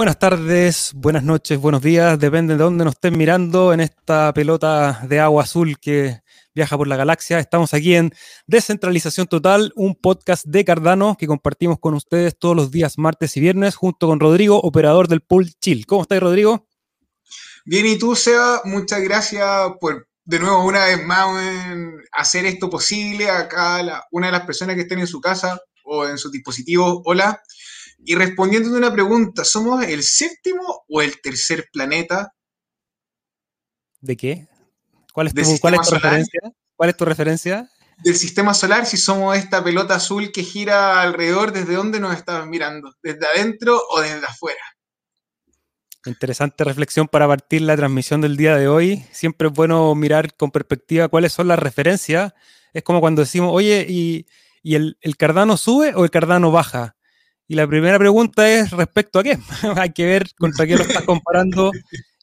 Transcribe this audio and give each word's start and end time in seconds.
Buenas 0.00 0.18
tardes, 0.18 0.92
buenas 0.94 1.24
noches, 1.24 1.60
buenos 1.60 1.82
días, 1.82 2.18
depende 2.18 2.54
de 2.54 2.62
dónde 2.62 2.86
nos 2.86 2.94
estén 2.94 3.18
mirando 3.18 3.74
en 3.74 3.80
esta 3.80 4.32
pelota 4.32 5.02
de 5.06 5.20
agua 5.20 5.42
azul 5.42 5.78
que 5.78 6.22
viaja 6.54 6.78
por 6.78 6.88
la 6.88 6.96
galaxia. 6.96 7.38
Estamos 7.38 7.74
aquí 7.74 7.94
en 7.96 8.10
Descentralización 8.46 9.26
Total, 9.26 9.74
un 9.76 9.94
podcast 9.94 10.46
de 10.46 10.64
Cardano 10.64 11.18
que 11.18 11.26
compartimos 11.26 11.78
con 11.78 11.92
ustedes 11.92 12.38
todos 12.38 12.56
los 12.56 12.70
días, 12.70 12.96
martes 12.96 13.36
y 13.36 13.40
viernes, 13.40 13.76
junto 13.76 14.06
con 14.06 14.20
Rodrigo, 14.20 14.58
operador 14.58 15.06
del 15.06 15.20
pool 15.20 15.50
Chill. 15.60 15.84
¿Cómo 15.84 16.00
estás, 16.00 16.18
Rodrigo? 16.18 16.66
Bien, 17.66 17.84
y 17.84 17.98
tú, 17.98 18.16
Seba, 18.16 18.62
muchas 18.64 19.02
gracias 19.02 19.44
por 19.78 20.08
de 20.24 20.38
nuevo 20.38 20.64
una 20.64 20.86
vez 20.86 21.04
más 21.04 21.26
hacer 22.12 22.46
esto 22.46 22.70
posible. 22.70 23.28
Acá 23.28 24.06
una 24.12 24.28
de 24.28 24.32
las 24.32 24.46
personas 24.46 24.76
que 24.76 24.82
estén 24.82 25.00
en 25.00 25.06
su 25.06 25.20
casa 25.20 25.60
o 25.84 26.06
en 26.06 26.16
sus 26.16 26.32
dispositivos, 26.32 27.02
hola. 27.04 27.42
Y 28.04 28.14
respondiendo 28.14 28.74
a 28.74 28.78
una 28.78 28.92
pregunta, 28.92 29.44
¿somos 29.44 29.84
el 29.84 30.02
séptimo 30.02 30.84
o 30.88 31.02
el 31.02 31.20
tercer 31.20 31.68
planeta? 31.72 32.32
¿De 34.00 34.16
qué? 34.16 34.48
¿Cuál 35.12 35.26
es 35.26 35.34
tu, 35.34 35.40
referencia? 35.40 36.40
¿Cuál 36.76 36.90
es 36.90 36.96
tu 36.96 37.04
referencia? 37.04 37.68
Del 37.98 38.16
sistema 38.16 38.54
solar, 38.54 38.86
si 38.86 38.96
somos 38.96 39.36
esta 39.36 39.62
pelota 39.62 39.96
azul 39.96 40.32
que 40.32 40.42
gira 40.42 41.02
alrededor, 41.02 41.52
¿desde 41.52 41.74
dónde 41.74 42.00
nos 42.00 42.16
estamos 42.16 42.46
mirando? 42.46 42.94
¿Desde 43.02 43.26
adentro 43.26 43.78
o 43.90 44.00
desde 44.00 44.24
afuera? 44.24 44.62
Interesante 46.06 46.64
reflexión 46.64 47.08
para 47.08 47.28
partir 47.28 47.60
la 47.60 47.76
transmisión 47.76 48.22
del 48.22 48.38
día 48.38 48.56
de 48.56 48.68
hoy. 48.68 49.04
Siempre 49.12 49.48
es 49.48 49.54
bueno 49.54 49.94
mirar 49.94 50.34
con 50.34 50.50
perspectiva 50.50 51.08
cuáles 51.08 51.34
son 51.34 51.48
las 51.48 51.58
referencias. 51.58 52.32
Es 52.72 52.82
como 52.82 53.00
cuando 53.00 53.20
decimos, 53.20 53.50
oye, 53.52 53.84
¿y, 53.86 54.26
el, 54.64 54.96
el, 55.02 55.16
Cardano 55.18 55.58
sube 55.58 55.92
o 55.94 56.04
el 56.04 56.10
Cardano 56.10 56.50
baja? 56.50 56.96
Y 57.50 57.56
la 57.56 57.66
primera 57.66 57.98
pregunta 57.98 58.48
es 58.48 58.70
respecto 58.70 59.18
a 59.18 59.24
qué. 59.24 59.36
Hay 59.76 59.90
que 59.90 60.06
ver 60.06 60.30
contra 60.38 60.68
qué 60.68 60.76
lo 60.76 60.84
estás 60.84 61.02
comparando. 61.02 61.72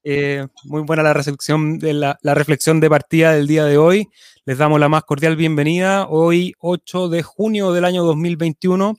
Eh, 0.01 0.47
muy 0.63 0.83
buena 0.83 1.03
la 1.03 1.11
recepción 1.11 1.79
de 1.79 1.91
la, 1.91 2.17
reflexión 2.23 2.79
de 2.79 2.89
partida 2.89 3.33
del 3.33 3.45
día 3.45 3.65
de 3.65 3.77
hoy. 3.77 4.07
Les 4.45 4.57
damos 4.57 4.79
la 4.79 4.87
más 4.87 5.03
cordial 5.03 5.35
bienvenida. 5.35 6.07
Hoy, 6.07 6.53
8 6.59 7.09
de 7.09 7.23
junio 7.23 7.73
del 7.73 7.83
año 7.83 8.05
2021. 8.05 8.97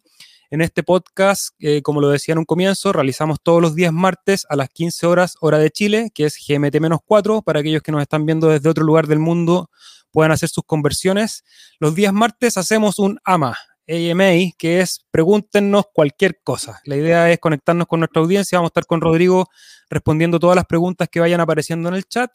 En 0.51 0.61
este 0.61 0.83
podcast, 0.83 1.55
eh, 1.61 1.81
como 1.81 2.03
lo 2.03 2.11
decía 2.11 2.33
en 2.33 2.41
un 2.41 2.45
comienzo, 2.45 2.93
realizamos 2.93 3.39
todos 3.43 3.63
los 3.63 3.75
días 3.75 3.95
martes 3.95 4.45
a 4.51 4.57
las 4.57 4.69
15 4.69 5.07
horas 5.07 5.37
hora 5.41 5.57
de 5.57 5.71
Chile, 5.71 6.11
que 6.13 6.27
es 6.27 6.37
GMT-4, 6.37 7.43
para 7.43 7.61
aquellos 7.61 7.81
que 7.81 7.91
nos 7.91 8.03
están 8.03 8.27
viendo 8.27 8.49
desde 8.49 8.69
otro 8.69 8.85
lugar 8.85 9.07
del 9.07 9.19
mundo 9.19 9.71
puedan 10.11 10.33
hacer 10.33 10.51
sus 10.51 10.65
conversiones. 10.65 11.45
Los 11.79 11.95
días 11.95 12.13
martes 12.13 12.59
hacemos 12.59 12.99
un 12.99 13.19
AMA, 13.25 13.57
AMA, 13.89 14.53
que 14.59 14.81
es 14.81 15.07
pregúntenos 15.11 15.87
cualquier 15.93 16.41
cosa. 16.43 16.81
La 16.85 16.97
idea 16.97 17.31
es 17.31 17.39
conectarnos 17.39 17.87
con 17.87 18.01
nuestra 18.01 18.21
audiencia. 18.21 18.59
Vamos 18.59 18.69
a 18.69 18.73
estar 18.73 18.87
con 18.87 19.01
Rodrigo 19.01 19.49
respondiendo 19.89 20.39
todas 20.39 20.57
las 20.57 20.67
preguntas 20.67 21.09
que 21.09 21.21
vayan 21.21 21.41
apareciendo 21.41 21.89
en 21.89 21.95
el 21.95 22.05
chat. 22.05 22.31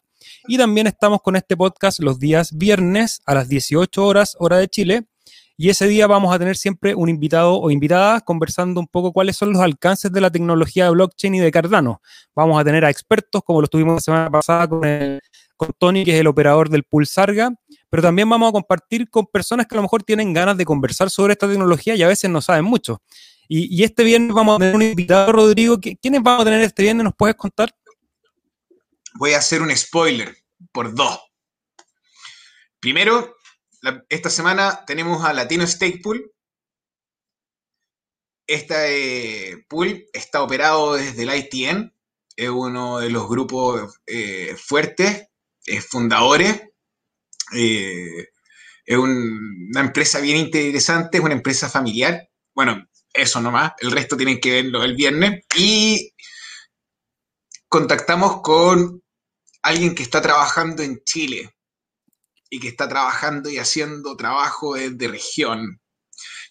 Y 0.48 0.58
también 0.58 0.86
estamos 0.86 1.22
con 1.22 1.36
este 1.36 1.56
podcast 1.56 2.00
los 2.00 2.18
días 2.18 2.56
viernes 2.56 3.22
a 3.26 3.34
las 3.34 3.48
18 3.48 4.04
horas, 4.04 4.36
hora 4.38 4.58
de 4.58 4.68
Chile. 4.68 5.06
Y 5.56 5.68
ese 5.68 5.86
día 5.86 6.08
vamos 6.08 6.34
a 6.34 6.38
tener 6.38 6.56
siempre 6.56 6.96
un 6.96 7.08
invitado 7.08 7.60
o 7.60 7.70
invitada 7.70 8.20
conversando 8.22 8.80
un 8.80 8.88
poco 8.88 9.12
cuáles 9.12 9.36
son 9.36 9.52
los 9.52 9.62
alcances 9.62 10.10
de 10.10 10.20
la 10.20 10.30
tecnología 10.30 10.86
de 10.86 10.90
blockchain 10.90 11.36
y 11.36 11.38
de 11.38 11.52
Cardano. 11.52 12.02
Vamos 12.34 12.60
a 12.60 12.64
tener 12.64 12.84
a 12.84 12.90
expertos, 12.90 13.42
como 13.44 13.60
lo 13.60 13.68
tuvimos 13.68 13.94
la 13.94 14.00
semana 14.00 14.30
pasada 14.30 14.66
con, 14.66 14.80
con 15.56 15.70
Tony, 15.78 16.04
que 16.04 16.14
es 16.14 16.20
el 16.20 16.26
operador 16.26 16.70
del 16.70 16.82
Pulsarga, 16.82 17.54
pero 17.94 18.02
también 18.02 18.28
vamos 18.28 18.48
a 18.48 18.52
compartir 18.52 19.08
con 19.08 19.24
personas 19.24 19.68
que 19.68 19.76
a 19.76 19.76
lo 19.76 19.82
mejor 19.82 20.02
tienen 20.02 20.32
ganas 20.32 20.56
de 20.56 20.64
conversar 20.64 21.10
sobre 21.10 21.34
esta 21.34 21.46
tecnología 21.46 21.94
y 21.94 22.02
a 22.02 22.08
veces 22.08 22.28
no 22.28 22.42
saben 22.42 22.64
mucho. 22.64 23.00
Y, 23.46 23.84
este 23.84 24.02
viernes 24.02 24.34
vamos 24.34 24.56
a 24.56 24.58
tener 24.58 24.74
un 24.74 24.82
invitado, 24.82 25.30
Rodrigo. 25.30 25.78
¿Quiénes 25.78 26.20
vamos 26.20 26.42
a 26.42 26.44
tener 26.44 26.60
este 26.62 26.82
viernes? 26.82 27.04
¿Nos 27.04 27.14
puedes 27.14 27.36
contar? 27.36 27.72
Voy 29.14 29.34
a 29.34 29.38
hacer 29.38 29.62
un 29.62 29.70
spoiler 29.76 30.36
por 30.72 30.92
dos. 30.92 31.20
Primero, 32.80 33.36
esta 34.08 34.28
semana 34.28 34.84
tenemos 34.84 35.24
a 35.24 35.32
Latino 35.32 35.64
Stake 35.64 36.00
Pool. 36.02 36.32
Este 38.48 39.64
pool 39.68 40.04
está 40.12 40.42
operado 40.42 40.94
desde 40.94 41.22
el 41.22 41.32
ITN, 41.32 41.94
es 42.34 42.48
uno 42.48 42.98
de 42.98 43.10
los 43.10 43.28
grupos 43.28 44.00
eh, 44.08 44.56
fuertes, 44.58 45.28
fundadores 45.88 46.73
eh, 47.54 48.28
es 48.84 48.96
una 48.98 49.80
empresa 49.80 50.20
bien 50.20 50.36
interesante, 50.36 51.18
es 51.18 51.24
una 51.24 51.34
empresa 51.34 51.68
familiar. 51.68 52.28
Bueno, 52.54 52.86
eso 53.12 53.40
nomás, 53.40 53.72
el 53.78 53.90
resto 53.92 54.16
tienen 54.16 54.40
que 54.40 54.62
verlo 54.62 54.82
el 54.82 54.94
viernes. 54.94 55.44
Y 55.56 56.12
contactamos 57.68 58.42
con 58.42 59.02
alguien 59.62 59.94
que 59.94 60.02
está 60.02 60.20
trabajando 60.20 60.82
en 60.82 61.02
Chile 61.04 61.54
y 62.50 62.60
que 62.60 62.68
está 62.68 62.88
trabajando 62.88 63.48
y 63.50 63.58
haciendo 63.58 64.16
trabajo 64.16 64.74
de 64.74 65.08
región 65.08 65.80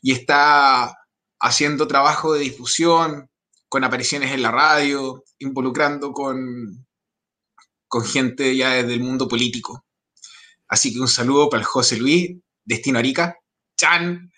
y 0.01 0.11
está 0.11 0.97
haciendo 1.39 1.87
trabajo 1.87 2.33
de 2.33 2.41
difusión 2.41 3.29
con 3.69 3.83
apariciones 3.83 4.31
en 4.31 4.41
la 4.41 4.51
radio, 4.51 5.23
involucrando 5.39 6.11
con, 6.11 6.85
con 7.87 8.05
gente 8.05 8.55
ya 8.55 8.71
desde 8.73 8.93
el 8.93 8.99
mundo 8.99 9.27
político. 9.27 9.85
Así 10.73 10.91
que 10.91 10.99
un 10.99 11.07
saludo 11.07 11.49
para 11.49 11.61
el 11.61 11.67
José 11.67 11.97
Luis, 11.97 12.31
Destino 12.65 12.97
Arica. 12.97 13.37
Chan 13.77 14.31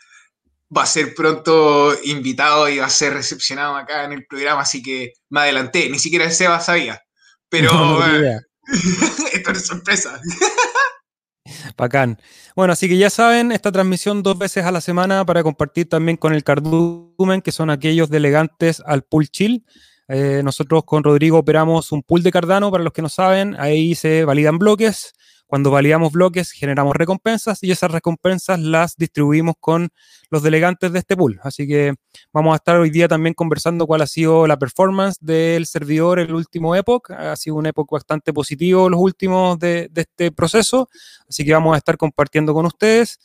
va 0.76 0.84
a 0.84 0.86
ser 0.86 1.16
pronto 1.16 1.96
invitado 2.04 2.68
y 2.68 2.80
va 2.80 2.88
a 2.88 2.90
ser 2.90 3.14
recepcionado 3.14 3.78
acá 3.78 4.04
en 4.04 4.12
el 4.12 4.26
programa, 4.26 4.60
así 4.60 4.84
que 4.84 5.14
me 5.30 5.40
adelanté. 5.40 5.90
Ni 5.90 5.98
siquiera 5.98 6.26
el 6.26 6.34
Seba 6.34 6.60
sabía. 6.60 7.02
Pero 7.48 7.72
esto 9.34 9.52
es 9.52 9.66
sorpresa. 9.66 10.20
Bacán. 11.78 12.20
Bueno, 12.54 12.74
así 12.74 12.90
que 12.90 12.98
ya 12.98 13.10
saben, 13.10 13.54
esta 13.54 13.72
transmisión 13.72 14.22
dos 14.22 14.38
veces 14.38 14.66
a 14.66 14.74
la 14.74 14.82
semana 14.82 15.26
para 15.26 15.42
compartir 15.42 15.88
también 15.88 16.18
con 16.18 16.34
el 16.34 16.44
Cardumen, 16.44 17.42
que 17.42 17.54
son 17.54 17.70
aquellos 17.70 18.10
delegantes 18.10 18.84
al 18.86 19.04
Pool 19.04 19.30
Chill. 19.30 19.66
Eh, 20.10 20.42
nosotros 20.44 20.84
con 20.84 21.02
Rodrigo 21.02 21.38
operamos 21.38 21.94
un 21.94 22.04
pool 22.04 22.24
de 22.24 22.32
Cardano, 22.34 22.72
para 22.72 22.84
los 22.84 22.92
que 22.92 23.02
no 23.02 23.08
saben, 23.08 23.56
ahí 23.58 23.96
se 23.96 24.26
validan 24.26 24.58
bloques 24.58 25.14
cuando 25.48 25.70
validamos 25.70 26.12
bloques, 26.12 26.52
generamos 26.52 26.96
recompensas 26.96 27.62
y 27.62 27.72
esas 27.72 27.92
recompensas 27.92 28.60
las 28.60 28.98
distribuimos 28.98 29.56
con 29.60 29.90
los 30.32 30.42
delegantes 30.42 30.92
de 30.92 31.00
este 31.00 31.16
pool. 31.16 31.40
Así 31.44 31.68
que 31.68 31.94
vamos 32.34 32.54
a 32.54 32.56
estar 32.58 32.78
hoy 32.78 32.90
día 32.90 33.08
también 33.08 33.36
conversando 33.36 33.86
cuál 33.86 34.02
ha 34.02 34.08
sido 34.08 34.48
la 34.48 34.58
performance 34.58 35.18
del 35.22 35.68
servidor 35.68 36.20
el 36.20 36.34
último 36.34 36.76
Epoch. 36.76 37.12
Ha 37.12 37.36
sido 37.36 37.58
un 37.58 37.68
Epoch 37.68 37.92
bastante 37.92 38.34
positivo 38.34 38.90
los 38.90 39.00
últimos 39.00 39.60
de, 39.60 39.88
de 39.92 40.02
este 40.02 40.32
proceso. 40.32 40.90
Así 41.30 41.46
que 41.46 41.54
vamos 41.54 41.76
a 41.76 41.78
estar 41.78 41.96
compartiendo 41.98 42.54
con 42.54 42.66
ustedes. 42.66 43.20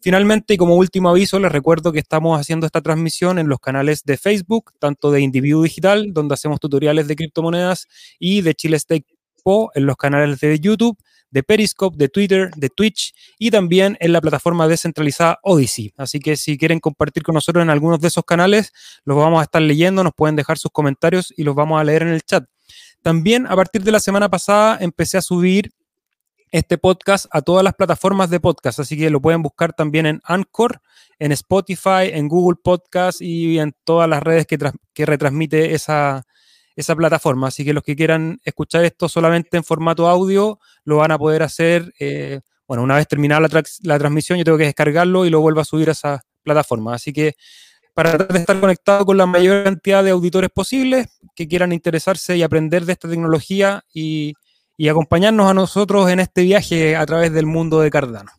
Finalmente, 0.00 0.54
y 0.54 0.56
como 0.58 0.76
último 0.76 1.08
aviso, 1.08 1.40
les 1.40 1.50
recuerdo 1.50 1.90
que 1.90 1.98
estamos 1.98 2.38
haciendo 2.38 2.66
esta 2.66 2.82
transmisión 2.82 3.38
en 3.38 3.48
los 3.48 3.58
canales 3.58 4.02
de 4.04 4.18
Facebook, 4.18 4.72
tanto 4.78 5.10
de 5.10 5.22
Individuo 5.22 5.62
Digital, 5.62 6.12
donde 6.12 6.34
hacemos 6.34 6.60
tutoriales 6.60 7.08
de 7.08 7.16
criptomonedas, 7.16 7.88
y 8.18 8.42
de 8.42 8.54
Chile 8.54 8.78
Stake 8.78 9.06
Po 9.42 9.70
en 9.74 9.86
los 9.86 9.96
canales 9.96 10.40
de 10.40 10.60
YouTube 10.60 10.98
de 11.34 11.42
Periscope, 11.42 11.96
de 11.98 12.08
Twitter, 12.08 12.52
de 12.54 12.70
Twitch 12.70 13.12
y 13.40 13.50
también 13.50 13.96
en 13.98 14.12
la 14.12 14.20
plataforma 14.20 14.68
descentralizada 14.68 15.40
Odyssey. 15.42 15.92
Así 15.96 16.20
que 16.20 16.36
si 16.36 16.56
quieren 16.56 16.78
compartir 16.78 17.24
con 17.24 17.34
nosotros 17.34 17.60
en 17.60 17.70
algunos 17.70 17.98
de 17.98 18.06
esos 18.06 18.22
canales, 18.24 18.72
los 19.04 19.16
vamos 19.16 19.40
a 19.40 19.42
estar 19.42 19.60
leyendo, 19.60 20.04
nos 20.04 20.12
pueden 20.14 20.36
dejar 20.36 20.58
sus 20.58 20.70
comentarios 20.70 21.34
y 21.36 21.42
los 21.42 21.56
vamos 21.56 21.80
a 21.80 21.84
leer 21.84 22.02
en 22.02 22.10
el 22.10 22.22
chat. 22.22 22.44
También 23.02 23.48
a 23.48 23.56
partir 23.56 23.82
de 23.82 23.90
la 23.90 23.98
semana 23.98 24.28
pasada 24.28 24.78
empecé 24.80 25.18
a 25.18 25.22
subir 25.22 25.72
este 26.52 26.78
podcast 26.78 27.26
a 27.32 27.42
todas 27.42 27.64
las 27.64 27.74
plataformas 27.74 28.30
de 28.30 28.38
podcast, 28.38 28.78
así 28.78 28.96
que 28.96 29.10
lo 29.10 29.20
pueden 29.20 29.42
buscar 29.42 29.72
también 29.72 30.06
en 30.06 30.20
Anchor, 30.22 30.80
en 31.18 31.32
Spotify, 31.32 32.12
en 32.12 32.28
Google 32.28 32.60
Podcast 32.62 33.20
y 33.20 33.58
en 33.58 33.74
todas 33.82 34.08
las 34.08 34.22
redes 34.22 34.46
que, 34.46 34.56
que 34.92 35.04
retransmite 35.04 35.74
esa, 35.74 36.24
esa 36.76 36.94
plataforma. 36.96 37.48
Así 37.48 37.64
que 37.64 37.72
los 37.72 37.82
que 37.82 37.96
quieran 37.96 38.40
escuchar 38.44 38.84
esto 38.84 39.08
solamente 39.08 39.56
en 39.56 39.64
formato 39.64 40.08
audio, 40.08 40.58
lo 40.84 40.96
van 40.98 41.12
a 41.12 41.18
poder 41.18 41.42
hacer. 41.42 41.92
Eh, 41.98 42.40
bueno, 42.66 42.82
una 42.82 42.96
vez 42.96 43.06
terminada 43.08 43.48
la, 43.82 43.98
transmisión, 43.98 44.38
yo 44.38 44.44
tengo 44.44 44.58
que 44.58 44.64
descargarlo 44.64 45.26
y 45.26 45.30
lo 45.30 45.40
vuelvo 45.40 45.60
a 45.60 45.64
subir 45.64 45.88
a 45.88 45.92
esa 45.92 46.22
plataforma. 46.42 46.94
Así 46.94 47.12
que 47.12 47.34
para 47.92 48.12
tratar 48.12 48.32
de 48.32 48.40
estar 48.40 48.60
conectado 48.60 49.06
con 49.06 49.16
la 49.16 49.26
mayor 49.26 49.64
cantidad 49.64 50.02
de 50.02 50.10
auditores 50.10 50.50
posibles 50.50 51.06
que 51.36 51.46
quieran 51.46 51.72
interesarse 51.72 52.36
y 52.36 52.42
aprender 52.42 52.84
de 52.84 52.92
esta 52.92 53.08
tecnología 53.08 53.84
y 53.92 54.34
acompañarnos 54.88 55.48
a 55.48 55.54
nosotros 55.54 56.10
en 56.10 56.20
este 56.20 56.42
viaje 56.42 56.96
a 56.96 57.06
través 57.06 57.32
del 57.32 57.46
mundo 57.46 57.80
de 57.80 57.90
Cardano. 57.90 58.32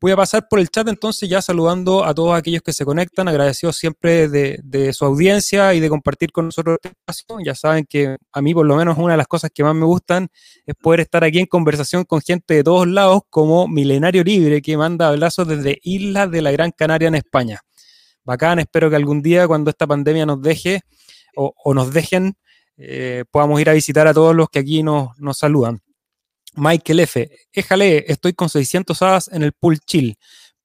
Voy 0.00 0.12
a 0.12 0.16
pasar 0.16 0.46
por 0.48 0.60
el 0.60 0.68
chat 0.68 0.86
entonces 0.86 1.28
ya 1.28 1.42
saludando 1.42 2.04
a 2.04 2.14
todos 2.14 2.38
aquellos 2.38 2.62
que 2.62 2.72
se 2.72 2.84
conectan, 2.84 3.26
agradecidos 3.26 3.76
siempre 3.76 4.28
de, 4.28 4.92
su 4.92 5.04
audiencia 5.04 5.74
y 5.74 5.80
de 5.80 5.88
compartir 5.88 6.30
con 6.30 6.44
nosotros 6.44 6.78
este 6.80 6.96
espacio. 6.96 7.38
Ya 7.44 7.56
saben 7.56 7.84
que 7.84 8.16
a 8.32 8.40
mí 8.40 8.54
por 8.54 8.64
lo 8.64 8.76
menos 8.76 8.96
una 8.96 9.14
de 9.14 9.16
las 9.16 9.26
cosas 9.26 9.50
que 9.52 9.64
más 9.64 9.74
me 9.74 9.84
gustan 9.84 10.28
es 10.66 10.76
poder 10.76 11.00
estar 11.00 11.24
aquí 11.24 11.40
en 11.40 11.46
conversación 11.46 12.04
con 12.04 12.20
gente 12.20 12.54
de 12.54 12.62
todos 12.62 12.86
lados 12.86 13.22
como 13.28 13.66
Milenario 13.66 14.22
Libre 14.22 14.62
que 14.62 14.76
manda 14.76 15.08
abrazos 15.08 15.48
desde 15.48 15.80
Islas 15.82 16.30
de 16.30 16.42
la 16.42 16.52
Gran 16.52 16.70
Canaria 16.70 17.08
en 17.08 17.16
España. 17.16 17.60
Bacán, 18.22 18.60
espero 18.60 18.90
que 18.90 18.96
algún 18.96 19.20
día 19.20 19.48
cuando 19.48 19.70
esta 19.70 19.88
pandemia 19.88 20.26
nos 20.26 20.40
deje 20.40 20.82
o, 21.34 21.74
nos 21.74 21.92
dejen 21.92 22.36
eh, 22.76 23.24
podamos 23.32 23.60
ir 23.60 23.68
a 23.68 23.72
visitar 23.72 24.06
a 24.06 24.14
todos 24.14 24.36
los 24.36 24.48
que 24.48 24.60
aquí 24.60 24.84
nos, 24.84 25.18
nos 25.18 25.38
saludan. 25.38 25.80
Michael 26.54 27.00
F. 27.00 27.30
Éjale, 27.52 28.04
estoy 28.08 28.32
con 28.32 28.48
600 28.48 29.00
hadas 29.02 29.28
en 29.32 29.42
el 29.42 29.52
pool 29.52 29.78
chill 29.80 30.16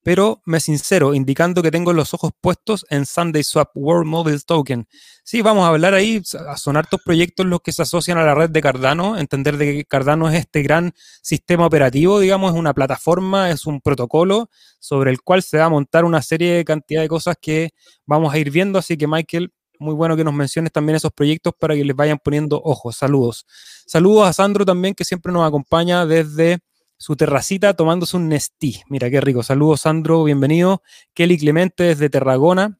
pero 0.03 0.41
me 0.45 0.59
sincero, 0.59 1.15
indicando 1.15 1.63
que 1.63 1.71
tengo 1.71 1.93
los 1.93 2.13
ojos 2.13 2.31
puestos 2.39 2.85
en 2.89 3.05
Sunday 3.05 3.43
Swap 3.43 3.69
World 3.73 4.05
Mobile 4.05 4.39
Token. 4.45 4.85
Sí, 5.23 5.41
vamos 5.41 5.63
a 5.63 5.69
hablar 5.69 5.93
ahí, 5.93 6.21
son 6.57 6.75
hartos 6.75 7.01
proyectos 7.03 7.45
los 7.45 7.61
que 7.61 7.71
se 7.71 7.81
asocian 7.81 8.17
a 8.17 8.25
la 8.25 8.35
red 8.35 8.49
de 8.49 8.61
Cardano, 8.61 9.17
entender 9.17 9.57
de 9.57 9.73
que 9.73 9.85
Cardano 9.85 10.29
es 10.29 10.35
este 10.35 10.61
gran 10.61 10.93
sistema 11.21 11.65
operativo, 11.65 12.19
digamos, 12.19 12.53
es 12.53 12.59
una 12.59 12.73
plataforma, 12.73 13.49
es 13.49 13.65
un 13.65 13.79
protocolo 13.79 14.49
sobre 14.79 15.09
el 15.09 15.21
cual 15.21 15.41
se 15.41 15.57
va 15.57 15.65
a 15.65 15.69
montar 15.69 16.03
una 16.03 16.21
serie 16.21 16.53
de 16.53 16.65
cantidad 16.65 17.01
de 17.01 17.07
cosas 17.07 17.37
que 17.41 17.69
vamos 18.05 18.33
a 18.33 18.37
ir 18.37 18.51
viendo, 18.51 18.79
así 18.79 18.97
que 18.97 19.07
Michael, 19.07 19.53
muy 19.83 19.93
bueno 19.93 20.15
que 20.15 20.23
nos 20.23 20.33
menciones 20.33 20.71
también 20.71 20.95
esos 20.95 21.11
proyectos 21.11 21.53
para 21.59 21.75
que 21.75 21.83
les 21.83 21.95
vayan 21.95 22.17
poniendo 22.17 22.61
ojos. 22.63 22.95
Saludos. 22.97 23.45
Saludos 23.85 24.27
a 24.27 24.33
Sandro 24.33 24.65
también, 24.65 24.95
que 24.95 25.05
siempre 25.05 25.31
nos 25.31 25.47
acompaña 25.47 26.05
desde 26.05 26.59
su 26.97 27.15
terracita 27.15 27.73
tomándose 27.73 28.17
un 28.17 28.29
Nestí. 28.29 28.81
Mira 28.87 29.09
qué 29.09 29.21
rico. 29.21 29.43
Saludos, 29.43 29.81
Sandro, 29.81 30.23
bienvenido. 30.23 30.81
Kelly 31.13 31.37
Clemente 31.37 31.83
desde 31.83 32.09
Tarragona. 32.09 32.79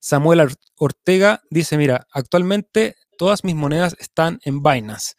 Samuel 0.00 0.48
Ortega 0.76 1.42
dice, 1.50 1.76
mira, 1.76 2.06
actualmente 2.12 2.96
todas 3.16 3.44
mis 3.44 3.54
monedas 3.54 3.96
están 3.98 4.40
en 4.44 4.62
Binance 4.62 5.14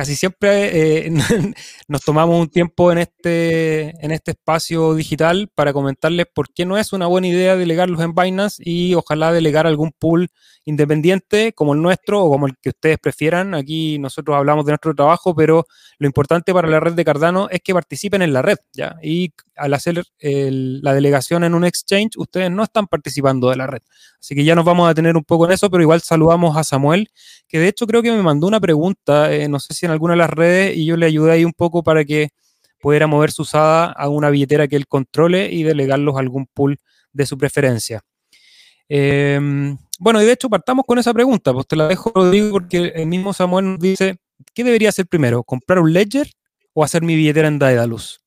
casi 0.00 0.16
siempre 0.16 1.04
eh, 1.04 1.10
nos 1.88 2.00
tomamos 2.00 2.40
un 2.40 2.48
tiempo 2.48 2.90
en 2.90 2.96
este, 2.96 4.02
en 4.02 4.12
este 4.12 4.30
espacio 4.30 4.94
digital 4.94 5.50
para 5.54 5.74
comentarles 5.74 6.24
por 6.34 6.50
qué 6.54 6.64
no 6.64 6.78
es 6.78 6.94
una 6.94 7.06
buena 7.06 7.26
idea 7.26 7.54
delegarlos 7.54 8.00
en 8.00 8.14
Binance 8.14 8.62
y 8.64 8.94
ojalá 8.94 9.30
delegar 9.30 9.66
algún 9.66 9.92
pool 9.92 10.30
independiente 10.64 11.52
como 11.52 11.74
el 11.74 11.82
nuestro 11.82 12.22
o 12.22 12.30
como 12.30 12.46
el 12.46 12.54
que 12.62 12.70
ustedes 12.70 12.98
prefieran. 12.98 13.54
Aquí 13.54 13.98
nosotros 13.98 14.36
hablamos 14.36 14.64
de 14.64 14.72
nuestro 14.72 14.94
trabajo, 14.94 15.34
pero 15.34 15.66
lo 15.98 16.06
importante 16.06 16.54
para 16.54 16.68
la 16.68 16.80
red 16.80 16.94
de 16.94 17.04
Cardano 17.04 17.48
es 17.50 17.60
que 17.62 17.74
participen 17.74 18.22
en 18.22 18.32
la 18.32 18.40
red, 18.42 18.56
¿ya? 18.72 18.96
Y 19.02 19.32
al 19.56 19.74
hacer 19.74 20.02
la 20.20 20.94
delegación 20.94 21.44
en 21.44 21.54
un 21.54 21.64
exchange, 21.64 22.16
ustedes 22.16 22.50
no 22.50 22.62
están 22.62 22.86
participando 22.86 23.50
de 23.50 23.56
la 23.56 23.66
red. 23.66 23.82
Así 24.18 24.34
que 24.34 24.44
ya 24.44 24.54
nos 24.54 24.64
vamos 24.64 24.88
a 24.88 24.94
tener 24.94 25.16
un 25.16 25.24
poco 25.24 25.46
en 25.46 25.52
eso, 25.52 25.70
pero 25.70 25.82
igual 25.82 26.00
saludamos 26.00 26.56
a 26.56 26.64
Samuel, 26.64 27.10
que 27.46 27.58
de 27.58 27.68
hecho 27.68 27.86
creo 27.86 28.02
que 28.02 28.12
me 28.12 28.22
mandó 28.22 28.46
una 28.46 28.60
pregunta, 28.60 29.32
eh, 29.32 29.48
no 29.48 29.60
sé 29.60 29.74
si 29.74 29.86
en 29.90 29.92
alguna 29.92 30.14
de 30.14 30.18
las 30.18 30.30
redes, 30.30 30.76
y 30.76 30.86
yo 30.86 30.96
le 30.96 31.06
ayudé 31.06 31.32
ahí 31.32 31.44
un 31.44 31.52
poco 31.52 31.82
para 31.82 32.04
que 32.04 32.30
pudiera 32.80 33.06
mover 33.06 33.30
su 33.30 33.42
usada 33.42 33.86
a 33.92 34.08
una 34.08 34.30
billetera 34.30 34.66
que 34.66 34.76
él 34.76 34.86
controle 34.86 35.52
y 35.52 35.62
delegarlos 35.62 36.16
a 36.16 36.20
algún 36.20 36.46
pool 36.46 36.78
de 37.12 37.26
su 37.26 37.36
preferencia. 37.36 38.02
Em, 38.88 39.76
bueno, 39.98 40.20
y 40.22 40.24
de 40.24 40.32
hecho 40.32 40.48
partamos 40.48 40.84
con 40.86 40.98
esa 40.98 41.12
pregunta, 41.12 41.52
pues 41.52 41.66
te 41.66 41.76
la 41.76 41.88
dejo, 41.88 42.10
Rodrigo, 42.14 42.50
porque 42.50 42.92
el 42.94 43.06
mismo 43.06 43.32
Samuel 43.32 43.72
nos 43.72 43.78
dice, 43.78 44.18
¿qué 44.54 44.64
debería 44.64 44.88
hacer 44.88 45.06
primero? 45.06 45.44
¿Comprar 45.44 45.78
un 45.78 45.92
Ledger 45.92 46.32
o 46.72 46.82
hacer 46.82 47.02
mi 47.02 47.14
billetera 47.14 47.48
en 47.48 47.58
Daedalus? 47.58 48.20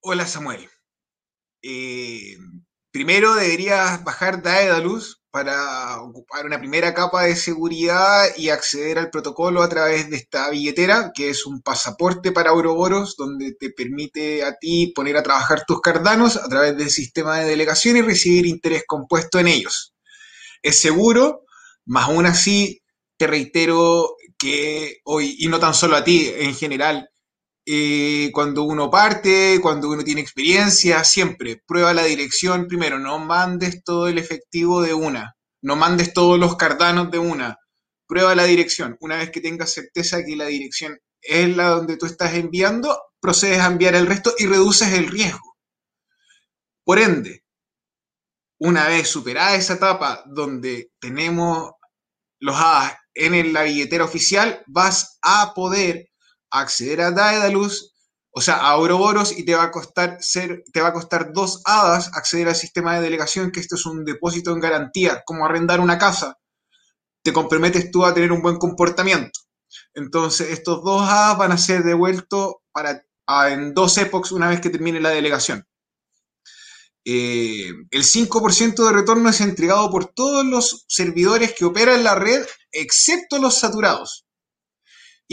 Hola 0.00 0.26
Samuel. 0.26 0.68
Eh, 1.62 2.36
primero 2.90 3.34
deberías 3.34 4.02
bajar 4.04 4.42
Daedalus 4.42 5.21
para 5.32 6.02
ocupar 6.02 6.44
una 6.44 6.58
primera 6.58 6.92
capa 6.92 7.22
de 7.24 7.34
seguridad 7.34 8.26
y 8.36 8.50
acceder 8.50 8.98
al 8.98 9.08
protocolo 9.08 9.62
a 9.62 9.68
través 9.68 10.10
de 10.10 10.16
esta 10.16 10.50
billetera, 10.50 11.10
que 11.14 11.30
es 11.30 11.46
un 11.46 11.62
pasaporte 11.62 12.32
para 12.32 12.52
Ouroboros, 12.52 13.16
donde 13.16 13.54
te 13.54 13.70
permite 13.70 14.44
a 14.44 14.58
ti 14.58 14.92
poner 14.94 15.16
a 15.16 15.22
trabajar 15.22 15.64
tus 15.66 15.80
cardanos 15.80 16.36
a 16.36 16.46
través 16.48 16.76
del 16.76 16.90
sistema 16.90 17.38
de 17.38 17.48
delegación 17.48 17.96
y 17.96 18.02
recibir 18.02 18.46
interés 18.46 18.84
compuesto 18.86 19.38
en 19.38 19.48
ellos. 19.48 19.94
Es 20.60 20.78
seguro, 20.78 21.46
más 21.86 22.10
aún 22.10 22.26
así 22.26 22.82
te 23.16 23.26
reitero 23.26 24.16
que 24.36 24.98
hoy, 25.04 25.36
y 25.38 25.48
no 25.48 25.58
tan 25.58 25.72
solo 25.72 25.96
a 25.96 26.04
ti, 26.04 26.30
en 26.36 26.54
general, 26.54 27.08
eh, 27.64 28.30
cuando 28.32 28.64
uno 28.64 28.90
parte, 28.90 29.58
cuando 29.62 29.88
uno 29.88 30.02
tiene 30.02 30.20
experiencia, 30.20 31.04
siempre 31.04 31.62
prueba 31.66 31.94
la 31.94 32.04
dirección 32.04 32.66
primero, 32.66 32.98
no 32.98 33.18
mandes 33.18 33.84
todo 33.84 34.08
el 34.08 34.18
efectivo 34.18 34.82
de 34.82 34.94
una, 34.94 35.36
no 35.62 35.76
mandes 35.76 36.12
todos 36.12 36.38
los 36.38 36.56
cardanos 36.56 37.10
de 37.10 37.18
una, 37.18 37.58
prueba 38.06 38.34
la 38.34 38.44
dirección. 38.44 38.96
Una 39.00 39.16
vez 39.16 39.30
que 39.30 39.40
tengas 39.40 39.72
certeza 39.72 40.24
que 40.24 40.36
la 40.36 40.46
dirección 40.46 40.98
es 41.20 41.56
la 41.56 41.68
donde 41.68 41.96
tú 41.96 42.06
estás 42.06 42.34
enviando, 42.34 42.98
procedes 43.20 43.60
a 43.60 43.66
enviar 43.66 43.94
el 43.94 44.06
resto 44.06 44.34
y 44.38 44.46
reduces 44.46 44.92
el 44.92 45.08
riesgo. 45.08 45.56
Por 46.84 46.98
ende, 46.98 47.44
una 48.58 48.88
vez 48.88 49.08
superada 49.08 49.54
esa 49.54 49.74
etapa 49.74 50.24
donde 50.26 50.90
tenemos 51.00 51.72
los 52.40 52.56
hadas 52.56 52.96
en 53.14 53.52
la 53.52 53.62
billetera 53.62 54.04
oficial, 54.04 54.62
vas 54.66 55.18
a 55.22 55.54
poder 55.54 56.11
acceder 56.52 57.00
a 57.00 57.10
Daedalus, 57.10 57.94
o 58.30 58.40
sea, 58.40 58.56
a 58.56 58.76
Ouroboros, 58.76 59.36
y 59.36 59.44
te 59.44 59.54
va 59.54 59.64
a 59.64 59.70
costar 59.70 60.18
te 60.72 60.80
va 60.80 60.88
a 60.88 60.92
costar 60.92 61.32
dos 61.32 61.60
hadas 61.64 62.10
acceder 62.14 62.48
al 62.48 62.54
sistema 62.54 62.94
de 62.94 63.02
delegación, 63.02 63.50
que 63.50 63.60
esto 63.60 63.76
es 63.76 63.86
un 63.86 64.04
depósito 64.04 64.52
en 64.52 64.60
garantía, 64.60 65.22
como 65.26 65.44
arrendar 65.44 65.80
una 65.80 65.98
casa. 65.98 66.38
Te 67.22 67.32
comprometes 67.32 67.90
tú 67.90 68.04
a 68.04 68.14
tener 68.14 68.32
un 68.32 68.42
buen 68.42 68.56
comportamiento. 68.58 69.40
Entonces, 69.94 70.50
estos 70.50 70.82
dos 70.82 71.02
hadas 71.02 71.38
van 71.38 71.52
a 71.52 71.58
ser 71.58 71.82
devueltos 71.82 72.54
para, 72.72 73.04
en 73.50 73.74
dos 73.74 73.96
epochs 73.98 74.32
una 74.32 74.48
vez 74.48 74.60
que 74.60 74.70
termine 74.70 75.00
la 75.00 75.10
delegación. 75.10 75.66
Eh, 77.04 77.68
el 77.90 78.04
5% 78.04 78.86
de 78.86 78.92
retorno 78.92 79.28
es 79.28 79.40
entregado 79.40 79.90
por 79.90 80.06
todos 80.06 80.44
los 80.44 80.84
servidores 80.88 81.52
que 81.52 81.64
operan 81.64 82.04
la 82.04 82.14
red, 82.14 82.46
excepto 82.70 83.38
los 83.38 83.58
saturados. 83.58 84.24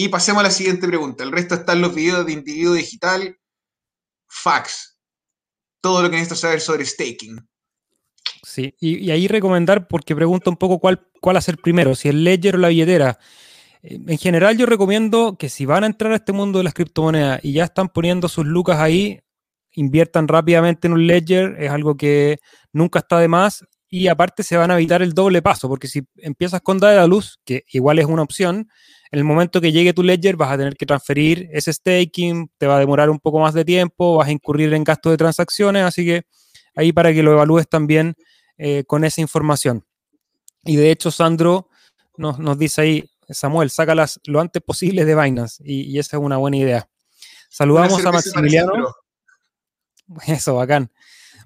Y 0.02 0.08
pasemos 0.08 0.40
a 0.40 0.44
la 0.44 0.50
siguiente 0.50 0.88
pregunta. 0.88 1.26
El 1.26 1.32
resto 1.34 1.56
están 1.56 1.82
los 1.82 1.94
videos 1.94 2.26
de 2.26 2.32
individuo 2.32 2.74
digital, 2.74 3.38
fax, 4.30 4.98
todo 5.82 6.02
lo 6.02 6.10
que 6.10 6.16
necesito 6.16 6.38
saber 6.38 6.62
sobre 6.62 6.86
staking. 6.86 7.46
Sí, 8.42 8.74
y, 8.80 9.12
ahí 9.12 9.28
recomendar, 9.28 9.90
porque 9.90 10.16
pregunta 10.16 10.50
un 10.50 10.56
poco 10.56 10.80
cuál, 10.80 11.06
cuál 11.20 11.36
hacer 11.36 11.58
primero, 11.58 11.96
si 11.96 12.08
el 12.08 12.24
ledger 12.24 12.56
o 12.56 12.60
la 12.60 12.70
billetera. 12.70 13.20
Eh, 13.84 14.00
en 14.08 14.18
general 14.18 14.58
yo 14.58 14.66
recomiendo 14.66 15.36
que 15.38 15.50
si 15.50 15.66
van 15.66 15.84
a 15.84 15.88
entrar 15.88 16.14
a 16.14 16.16
este 16.16 16.32
mundo 16.32 16.60
de 16.60 16.64
las 16.64 16.74
criptomonedas 16.74 17.44
y 17.44 17.52
ya 17.52 17.66
están 17.66 17.90
poniendo 17.90 18.30
sus 18.30 18.46
lucas 18.46 18.80
ahí, 18.80 19.20
inviertan 19.74 20.30
rápidamente 20.30 20.88
en 20.88 20.94
un 20.94 21.08
ledger, 21.08 21.58
es 21.60 21.72
algo 21.72 21.98
que 21.98 22.38
nunca 22.72 23.00
está 23.00 23.20
de 23.20 23.28
más 23.28 23.66
y 23.90 24.08
aparte 24.08 24.44
se 24.44 24.56
van 24.56 24.70
a 24.72 24.76
evitar 24.76 25.02
el 25.02 25.14
doble 25.14 25.42
paso, 25.42 25.68
porque 25.68 25.88
si 25.88 26.04
empiezas 26.18 26.62
con 26.62 26.78
Daedalus, 26.78 27.40
que 27.44 27.64
igual 27.72 27.98
es 27.98 28.06
una 28.06 28.22
opción, 28.22 28.70
en 29.12 29.18
el 29.18 29.26
momento 29.26 29.60
que 29.60 29.72
llegue 29.72 29.94
tu 29.94 30.04
ledger 30.04 30.36
vas 30.36 30.52
a 30.52 30.58
tener 30.58 30.76
que 30.76 30.86
transferir 30.86 31.50
ese 31.52 31.74
staking, 31.74 32.52
te 32.60 32.68
va 32.68 32.78
a 32.78 32.80
demorar 32.80 33.10
un 33.10 33.20
poco 33.20 33.40
más 33.40 33.56
de 33.56 33.66
tiempo, 33.66 34.18
vas 34.18 34.28
a 34.28 34.32
incurrir 34.32 34.74
en 34.76 34.84
gastos 34.84 35.12
de 35.12 35.18
transacciones, 35.18 35.84
así 35.84 36.06
que 36.06 36.24
ahí 36.76 36.94
para 36.94 37.12
que 37.12 37.24
lo 37.24 37.32
evalúes 37.32 37.68
también 37.68 38.16
eh, 38.58 38.84
con 38.86 39.04
esa 39.04 39.22
información. 39.22 39.84
Y 40.64 40.76
de 40.76 40.92
hecho, 40.92 41.10
Sandro 41.10 41.70
nos, 42.18 42.58
dice 42.60 42.82
ahí, 42.82 43.10
Samuel, 43.28 43.72
sácalas 43.72 44.20
lo 44.26 44.40
antes 44.40 44.62
posible 44.62 45.06
de 45.06 45.16
Binance, 45.16 45.64
y, 45.66 45.98
esa 45.98 46.18
es 46.18 46.24
una 46.24 46.38
buena 46.38 46.58
idea. 46.58 46.90
Saludamos 47.50 48.06
a 48.06 48.12
Maximiliano. 48.12 48.94
Eso, 50.28 50.56
bacán. 50.56 50.92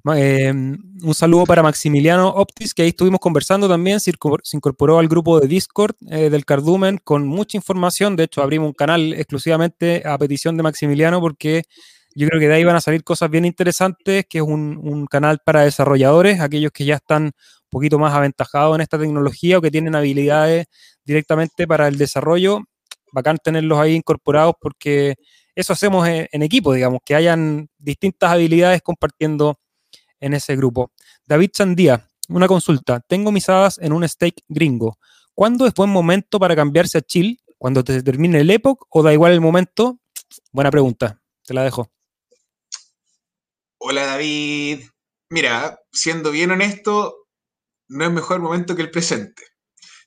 Em, 0.05 0.77
un 1.01 1.13
saludo 1.13 1.45
para 1.45 1.63
Maximiliano 1.63 2.27
Optis, 2.27 2.73
que 2.73 2.81
ahí 2.81 2.89
estuvimos 2.89 3.21
conversando 3.21 3.69
también, 3.69 4.01
se 4.01 4.11
incorporó 4.51 4.99
al 4.99 5.07
grupo 5.07 5.39
de 5.39 5.47
Discord 5.47 5.95
eh, 6.09 6.29
del 6.29 6.43
Cardumen 6.43 6.99
con 7.01 7.25
mucha 7.25 7.55
información, 7.55 8.17
de 8.17 8.25
hecho 8.25 8.43
abrimos 8.43 8.67
un 8.67 8.73
canal 8.73 9.13
exclusivamente 9.13 10.03
a 10.05 10.17
petición 10.17 10.57
de 10.57 10.63
Maximiliano 10.63 11.21
porque 11.21 11.63
yo 12.15 12.27
creo 12.27 12.41
que 12.41 12.49
de 12.49 12.55
ahí 12.55 12.65
van 12.65 12.75
a 12.75 12.81
salir 12.81 13.05
cosas 13.05 13.29
bien 13.29 13.45
interesantes, 13.45 14.25
que 14.29 14.39
es 14.39 14.43
un, 14.43 14.77
un 14.83 15.05
canal 15.07 15.39
para 15.45 15.61
desarrolladores, 15.61 16.41
aquellos 16.41 16.73
que 16.73 16.83
ya 16.83 16.95
están 16.95 17.23
un 17.27 17.31
poquito 17.69 17.97
más 17.97 18.13
aventajados 18.13 18.75
en 18.75 18.81
esta 18.81 18.99
tecnología 18.99 19.57
o 19.57 19.61
que 19.61 19.71
tienen 19.71 19.95
habilidades 19.95 20.65
directamente 21.05 21.65
para 21.65 21.87
el 21.87 21.97
desarrollo. 21.97 22.59
Bacán 23.13 23.37
tenerlos 23.41 23.79
ahí 23.79 23.95
incorporados 23.95 24.55
porque 24.59 25.15
eso 25.55 25.71
hacemos 25.73 26.07
en 26.07 26.41
equipo, 26.43 26.73
digamos, 26.73 26.99
que 27.05 27.15
hayan 27.15 27.69
distintas 27.77 28.31
habilidades 28.31 28.81
compartiendo 28.81 29.59
en 30.23 30.33
ese 30.33 30.55
grupo. 30.55 30.91
David 31.25 31.51
Sandía, 31.53 32.07
una 32.29 32.47
consulta. 32.47 33.01
Tengo 33.01 33.31
mis 33.31 33.49
hadas 33.49 33.77
en 33.79 33.91
un 33.91 34.07
stake 34.07 34.43
gringo. 34.47 34.97
¿Cuándo 35.35 35.67
es 35.67 35.73
buen 35.73 35.89
momento 35.89 36.39
para 36.39 36.55
cambiarse 36.55 36.97
a 36.97 37.01
chill? 37.01 37.41
¿Cuando 37.57 37.83
te 37.83 38.01
termine 38.01 38.39
el 38.39 38.49
epoch 38.49 38.87
o 38.89 39.03
da 39.03 39.13
igual 39.13 39.33
el 39.33 39.41
momento? 39.41 39.99
Buena 40.51 40.71
pregunta. 40.71 41.21
Te 41.45 41.53
la 41.53 41.63
dejo. 41.63 41.91
Hola 43.79 44.05
David. 44.05 44.85
Mira, 45.29 45.79
siendo 45.91 46.31
bien 46.31 46.51
honesto, 46.51 47.27
no 47.89 48.05
es 48.05 48.11
mejor 48.11 48.39
momento 48.39 48.75
que 48.75 48.81
el 48.81 48.91
presente. 48.91 49.43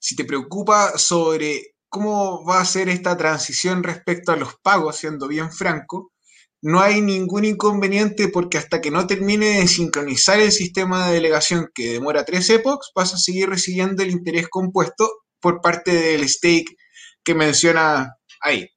Si 0.00 0.16
te 0.16 0.24
preocupa 0.24 0.96
sobre 0.96 1.74
cómo 1.88 2.44
va 2.44 2.60
a 2.60 2.64
ser 2.64 2.88
esta 2.88 3.16
transición 3.16 3.82
respecto 3.82 4.32
a 4.32 4.36
los 4.36 4.54
pagos, 4.62 4.96
siendo 4.96 5.28
bien 5.28 5.52
franco, 5.52 6.12
no 6.62 6.80
hay 6.80 7.00
ningún 7.00 7.44
inconveniente 7.44 8.28
porque 8.28 8.58
hasta 8.58 8.80
que 8.80 8.90
no 8.90 9.06
termine 9.06 9.60
de 9.60 9.68
sincronizar 9.68 10.40
el 10.40 10.52
sistema 10.52 11.06
de 11.06 11.14
delegación 11.14 11.70
que 11.74 11.92
demora 11.92 12.24
tres 12.24 12.48
epochs, 12.50 12.90
vas 12.94 13.14
a 13.14 13.18
seguir 13.18 13.48
recibiendo 13.48 14.02
el 14.02 14.10
interés 14.10 14.48
compuesto 14.48 15.10
por 15.40 15.60
parte 15.60 15.92
del 15.92 16.28
stake 16.28 16.76
que 17.22 17.34
menciona 17.34 18.16
ahí. 18.40 18.68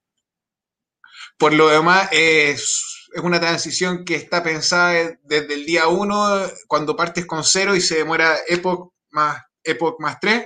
Por 1.38 1.54
lo 1.54 1.70
demás, 1.70 2.10
es, 2.12 3.08
una 3.24 3.40
transición 3.40 4.06
que 4.06 4.16
está 4.16 4.44
pensada 4.44 5.18
desde 5.24 5.54
el 5.54 5.66
día 5.66 5.88
1, 5.88 6.48
cuando 6.68 6.96
partes 6.96 7.26
con 7.26 7.44
0 7.44 7.76
y 7.76 7.82
se 7.82 7.98
demora 7.98 8.38
Epoch 8.48 8.92
más, 9.12 9.42
Epoch 9.64 9.96
más 10.00 10.20
3, 10.20 10.46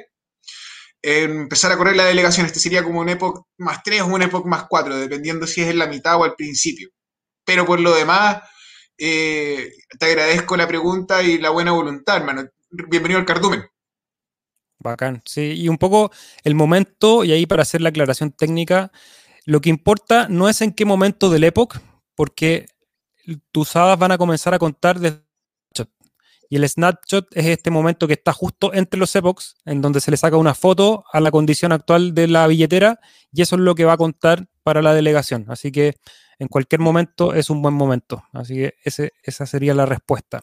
empezar 1.02 1.72
a 1.72 1.78
correr 1.78 1.96
la 1.96 2.06
delegación. 2.06 2.46
Este 2.46 2.60
sería 2.60 2.84
como 2.84 3.02
un 3.02 3.10
Epoch 3.10 3.46
más 3.58 3.82
3 3.84 4.04
o 4.04 4.08
un 4.08 4.22
Epoch 4.22 4.46
más 4.46 4.66
4, 4.70 4.98
dependiendo 4.98 5.48
si 5.48 5.62
es 5.62 5.70
en 5.70 5.80
la 5.80 5.88
mitad 5.88 6.18
o 6.18 6.24
al 6.24 6.36
principio. 6.36 6.90
Pero 7.46 7.66
por 7.66 7.80
lo 7.80 7.94
demás, 7.94 8.42
eh, 8.98 9.72
te 10.00 10.06
agradezco 10.06 10.56
la 10.56 10.68
pregunta 10.68 11.22
y 11.24 11.38
la 11.38 11.50
buena 11.50 11.72
voluntad, 11.72 12.18
hermano. 12.18 12.48
Bienvenido 12.70 13.20
al 13.20 13.26
cardumen. 13.26 13.66
Bacán, 14.80 15.22
sí. 15.26 15.54
Y 15.56 15.70
un 15.70 15.78
poco 15.78 16.12
el 16.44 16.56
momento, 16.56 17.24
y 17.24 17.32
ahí 17.32 17.46
para 17.46 17.64
hacer 17.64 17.82
la 17.82 17.90
aclaración 17.90 18.32
técnica, 18.32 18.92
lo 19.46 19.62
que 19.62 19.70
importa 19.70 20.28
no 20.30 20.50
es 20.50 20.62
en 20.62 20.72
qué 20.72 20.86
momento 20.86 21.30
del 21.30 21.44
Epoch, 21.44 21.78
porque 22.16 22.68
tus 23.52 23.76
hadas 23.76 23.98
van 23.98 24.12
a 24.12 24.18
comenzar 24.18 24.54
a 24.54 24.60
contar 24.60 25.00
desde 25.00 25.24
y 26.54 26.58
el 26.58 26.70
snapshot 26.70 27.36
es 27.36 27.48
este 27.48 27.72
momento 27.72 28.06
que 28.06 28.14
está 28.14 28.32
justo 28.32 28.76
entre 28.76 29.00
los 29.00 29.16
epochs, 29.16 29.56
en 29.66 29.82
donde 29.82 30.00
se 30.00 30.12
le 30.12 30.18
saca 30.18 30.38
una 30.38 30.54
foto 30.54 31.04
a 31.12 31.20
la 31.20 31.32
condición 31.32 31.72
actual 31.72 32.14
de 32.14 32.28
la 32.28 32.46
billetera, 32.46 33.00
y 33.32 33.42
eso 33.42 33.56
es 33.56 33.62
lo 33.62 33.74
que 33.74 33.86
va 33.86 33.94
a 33.94 33.98
contar 33.98 34.46
para 34.62 34.84
la 34.84 34.94
delegación. 34.94 35.46
Así 35.48 35.72
que 35.72 35.96
en 36.44 36.50
cualquier 36.50 36.82
momento 36.82 37.34
es 37.34 37.50
un 37.50 37.62
buen 37.62 37.74
momento. 37.74 38.24
Así 38.34 38.56
que 38.56 38.74
esa 38.86 39.46
sería 39.46 39.74
la 39.74 39.86
respuesta. 39.86 40.42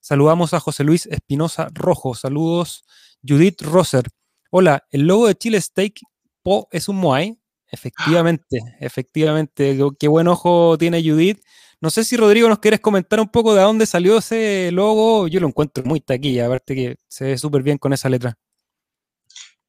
Saludamos 0.00 0.54
a 0.54 0.60
José 0.60 0.84
Luis 0.84 1.06
Espinosa 1.06 1.68
Rojo. 1.74 2.14
Saludos, 2.14 2.84
Judith 3.22 3.60
Roser. 3.60 4.04
Hola, 4.50 4.86
el 4.90 5.02
logo 5.02 5.26
de 5.26 5.34
Chile 5.34 5.60
Steak 5.60 6.00
Po 6.42 6.68
es 6.70 6.88
un 6.88 6.96
Moai. 6.96 7.38
Efectivamente, 7.70 8.60
efectivamente. 8.80 9.78
Qué 9.98 10.08
buen 10.08 10.28
ojo 10.28 10.78
tiene 10.78 11.02
Judith. 11.02 11.40
No 11.80 11.90
sé 11.90 12.04
si 12.04 12.16
Rodrigo 12.16 12.48
nos 12.48 12.58
quieres 12.58 12.80
comentar 12.80 13.20
un 13.20 13.28
poco 13.28 13.54
de 13.54 13.62
dónde 13.62 13.86
salió 13.86 14.18
ese 14.18 14.70
logo. 14.72 15.28
Yo 15.28 15.40
lo 15.40 15.48
encuentro 15.48 15.84
muy 15.84 16.00
taquilla, 16.00 16.46
aparte 16.46 16.74
que 16.74 16.96
se 17.08 17.24
ve 17.24 17.38
súper 17.38 17.62
bien 17.62 17.78
con 17.78 17.92
esa 17.92 18.08
letra. 18.08 18.38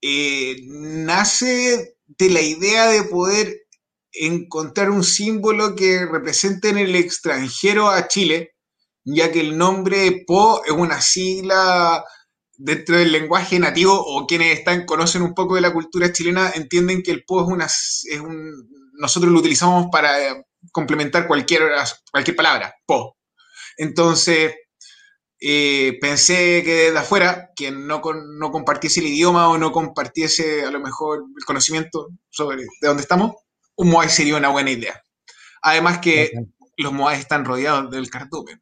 Eh, 0.01 0.55
nace 0.67 1.95
de 2.07 2.29
la 2.29 2.41
idea 2.41 2.87
de 2.87 3.03
poder 3.03 3.53
encontrar 4.11 4.89
un 4.89 5.03
símbolo 5.03 5.75
que 5.75 6.05
represente 6.05 6.69
en 6.69 6.77
el 6.77 6.95
extranjero 6.95 7.89
a 7.89 8.07
Chile, 8.07 8.55
ya 9.03 9.31
que 9.31 9.41
el 9.41 9.57
nombre 9.57 10.23
Po 10.27 10.63
es 10.65 10.71
una 10.71 11.01
sigla 11.01 12.03
dentro 12.57 12.97
del 12.97 13.11
lenguaje 13.11 13.57
nativo 13.59 13.93
o 13.93 14.27
quienes 14.27 14.59
están 14.59 14.85
conocen 14.85 15.23
un 15.23 15.33
poco 15.33 15.55
de 15.55 15.61
la 15.61 15.73
cultura 15.73 16.11
chilena 16.11 16.51
entienden 16.53 17.01
que 17.01 17.11
el 17.11 17.23
Po 17.23 17.41
es 17.41 17.47
una 17.47 17.65
es 17.65 18.19
un, 18.19 18.51
nosotros 18.93 19.31
lo 19.31 19.39
utilizamos 19.39 19.87
para 19.91 20.43
complementar 20.71 21.27
cualquier, 21.27 21.63
cualquier 22.11 22.35
palabra, 22.35 22.75
Po. 22.85 23.17
Entonces, 23.77 24.53
eh, 25.39 25.97
pensé 25.99 26.61
que 26.63 26.73
desde 26.85 26.99
afuera, 26.99 27.49
quien 27.55 27.87
no, 27.87 27.99
no 28.03 28.51
compartiese 28.51 28.99
el 28.99 29.07
idioma 29.07 29.49
o 29.49 29.57
no 29.57 29.71
compartiese 29.71 30.63
a 30.63 30.69
lo 30.69 30.79
mejor 30.79 31.23
el 31.35 31.45
conocimiento 31.45 32.09
sobre 32.29 32.57
de 32.57 32.87
dónde 32.87 33.01
estamos, 33.01 33.31
un 33.81 33.89
Moai 33.89 34.09
sería 34.09 34.37
una 34.37 34.49
buena 34.49 34.69
idea. 34.69 35.03
Además 35.63 35.97
que 35.99 36.31
los 36.77 36.93
Moai 36.93 37.19
están 37.19 37.45
rodeados 37.45 37.89
del 37.89 38.09
cardumen. 38.11 38.61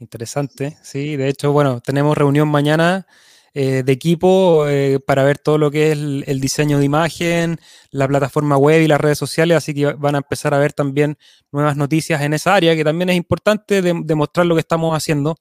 Interesante, 0.00 0.78
sí. 0.82 1.16
De 1.16 1.28
hecho, 1.28 1.52
bueno, 1.52 1.80
tenemos 1.80 2.16
reunión 2.16 2.48
mañana 2.48 3.06
eh, 3.52 3.82
de 3.82 3.92
equipo 3.92 4.66
eh, 4.66 5.00
para 5.06 5.22
ver 5.22 5.38
todo 5.38 5.58
lo 5.58 5.70
que 5.70 5.92
es 5.92 5.98
el, 5.98 6.40
diseño 6.40 6.78
de 6.78 6.86
imagen, 6.86 7.60
la 7.90 8.08
plataforma 8.08 8.56
web 8.56 8.80
y 8.80 8.88
las 8.88 9.00
redes 9.00 9.18
sociales, 9.18 9.58
así 9.58 9.74
que 9.74 9.92
van 9.92 10.14
a 10.14 10.18
empezar 10.18 10.54
a 10.54 10.58
ver 10.58 10.72
también 10.72 11.18
nuevas 11.52 11.76
noticias 11.76 12.22
en 12.22 12.32
esa 12.32 12.54
área, 12.54 12.74
que 12.74 12.84
también 12.84 13.10
es 13.10 13.16
importante 13.16 13.82
demostrar 13.82 14.46
lo 14.46 14.54
que 14.54 14.60
estamos 14.60 14.96
haciendo. 14.96 15.36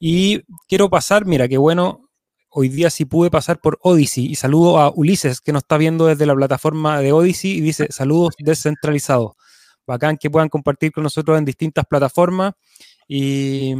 Y 0.00 0.42
quiero 0.66 0.90
pasar, 0.90 1.24
mira, 1.24 1.46
qué 1.46 1.58
bueno, 1.58 2.09
hoy 2.50 2.68
día 2.68 2.90
sí 2.90 3.04
pude 3.04 3.30
pasar 3.30 3.60
por 3.60 3.78
Odyssey 3.82 4.26
y 4.26 4.34
saludo 4.34 4.78
a 4.78 4.92
Ulises 4.94 5.40
que 5.40 5.52
nos 5.52 5.62
está 5.62 5.78
viendo 5.78 6.06
desde 6.06 6.26
la 6.26 6.34
plataforma 6.34 7.00
de 7.00 7.12
Odyssey 7.12 7.52
y 7.52 7.60
dice 7.60 7.88
saludos 7.90 8.34
descentralizados. 8.38 9.32
Bacán 9.86 10.16
que 10.16 10.30
puedan 10.30 10.48
compartir 10.48 10.92
con 10.92 11.02
nosotros 11.04 11.38
en 11.38 11.44
distintas 11.44 11.84
plataformas 11.86 12.54
y, 13.08 13.74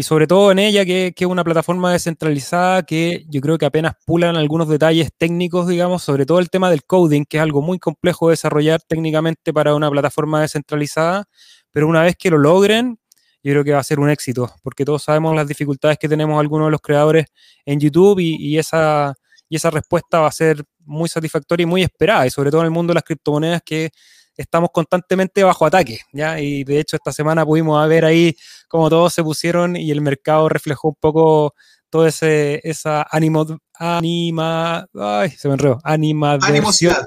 sobre 0.00 0.26
todo 0.26 0.52
en 0.52 0.60
ella 0.60 0.84
que, 0.84 1.12
que, 1.14 1.24
es 1.24 1.30
una 1.30 1.44
plataforma 1.44 1.92
descentralizada 1.92 2.84
que 2.84 3.24
yo 3.28 3.40
creo 3.40 3.58
que 3.58 3.66
apenas 3.66 3.94
pulan 4.06 4.36
algunos 4.36 4.68
detalles 4.68 5.10
técnicos, 5.16 5.66
digamos, 5.66 6.02
sobre 6.02 6.24
todo 6.24 6.38
el 6.38 6.50
tema 6.50 6.70
del 6.70 6.84
coding, 6.84 7.24
que 7.24 7.38
es 7.38 7.42
algo 7.42 7.62
muy 7.62 7.78
complejo 7.78 8.28
de 8.28 8.32
desarrollar 8.32 8.80
técnicamente 8.80 9.52
para 9.52 9.74
una 9.74 9.90
plataforma 9.90 10.40
descentralizada, 10.40 11.24
pero 11.72 11.88
una 11.88 12.02
vez 12.02 12.16
que 12.16 12.30
lo 12.30 12.38
logren, 12.38 12.98
yo 13.42 13.52
creo 13.52 13.64
que 13.64 13.72
va 13.72 13.78
a 13.80 13.84
ser 13.84 14.00
un 14.00 14.10
éxito, 14.10 14.52
porque 14.62 14.84
todos 14.84 15.02
sabemos 15.02 15.34
las 15.34 15.46
dificultades 15.46 15.98
que 15.98 16.08
tenemos 16.08 16.38
algunos 16.38 16.66
de 16.66 16.72
los 16.72 16.80
creadores 16.80 17.26
en 17.64 17.78
YouTube 17.78 18.18
y, 18.20 18.58
esa, 18.58 19.14
y 19.48 19.56
esa 19.56 19.70
respuesta 19.70 20.20
va 20.20 20.28
a 20.28 20.32
ser 20.32 20.64
muy 20.80 21.08
satisfactoria 21.08 21.62
y 21.62 21.66
muy 21.66 21.82
esperada, 21.82 22.26
y 22.26 22.30
sobre 22.30 22.50
todo 22.50 22.62
en 22.62 22.66
el 22.66 22.70
mundo 22.70 22.90
de 22.90 22.96
las 22.96 23.04
criptomonedas 23.04 23.62
que 23.64 23.90
estamos 24.36 24.70
constantemente 24.72 25.42
bajo 25.42 25.66
ataque, 25.66 26.00
¿ya? 26.12 26.40
Y 26.40 26.64
de 26.64 26.80
hecho 26.80 26.96
esta 26.96 27.12
semana 27.12 27.44
pudimos 27.44 27.86
ver 27.88 28.04
ahí 28.04 28.36
cómo 28.68 28.88
todos 28.88 29.12
se 29.12 29.22
pusieron 29.22 29.76
y 29.76 29.90
el 29.90 30.00
mercado 30.00 30.48
reflejó 30.48 30.88
un 30.88 30.94
poco 30.94 31.54
todo 31.90 32.06
ese, 32.06 32.60
esa 32.62 33.06
ánimo, 33.10 33.46
anima, 33.74 34.86
ay, 34.94 35.30
se 35.30 35.48
me 35.48 35.54
enredó, 35.54 35.80
anima, 35.82 36.34
animosidad, 36.34 37.04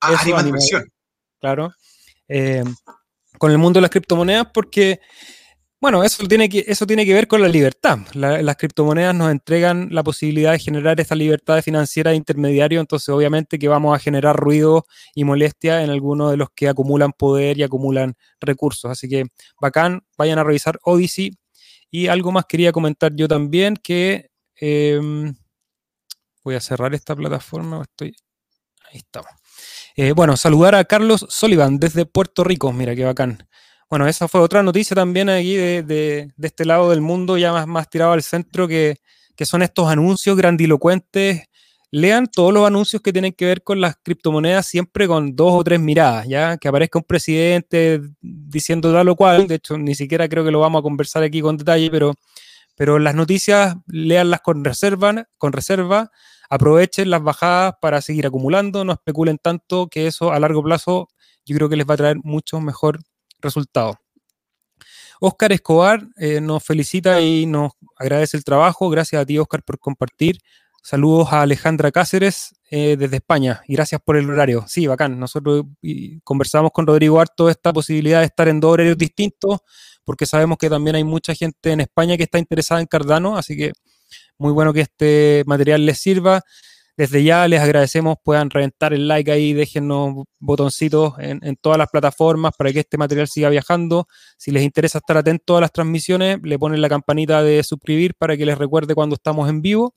ah, 0.00 0.14
claro, 1.40 1.72
eh, 2.28 2.64
con 3.38 3.50
el 3.52 3.58
mundo 3.58 3.78
de 3.78 3.82
las 3.82 3.90
criptomonedas 3.90 4.48
porque 4.52 5.00
bueno, 5.86 6.02
eso 6.02 6.26
tiene 6.26 6.48
que, 6.48 6.64
eso 6.66 6.84
tiene 6.84 7.06
que 7.06 7.14
ver 7.14 7.28
con 7.28 7.40
la 7.40 7.46
libertad. 7.46 8.00
las 8.12 8.56
criptomonedas 8.56 9.14
nos 9.14 9.30
entregan 9.30 9.86
la 9.92 10.02
posibilidad 10.02 10.50
de 10.50 10.58
generar 10.58 10.98
esta 11.00 11.14
libertad 11.14 11.62
financiera 11.62 12.10
de 12.10 12.16
intermediario, 12.16 12.80
entonces 12.80 13.08
obviamente 13.10 13.56
que 13.56 13.68
vamos 13.68 13.94
a 13.94 14.00
generar 14.00 14.34
ruido 14.34 14.84
y 15.14 15.22
molestia 15.22 15.84
en 15.84 15.90
algunos 15.90 16.32
de 16.32 16.38
los 16.38 16.48
que 16.56 16.68
acumulan 16.68 17.12
poder 17.12 17.56
y 17.58 17.62
acumulan 17.62 18.16
recursos. 18.40 18.90
Así 18.90 19.08
que 19.08 19.26
bacán, 19.60 20.02
vayan 20.18 20.40
a 20.40 20.42
revisar 20.42 20.80
Odyssey. 20.82 21.38
Y 21.88 22.08
algo 22.08 22.32
más 22.32 22.46
quería 22.46 22.72
comentar 22.72 23.12
yo 23.14 23.28
también, 23.28 23.76
que 23.76 24.30
em, 24.56 25.36
voy 26.42 26.56
a 26.56 26.60
cerrar 26.60 26.96
esta 26.96 27.14
plataforma, 27.14 27.82
estoy, 27.82 28.16
ahí 28.90 28.96
estamos. 28.98 29.30
Eh, 29.94 30.10
bueno, 30.10 30.36
saludar 30.36 30.74
a 30.74 30.84
Carlos 30.84 31.26
Sullivan 31.28 31.78
desde 31.78 32.06
Puerto 32.06 32.42
Rico, 32.42 32.72
mira 32.72 32.96
qué 32.96 33.04
bacán. 33.04 33.46
Bueno, 33.88 34.08
esa 34.08 34.26
fue 34.26 34.40
otra 34.40 34.64
noticia 34.64 34.96
también 34.96 35.28
aquí 35.28 35.54
de, 35.54 36.32
este 36.42 36.64
lado 36.64 36.90
del 36.90 37.00
mundo, 37.00 37.38
ya 37.38 37.52
más, 37.52 37.68
más 37.68 37.88
tirado 37.88 38.12
al 38.12 38.22
centro, 38.22 38.66
que, 38.66 38.96
son 39.44 39.62
estos 39.62 39.88
anuncios 39.88 40.36
grandilocuentes. 40.36 41.44
Lean 41.92 42.26
todos 42.26 42.52
los 42.52 42.66
anuncios 42.66 43.00
que 43.00 43.12
tienen 43.12 43.32
que 43.32 43.44
ver 43.46 43.62
con 43.62 43.80
las 43.80 43.96
criptomonedas 44.02 44.66
siempre 44.66 45.06
con 45.06 45.36
dos 45.36 45.52
o 45.54 45.62
tres 45.62 45.78
miradas, 45.78 46.26
ya 46.26 46.56
que 46.58 46.66
aparezca 46.68 46.98
un 46.98 47.04
presidente 47.04 48.00
diciendo 48.20 48.92
tal 48.92 49.08
o 49.08 49.16
cual, 49.16 49.46
de 49.46 49.54
hecho 49.56 49.78
ni 49.78 49.94
siquiera 49.94 50.28
creo 50.28 50.44
que 50.44 50.50
lo 50.50 50.60
vamos 50.60 50.80
a 50.80 50.82
conversar 50.82 51.22
aquí 51.22 51.40
con 51.40 51.56
detalle, 51.56 51.88
pero, 51.90 52.14
pero 52.76 52.98
las 52.98 53.14
noticias 53.14 53.76
leanlas 53.86 54.40
con 54.40 54.64
reserva, 54.64 55.28
con 55.38 55.52
reserva, 55.52 56.10
aprovechen 56.50 57.08
las 57.10 57.22
bajadas 57.22 57.74
para 57.80 58.00
seguir 58.02 58.26
acumulando, 58.26 58.84
no 58.84 58.92
especulen 58.92 59.38
tanto 59.38 59.88
que 59.88 60.08
eso 60.08 60.32
a 60.32 60.40
largo 60.40 60.62
plazo 60.64 61.08
yo 61.46 61.56
creo 61.56 61.68
que 61.68 61.76
les 61.76 61.86
va 61.88 61.94
a 61.94 61.98
traer 61.98 62.16
mucho 62.24 62.60
mejor 62.60 62.98
resultado. 63.46 63.98
Oscar 65.20 65.52
Escobar 65.52 66.06
eh, 66.18 66.40
nos 66.40 66.62
felicita 66.62 67.20
y 67.20 67.46
nos 67.46 67.72
agradece 67.96 68.36
el 68.36 68.44
trabajo. 68.44 68.90
Gracias 68.90 69.22
a 69.22 69.24
ti, 69.24 69.38
Oscar, 69.38 69.62
por 69.62 69.78
compartir. 69.78 70.38
Saludos 70.82 71.32
a 71.32 71.42
Alejandra 71.42 71.90
Cáceres 71.90 72.54
eh, 72.70 72.96
desde 72.96 73.16
España 73.16 73.62
y 73.66 73.74
gracias 73.74 74.00
por 74.04 74.16
el 74.16 74.30
horario. 74.30 74.64
Sí, 74.68 74.86
bacán. 74.86 75.18
Nosotros 75.18 75.64
conversamos 76.22 76.70
con 76.72 76.86
Rodrigo 76.86 77.18
Harto 77.18 77.48
esta 77.48 77.72
posibilidad 77.72 78.20
de 78.20 78.26
estar 78.26 78.46
en 78.46 78.60
dos 78.60 78.72
horarios 78.74 78.98
distintos 78.98 79.60
porque 80.04 80.26
sabemos 80.26 80.58
que 80.58 80.70
también 80.70 80.94
hay 80.94 81.02
mucha 81.02 81.34
gente 81.34 81.72
en 81.72 81.80
España 81.80 82.16
que 82.16 82.22
está 82.22 82.38
interesada 82.38 82.80
en 82.80 82.86
Cardano, 82.86 83.36
así 83.36 83.56
que 83.56 83.72
muy 84.38 84.52
bueno 84.52 84.72
que 84.72 84.82
este 84.82 85.42
material 85.46 85.84
les 85.84 85.98
sirva. 85.98 86.42
Desde 86.96 87.22
ya 87.22 87.46
les 87.46 87.60
agradecemos, 87.60 88.16
puedan 88.24 88.48
reventar 88.48 88.94
el 88.94 89.06
like 89.06 89.30
ahí, 89.30 89.52
déjennos 89.52 90.24
botoncitos 90.38 91.12
en, 91.18 91.56
todas 91.56 91.76
las 91.76 91.88
plataformas 91.88 92.52
para 92.56 92.72
que 92.72 92.80
este 92.80 92.96
material 92.96 93.28
siga 93.28 93.50
viajando. 93.50 94.08
Si 94.38 94.50
les 94.50 94.62
interesa 94.62 94.98
estar 94.98 95.18
atentos 95.18 95.58
a 95.58 95.60
las 95.60 95.72
transmisiones, 95.72 96.38
le 96.42 96.58
ponen 96.58 96.80
la 96.80 96.88
campanita 96.88 97.42
de 97.42 97.62
suscribir 97.64 98.14
para 98.14 98.34
que 98.38 98.46
les 98.46 98.56
recuerde 98.56 98.94
cuando 98.94 99.14
estamos 99.14 99.50
en 99.50 99.60
vivo. 99.60 99.94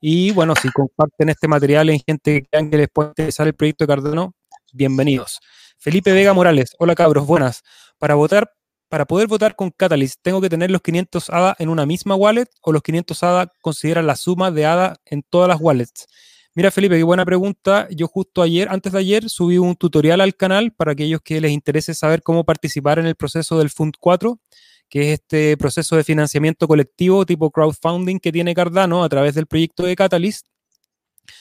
Y 0.00 0.32
bueno, 0.32 0.54
si 0.60 0.70
comparten 0.72 1.28
este 1.28 1.46
material 1.46 1.88
en 1.88 2.00
gente 2.00 2.40
que 2.40 2.48
crean 2.48 2.68
que 2.68 2.78
les 2.78 2.88
puede 2.88 3.10
interesar 3.10 3.46
el 3.46 3.54
proyecto 3.54 3.84
de 3.84 3.88
Cardano, 3.88 4.34
bienvenidos. 4.72 5.38
Felipe 5.78 6.12
Vega 6.12 6.32
Morales, 6.34 6.74
hola 6.80 6.96
cabros, 6.96 7.28
buenas. 7.28 7.62
Para 7.98 8.16
votar, 8.16 8.50
para 8.88 9.04
poder 9.04 9.28
votar 9.28 9.54
con 9.54 9.70
Catalyst, 9.70 10.18
¿tengo 10.20 10.40
que 10.40 10.48
tener 10.48 10.72
los 10.72 10.82
500 10.82 11.30
ADA 11.30 11.54
en 11.60 11.68
una 11.68 11.86
misma 11.86 12.16
wallet 12.16 12.48
o 12.62 12.72
los 12.72 12.82
500 12.82 13.22
ADA 13.22 13.52
consideran 13.60 14.08
la 14.08 14.16
suma 14.16 14.50
de 14.50 14.66
ADA 14.66 14.96
en 15.04 15.22
todas 15.22 15.46
las 15.46 15.60
wallets? 15.60 16.08
Mira, 16.54 16.72
Felipe, 16.72 16.96
qué 16.96 17.04
buena 17.04 17.24
pregunta. 17.24 17.86
Yo 17.90 18.08
justo 18.08 18.42
ayer, 18.42 18.68
antes 18.70 18.92
de 18.92 18.98
ayer, 18.98 19.30
subí 19.30 19.58
un 19.58 19.76
tutorial 19.76 20.20
al 20.20 20.34
canal 20.34 20.72
para 20.72 20.92
aquellos 20.92 21.20
que 21.22 21.40
les 21.40 21.52
interese 21.52 21.94
saber 21.94 22.22
cómo 22.22 22.44
participar 22.44 22.98
en 22.98 23.06
el 23.06 23.14
proceso 23.14 23.56
del 23.58 23.70
Fund 23.70 23.94
4, 24.00 24.40
que 24.88 25.12
es 25.12 25.20
este 25.20 25.56
proceso 25.56 25.94
de 25.96 26.02
financiamiento 26.02 26.66
colectivo 26.66 27.24
tipo 27.24 27.52
crowdfunding 27.52 28.18
que 28.18 28.32
tiene 28.32 28.54
Cardano 28.54 29.04
a 29.04 29.08
través 29.08 29.34
del 29.36 29.46
proyecto 29.46 29.84
de 29.84 29.94
Catalyst. 29.94 30.48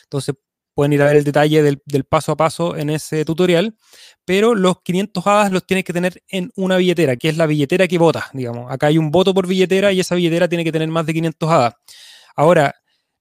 Entonces, 0.04 0.36
pueden 0.75 0.94
ir 0.94 1.01
a 1.01 1.06
ver 1.06 1.18
el 1.18 1.24
detalle 1.24 1.63
del, 1.63 2.04
paso 2.06 2.32
a 2.32 2.38
paso 2.38 2.78
en 2.78 2.92
ese 2.92 3.25
tutorial, 3.25 3.75
pero 4.25 4.54
los 4.54 4.82
500 4.84 5.25
hadas 5.25 5.51
los 5.51 5.66
tienes 5.66 5.84
que 5.84 5.92
tener 5.92 6.24
en 6.30 6.51
una 6.56 6.78
billetera, 6.78 7.16
que 7.18 7.30
es 7.30 7.36
la 7.36 7.48
billetera 7.48 7.88
que 7.88 7.98
vota, 7.98 8.30
digamos. 8.32 8.72
Acá 8.72 8.88
hay 8.88 8.98
un 9.00 9.10
voto 9.10 9.34
por 9.34 9.48
billetera 9.48 9.92
y 9.92 10.00
esa 10.00 10.16
billetera 10.16 10.48
tiene 10.48 10.63
que 10.63 10.72
tener 10.72 10.88
más 10.88 11.06
de 11.08 11.13
500 11.13 11.50
hadas. 11.50 11.74
Ahora, 12.36 12.75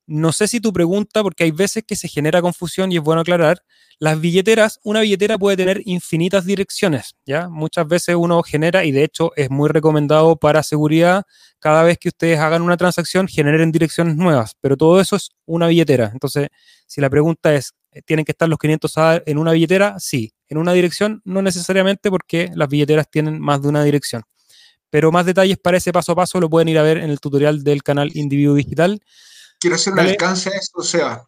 no 0.09 0.33
sé 0.33 0.49
si 0.49 0.59
tu 0.59 0.73
pregunta, 0.73 1.23
porque 1.23 1.45
hay 1.45 1.51
veces 1.51 1.85
que 1.87 1.95
se 1.95 2.09
genera 2.09 2.41
confusión 2.41 2.91
y 2.91 2.97
es 2.97 3.03
bueno 3.03 3.21
aclarar, 3.21 3.63
las 3.99 4.19
billeteras, 4.19 4.81
una 4.83 5.01
billetera 5.01 5.37
puede 5.37 5.57
tener 5.57 5.83
infinitas 5.85 6.47
direcciones, 6.47 7.17
¿ya? 7.27 7.49
Muchas 7.49 7.87
veces 7.87 8.15
uno 8.17 8.43
genera, 8.43 8.85
y 8.85 8.93
de 8.93 9.05
hecho 9.05 9.33
es 9.37 9.51
muy 9.51 9.69
recomendado 9.69 10.37
para 10.37 10.63
seguridad, 10.63 11.25
cada 11.59 11.83
vez 11.83 11.99
que 11.99 12.09
ustedes 12.09 12.39
hagan 12.39 12.63
una 12.63 12.79
transacción, 12.79 13.29
generen 13.29 13.71
direcciones 13.71 14.17
nuevas, 14.17 14.53
pero 14.61 14.79
todo 14.79 14.99
eso 14.99 15.17
es 15.17 15.31
una 15.45 15.67
billetera. 15.67 16.11
Entonces, 16.13 16.49
si 16.87 17.03
la 17.03 17.11
pregunta 17.11 17.55
es, 17.55 17.75
eh, 17.91 18.01
¿tienen 18.03 18.25
que 18.25 18.33
estar 18.33 18.49
los 18.49 18.59
500 18.59 18.95
en 19.27 19.37
una 19.37 19.53
billetera? 19.53 19.97
Sí. 19.99 20.33
En 20.49 20.57
una 20.57 20.73
dirección, 20.73 21.21
no 21.25 21.43
necesariamente 21.43 22.11
porque 22.11 22.51
las 22.55 22.69
billeteras 22.69 23.11
tienen 23.11 23.39
más 23.39 23.61
de 23.61 23.69
una 23.69 23.85
dirección. 23.85 24.23
Pero 24.89 25.13
más 25.13 25.27
detalles 25.27 25.59
para 25.59 25.77
ese 25.77 25.93
paso 25.93 26.13
a 26.13 26.17
paso 26.17 26.41
lo 26.41 26.49
pueden 26.49 26.69
ir 26.69 26.79
a 26.79 26.83
ver 26.83 26.97
en 26.97 27.11
el 27.11 27.21
tutorial 27.21 27.63
del 27.63 27.83
canal 27.83 28.11
Individuo 28.15 28.55
Digital 28.55 29.01
quiero 29.59 29.77
hacer 29.77 29.93
un 29.93 30.01
alcance 30.01 30.51
a 30.51 30.53
eso, 30.53 30.73
o 30.75 30.83
sea, 30.83 31.23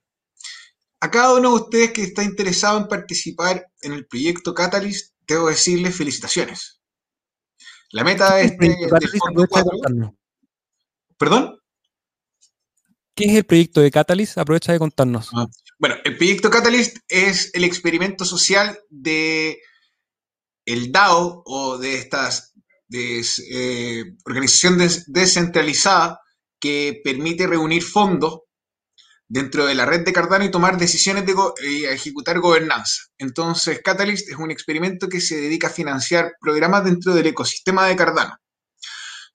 a 1.01 1.11
cada 1.11 1.35
uno 1.35 1.51
de 1.51 1.63
ustedes 1.63 1.93
que 1.93 2.03
está 2.03 2.23
interesado 2.23 2.79
en 2.79 2.89
participar 2.89 3.67
en 3.83 3.93
el 3.93 4.07
proyecto 4.07 4.55
Catalyst, 4.55 5.15
debo 5.27 5.49
decirles 5.49 5.97
felicitaciones. 5.97 6.81
La 7.93 8.05
meta 8.05 8.37
de 8.37 8.45
este 8.45 8.77
¿Perdón? 11.17 11.59
¿Qué 13.15 13.25
es 13.25 13.35
el 13.35 13.45
proyecto 13.45 13.81
de 13.81 13.91
Catalyst? 13.91 14.39
Aprovecha 14.39 14.73
de 14.73 14.79
contarnos. 14.79 15.31
Ah, 15.35 15.47
bueno, 15.79 15.97
el 16.05 16.17
proyecto 16.17 16.51
Catalyst 16.51 16.99
es 17.09 17.51
el 17.55 17.65
experimento 17.65 18.25
social 18.25 18.79
de 18.89 19.61
el 20.65 20.93
DAO 20.93 21.43
o 21.45 21.79
de 21.79 21.97
estas 21.97 22.55
de, 22.89 23.25
eh, 23.51 24.05
organización 24.25 24.79
descentralizada 25.07 26.21
que 26.61 27.01
permite 27.03 27.47
reunir 27.47 27.83
fondos 27.83 28.41
dentro 29.31 29.65
de 29.65 29.77
la 29.77 29.87
red 29.87 30.05
de 30.05 30.13
Cardano 30.13 30.45
y 30.45 30.51
tomar 30.51 30.77
decisiones 30.77 31.25
de 31.25 31.35
y 31.63 31.85
ejecutar 31.85 32.41
gobernanza. 32.41 33.03
Entonces, 33.17 33.81
Catalyst 33.83 34.29
es 34.29 34.37
un 34.37 34.51
experimento 34.51 35.09
que 35.09 35.21
se 35.21 35.41
dedica 35.41 35.69
a 35.69 35.71
financiar 35.71 36.33
programas 36.41 36.85
dentro 36.85 37.15
del 37.15 37.29
ecosistema 37.29 37.87
de 37.87 37.95
Cardano. 37.97 38.37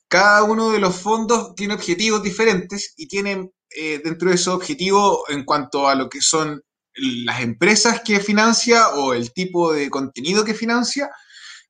Cada 0.09 0.43
uno 0.43 0.71
de 0.71 0.79
los 0.79 0.95
fondos 0.95 1.55
tiene 1.55 1.73
objetivos 1.73 2.21
diferentes 2.21 2.93
y 2.97 3.07
tiene 3.07 3.51
eh, 3.69 4.01
dentro 4.03 4.29
de 4.29 4.35
esos 4.35 4.53
objetivos 4.53 5.19
en 5.29 5.45
cuanto 5.45 5.87
a 5.87 5.95
lo 5.95 6.09
que 6.09 6.21
son 6.21 6.61
las 6.95 7.41
empresas 7.41 8.01
que 8.01 8.19
financia 8.19 8.89
o 8.89 9.13
el 9.13 9.33
tipo 9.33 9.73
de 9.73 9.89
contenido 9.89 10.45
que 10.45 10.53
financia 10.53 11.09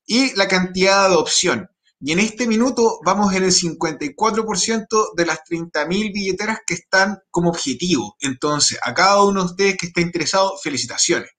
y 0.04 0.34
la 0.36 0.48
cantidad 0.48 1.00
de 1.00 1.14
adopción. 1.14 1.68
Y 2.00 2.12
en 2.12 2.18
este 2.20 2.46
minuto 2.46 3.00
vamos 3.04 3.34
en 3.34 3.44
el 3.44 3.52
54% 3.52 5.14
de 5.16 5.26
las 5.26 5.38
30.000 5.44 6.12
billeteras 6.12 6.58
que 6.66 6.74
están 6.74 7.18
como 7.30 7.50
objetivo. 7.50 8.16
Entonces, 8.20 8.78
a 8.82 8.92
cada 8.92 9.22
uno 9.24 9.40
de 9.40 9.50
ustedes 9.50 9.76
que 9.78 9.86
está 9.86 10.02
interesado, 10.02 10.56
felicitaciones. 10.62 11.30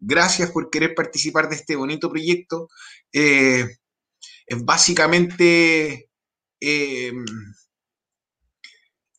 Gracias 0.00 0.50
por 0.50 0.70
querer 0.70 0.94
participar 0.94 1.48
de 1.48 1.56
este 1.56 1.76
bonito 1.76 2.10
proyecto. 2.10 2.68
Eh, 3.12 3.66
es 4.46 4.64
básicamente... 4.64 6.08
Eh, 6.60 7.12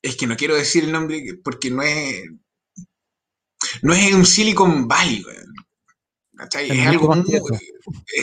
es 0.02 0.16
que 0.16 0.28
no 0.28 0.36
quiero 0.36 0.56
decir 0.56 0.84
el 0.84 0.92
nombre 0.92 1.24
porque 1.44 1.72
no 1.72 1.84
es... 1.84 2.24
No 3.84 3.94
es 3.94 4.14
un 4.14 4.26
Silicon 4.26 4.88
Valley, 4.88 5.24
es, 6.40 6.88
algo 6.88 7.16
muy, 7.16 7.26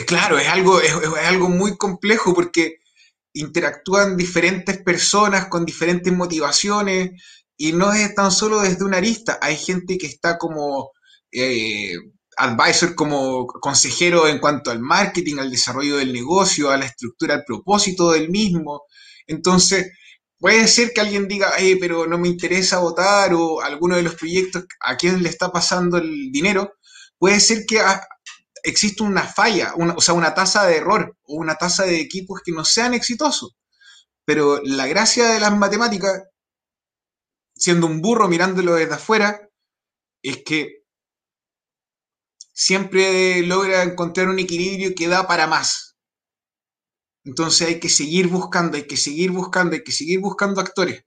claro, 0.05 0.37
es 0.37 0.47
algo, 0.47 0.81
es, 0.81 0.93
algo 1.25 1.49
muy 1.49 1.77
complejo 1.77 2.33
porque 2.33 2.79
interactúan 3.33 4.17
diferentes 4.17 4.81
personas 4.81 5.47
con 5.47 5.65
diferentes 5.65 6.11
motivaciones 6.11 7.11
y 7.55 7.73
no 7.73 7.93
es 7.93 8.13
tan 8.15 8.31
solo 8.31 8.61
desde 8.61 8.83
una 8.83 8.97
arista. 8.97 9.37
Hay 9.41 9.55
gente 9.57 9.97
que 9.97 10.07
está 10.07 10.37
como 10.37 10.91
eh, 11.31 11.93
advisor, 12.37 12.95
como 12.95 13.45
consejero 13.47 14.27
en 14.27 14.39
cuanto 14.39 14.71
al 14.71 14.79
marketing, 14.79 15.37
al 15.37 15.51
desarrollo 15.51 15.97
del 15.97 16.13
negocio, 16.13 16.71
a 16.71 16.77
la 16.77 16.85
estructura, 16.85 17.35
al 17.35 17.43
propósito 17.45 18.11
del 18.11 18.29
mismo. 18.29 18.83
Entonces, 19.27 19.91
puede 20.39 20.67
ser 20.67 20.91
que 20.93 21.01
alguien 21.01 21.27
diga, 21.27 21.51
pero 21.79 22.07
no 22.07 22.17
me 22.17 22.29
interesa 22.29 22.79
votar 22.79 23.33
o 23.33 23.61
alguno 23.61 23.95
de 23.95 24.03
los 24.03 24.15
proyectos 24.15 24.65
a 24.79 24.97
quién 24.97 25.21
le 25.21 25.29
está 25.29 25.51
pasando 25.51 25.97
el 25.97 26.31
dinero 26.31 26.73
puede 27.19 27.39
ser 27.39 27.65
que 27.67 27.81
exista 28.63 29.03
una 29.03 29.23
falla, 29.23 29.73
o 29.75 30.01
sea, 30.01 30.15
una 30.15 30.33
tasa 30.33 30.65
de 30.65 30.77
error 30.77 31.15
o 31.23 31.35
una 31.35 31.55
tasa 31.55 31.83
de 31.83 31.99
equipos 31.99 32.41
que 32.43 32.51
no 32.51 32.65
sean 32.65 32.93
exitosos. 32.93 33.55
Pero 34.25 34.61
la 34.63 34.87
gracia 34.87 35.27
de 35.29 35.39
las 35.39 35.55
matemáticas, 35.55 36.23
siendo 37.55 37.87
un 37.87 38.01
burro 38.01 38.27
mirándolo 38.27 38.75
desde 38.75 38.95
afuera, 38.95 39.49
es 40.23 40.43
que 40.43 40.83
siempre 42.53 43.41
logra 43.43 43.83
encontrar 43.83 44.29
un 44.29 44.39
equilibrio 44.39 44.93
que 44.95 45.07
da 45.07 45.27
para 45.27 45.47
más. 45.47 45.97
Entonces 47.25 47.67
hay 47.67 47.79
que 47.79 47.89
seguir 47.89 48.27
buscando, 48.27 48.77
hay 48.77 48.87
que 48.87 48.97
seguir 48.97 49.31
buscando, 49.31 49.75
hay 49.75 49.83
que 49.83 49.91
seguir 49.91 50.19
buscando 50.19 50.61
actores. 50.61 51.03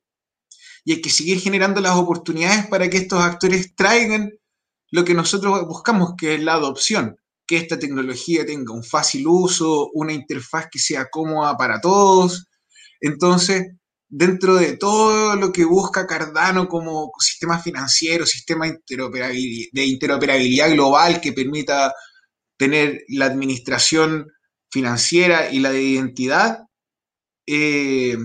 Y 0.85 0.93
hay 0.93 1.01
que 1.01 1.11
seguir 1.11 1.41
generando 1.41 1.81
las 1.81 1.97
oportunidades 1.97 2.67
para 2.67 2.91
que 2.91 2.99
estos 2.99 3.23
actores 3.23 3.75
traigan 3.75 4.31
lo 4.93 5.05
que 5.05 5.15
nosotros 5.15 5.67
buscamos, 5.67 6.15
que 6.17 6.35
es 6.35 6.43
la 6.43 6.55
adopción, 6.55 7.17
que 7.47 7.57
esta 7.57 7.79
tecnología 7.79 8.47
tenga 8.47 8.75
un 8.75 8.85
fácil 8.85 9.27
uso, 9.27 9.91
una 9.95 10.13
interfaz 10.13 10.69
que 10.71 10.79
sea 10.79 11.09
cómoda 11.11 11.57
para 11.57 11.81
todos. 11.81 12.47
Entonces, 13.01 13.73
dentro 14.09 14.55
de 14.55 14.77
todo 14.77 15.35
lo 15.37 15.51
que 15.51 15.65
busca 15.65 16.07
Cardano 16.07 16.69
como 16.69 17.11
sistema 17.19 17.59
financiero, 17.59 18.27
sistema 18.27 18.67
de 18.67 19.85
interoperabilidad 19.87 20.71
global 20.71 21.21
que 21.23 21.33
permita 21.33 21.95
tener 22.59 23.03
la 23.09 23.27
administración 23.27 24.29
financiera 24.71 25.51
y 25.51 25.61
la 25.61 25.71
de 25.71 25.83
identidad, 25.83 26.59
eh, 27.47 28.17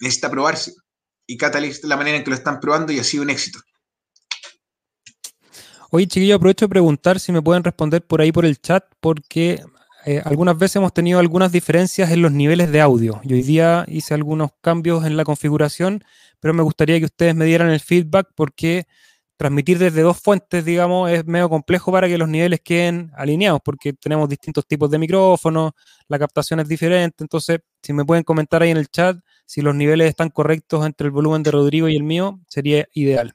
necesita 0.00 0.30
probarse. 0.30 0.72
Y 1.26 1.36
Catalyst 1.36 1.84
la 1.84 1.98
manera 1.98 2.16
en 2.16 2.24
que 2.24 2.30
lo 2.30 2.36
están 2.36 2.60
probando 2.60 2.92
y 2.92 2.98
ha 2.98 3.04
sido 3.04 3.22
un 3.22 3.30
éxito. 3.30 3.60
Oye, 5.94 6.06
chiquillo, 6.06 6.36
aprovecho 6.36 6.64
de 6.64 6.70
preguntar 6.70 7.20
si 7.20 7.32
me 7.32 7.42
pueden 7.42 7.62
responder 7.62 8.00
por 8.00 8.22
ahí 8.22 8.32
por 8.32 8.46
el 8.46 8.58
chat, 8.58 8.82
porque 8.98 9.62
eh, 10.06 10.22
algunas 10.24 10.56
veces 10.56 10.76
hemos 10.76 10.94
tenido 10.94 11.18
algunas 11.18 11.52
diferencias 11.52 12.10
en 12.10 12.22
los 12.22 12.32
niveles 12.32 12.72
de 12.72 12.80
audio. 12.80 13.20
Y 13.24 13.34
hoy 13.34 13.42
día 13.42 13.84
hice 13.88 14.14
algunos 14.14 14.52
cambios 14.62 15.04
en 15.04 15.18
la 15.18 15.24
configuración, 15.24 16.02
pero 16.40 16.54
me 16.54 16.62
gustaría 16.62 16.98
que 16.98 17.04
ustedes 17.04 17.34
me 17.34 17.44
dieran 17.44 17.68
el 17.68 17.80
feedback 17.80 18.28
porque 18.34 18.86
transmitir 19.36 19.78
desde 19.78 20.00
dos 20.00 20.18
fuentes, 20.18 20.64
digamos, 20.64 21.10
es 21.10 21.26
medio 21.26 21.50
complejo 21.50 21.92
para 21.92 22.08
que 22.08 22.16
los 22.16 22.28
niveles 22.30 22.60
queden 22.60 23.10
alineados, 23.14 23.60
porque 23.62 23.92
tenemos 23.92 24.30
distintos 24.30 24.66
tipos 24.66 24.90
de 24.90 24.96
micrófonos, 24.98 25.72
la 26.08 26.18
captación 26.18 26.60
es 26.60 26.68
diferente. 26.68 27.22
Entonces, 27.22 27.60
si 27.82 27.92
me 27.92 28.06
pueden 28.06 28.24
comentar 28.24 28.62
ahí 28.62 28.70
en 28.70 28.78
el 28.78 28.88
chat 28.88 29.18
si 29.44 29.60
los 29.60 29.74
niveles 29.74 30.08
están 30.08 30.30
correctos 30.30 30.86
entre 30.86 31.08
el 31.08 31.10
volumen 31.10 31.42
de 31.42 31.50
Rodrigo 31.50 31.86
y 31.86 31.96
el 31.96 32.02
mío, 32.02 32.40
sería 32.48 32.88
ideal. 32.94 33.34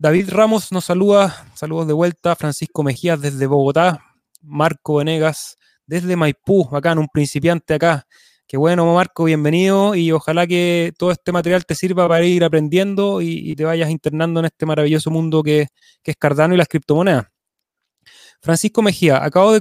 David 0.00 0.30
Ramos 0.30 0.70
nos 0.70 0.84
saluda, 0.84 1.50
saludos 1.54 1.88
de 1.88 1.92
vuelta. 1.92 2.36
Francisco 2.36 2.84
Mejías 2.84 3.20
desde 3.20 3.48
Bogotá. 3.48 4.00
Marco 4.42 4.96
Venegas 4.96 5.58
desde 5.86 6.14
Maipú, 6.14 6.68
acá 6.72 6.92
en 6.92 6.98
un 6.98 7.08
principiante 7.08 7.74
acá. 7.74 8.06
Qué 8.46 8.56
bueno, 8.56 8.94
Marco, 8.94 9.24
bienvenido 9.24 9.96
y 9.96 10.12
ojalá 10.12 10.46
que 10.46 10.92
todo 10.96 11.10
este 11.10 11.32
material 11.32 11.66
te 11.66 11.74
sirva 11.74 12.06
para 12.06 12.24
ir 12.24 12.44
aprendiendo 12.44 13.20
y, 13.20 13.56
te 13.56 13.64
vayas 13.64 13.90
internando 13.90 14.38
en 14.38 14.46
este 14.46 14.66
maravilloso 14.66 15.10
mundo 15.10 15.42
que, 15.42 15.66
es 16.04 16.16
Cardano 16.16 16.54
y 16.54 16.58
las 16.58 16.68
criptomonedas. 16.68 17.26
Francisco 18.40 18.82
Mejía, 18.82 19.24
acabo 19.24 19.52
de, 19.52 19.60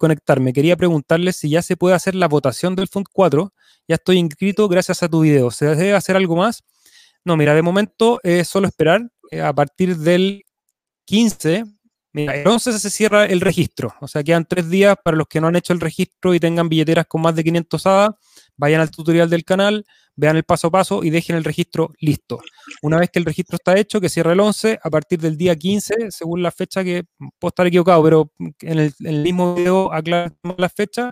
conectarme. 0.00 0.52
Quería 0.52 0.76
preguntarle 0.76 1.32
si 1.32 1.48
ya 1.48 1.62
se 1.62 1.76
puede 1.76 1.94
hacer 1.94 2.16
la 2.16 2.26
votación 2.26 2.74
del 2.74 2.88
Fund 2.88 3.06
4. 3.12 3.52
Ya 3.86 3.94
estoy 3.94 4.18
inscrito 4.18 4.66
gracias 4.68 5.04
a 5.04 5.08
tu 5.08 5.20
video. 5.20 5.52
¿Se 5.52 5.64
debe 5.76 5.94
hacer 5.94 6.16
algo 6.16 6.34
más? 6.34 6.64
No, 7.24 7.36
mira, 7.36 7.54
de 7.54 7.62
momento 7.62 8.20
es 8.22 8.48
solo 8.48 8.68
esperar. 8.68 9.10
Eh, 9.30 9.40
a 9.40 9.52
partir 9.52 9.96
del 9.96 10.44
15, 11.04 11.64
Mira, 12.12 12.34
el 12.34 12.48
11 12.48 12.78
se 12.78 12.90
cierra 12.90 13.26
el 13.26 13.42
registro, 13.42 13.94
o 14.00 14.08
sea, 14.08 14.24
quedan 14.24 14.46
tres 14.46 14.70
días 14.70 14.96
para 15.04 15.18
los 15.18 15.26
que 15.28 15.38
no 15.38 15.48
han 15.48 15.56
hecho 15.56 15.74
el 15.74 15.80
registro 15.80 16.32
y 16.32 16.40
tengan 16.40 16.68
billeteras 16.68 17.04
con 17.06 17.20
más 17.20 17.34
de 17.34 17.44
500 17.44 17.86
hadas, 17.86 18.10
vayan 18.56 18.80
al 18.80 18.90
tutorial 18.90 19.28
del 19.28 19.44
canal, 19.44 19.84
vean 20.16 20.36
el 20.36 20.44
paso 20.44 20.68
a 20.68 20.70
paso 20.70 21.04
y 21.04 21.10
dejen 21.10 21.36
el 21.36 21.44
registro 21.44 21.92
listo. 22.00 22.40
Una 22.82 22.98
vez 22.98 23.10
que 23.10 23.18
el 23.18 23.24
registro 23.26 23.56
está 23.56 23.78
hecho, 23.78 24.00
que 24.00 24.08
cierre 24.08 24.32
el 24.32 24.40
11, 24.40 24.78
a 24.82 24.90
partir 24.90 25.20
del 25.20 25.36
día 25.36 25.54
15, 25.54 26.10
según 26.10 26.42
la 26.42 26.50
fecha 26.50 26.82
que 26.82 27.04
puedo 27.38 27.50
estar 27.50 27.66
equivocado, 27.66 28.02
pero 28.02 28.32
en 28.60 28.78
el, 28.78 29.22
mismo 29.22 29.54
video 29.54 29.92
aclaramos 29.92 30.56
la 30.56 30.68
fecha, 30.70 31.10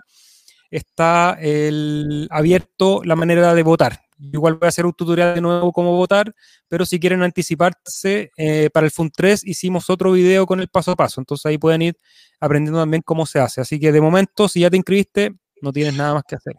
está 0.71 1.37
el, 1.39 2.27
abierto 2.31 3.01
la 3.03 3.15
manera 3.15 3.53
de 3.53 3.63
votar. 3.63 4.04
Igual 4.19 4.55
voy 4.55 4.65
a 4.65 4.69
hacer 4.69 4.85
un 4.85 4.93
tutorial 4.93 5.35
de 5.35 5.41
nuevo 5.41 5.71
cómo 5.71 5.95
votar, 5.95 6.33
pero 6.67 6.85
si 6.85 6.99
quieren 6.99 7.21
anticiparse, 7.23 8.31
eh, 8.37 8.69
para 8.73 8.85
el 8.85 8.91
FUN 8.91 9.11
3 9.15 9.43
hicimos 9.45 9.89
otro 9.89 10.11
video 10.13 10.45
con 10.45 10.59
el 10.61 10.69
paso 10.69 10.91
a 10.91 10.95
paso, 10.95 11.21
entonces 11.21 11.45
ahí 11.45 11.57
pueden 11.57 11.81
ir 11.81 11.97
aprendiendo 12.39 12.79
también 12.79 13.01
cómo 13.03 13.25
se 13.25 13.39
hace. 13.39 13.61
Así 13.61 13.79
que 13.79 13.91
de 13.91 14.01
momento, 14.01 14.47
si 14.47 14.61
ya 14.61 14.69
te 14.69 14.77
inscribiste, 14.77 15.35
no 15.61 15.71
tienes 15.71 15.95
nada 15.95 16.13
más 16.13 16.23
que 16.27 16.35
hacer. 16.35 16.55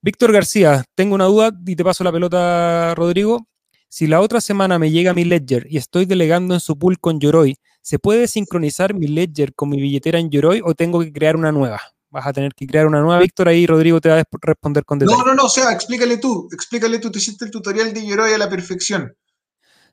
Víctor 0.00 0.32
García, 0.32 0.84
tengo 0.96 1.14
una 1.14 1.26
duda 1.26 1.52
y 1.64 1.76
te 1.76 1.84
paso 1.84 2.02
la 2.04 2.10
pelota, 2.12 2.94
Rodrigo. 2.96 3.46
Si 3.88 4.06
la 4.06 4.20
otra 4.20 4.40
semana 4.40 4.78
me 4.78 4.90
llega 4.90 5.14
mi 5.14 5.24
Ledger 5.24 5.66
y 5.70 5.76
estoy 5.76 6.06
delegando 6.06 6.54
en 6.54 6.60
su 6.60 6.78
pool 6.78 6.98
con 6.98 7.20
Yoroi, 7.20 7.56
¿se 7.82 7.98
puede 7.98 8.26
sincronizar 8.26 8.94
mi 8.94 9.06
Ledger 9.06 9.54
con 9.54 9.68
mi 9.68 9.80
billetera 9.80 10.18
en 10.18 10.30
Yoroi 10.30 10.60
o 10.64 10.74
tengo 10.74 11.00
que 11.00 11.12
crear 11.12 11.36
una 11.36 11.52
nueva? 11.52 11.80
Vas 12.12 12.26
a 12.26 12.32
tener 12.32 12.52
que 12.54 12.66
crear 12.66 12.86
una 12.86 13.00
nueva, 13.00 13.18
Víctor, 13.18 13.48
ahí 13.48 13.66
Rodrigo 13.66 13.98
te 13.98 14.10
va 14.10 14.20
a 14.20 14.24
responder 14.42 14.84
con 14.84 14.98
detalle. 14.98 15.18
No, 15.18 15.24
no, 15.24 15.34
no, 15.34 15.44
o 15.44 15.48
sea, 15.48 15.72
explícale 15.72 16.18
tú, 16.18 16.46
explícale 16.52 16.98
tú, 16.98 17.10
te 17.10 17.18
hiciste 17.18 17.46
el 17.46 17.50
tutorial 17.50 17.94
de 17.94 18.06
Yoroi 18.06 18.34
a 18.34 18.38
la 18.38 18.50
perfección. 18.50 19.16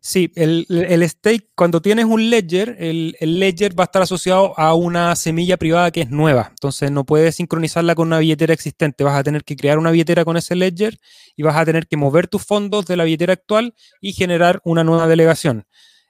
Sí, 0.02 0.32
el, 0.36 0.66
stake, 1.10 1.50
cuando 1.56 1.82
tienes 1.82 2.06
un 2.06 2.30
ledger, 2.30 2.78
el, 2.80 3.16
ledger 3.20 3.78
va 3.78 3.84
a 3.84 3.86
estar 3.86 4.02
asociado 4.02 4.58
a 4.58 4.74
una 4.74 5.14
semilla 5.16 5.58
privada 5.58 5.92
que 5.92 6.02
es 6.02 6.10
nueva. 6.10 6.48
Entonces 6.52 6.90
no 6.92 7.06
puedes 7.06 7.36
sincronizarla 7.36 7.96
con 7.96 8.08
una 8.08 8.20
billetera 8.20 8.54
existente. 8.54 9.04
Vas 9.04 9.18
a 9.18 9.24
tener 9.24 9.44
que 9.44 9.58
crear 9.58 9.78
una 9.78 9.92
billetera 9.92 10.24
con 10.24 10.38
ese 10.38 10.56
ledger 10.56 11.00
y 11.36 11.44
vas 11.44 11.58
a 11.58 11.66
tener 11.66 11.88
que 11.88 11.98
mover 11.98 12.28
tus 12.28 12.46
fondos 12.46 12.86
de 12.86 12.96
la 12.96 13.04
billetera 13.04 13.34
actual 13.34 13.76
y 14.00 14.14
generar 14.14 14.62
una 14.64 14.86
nueva 14.86 15.08
delegación. 15.08 15.66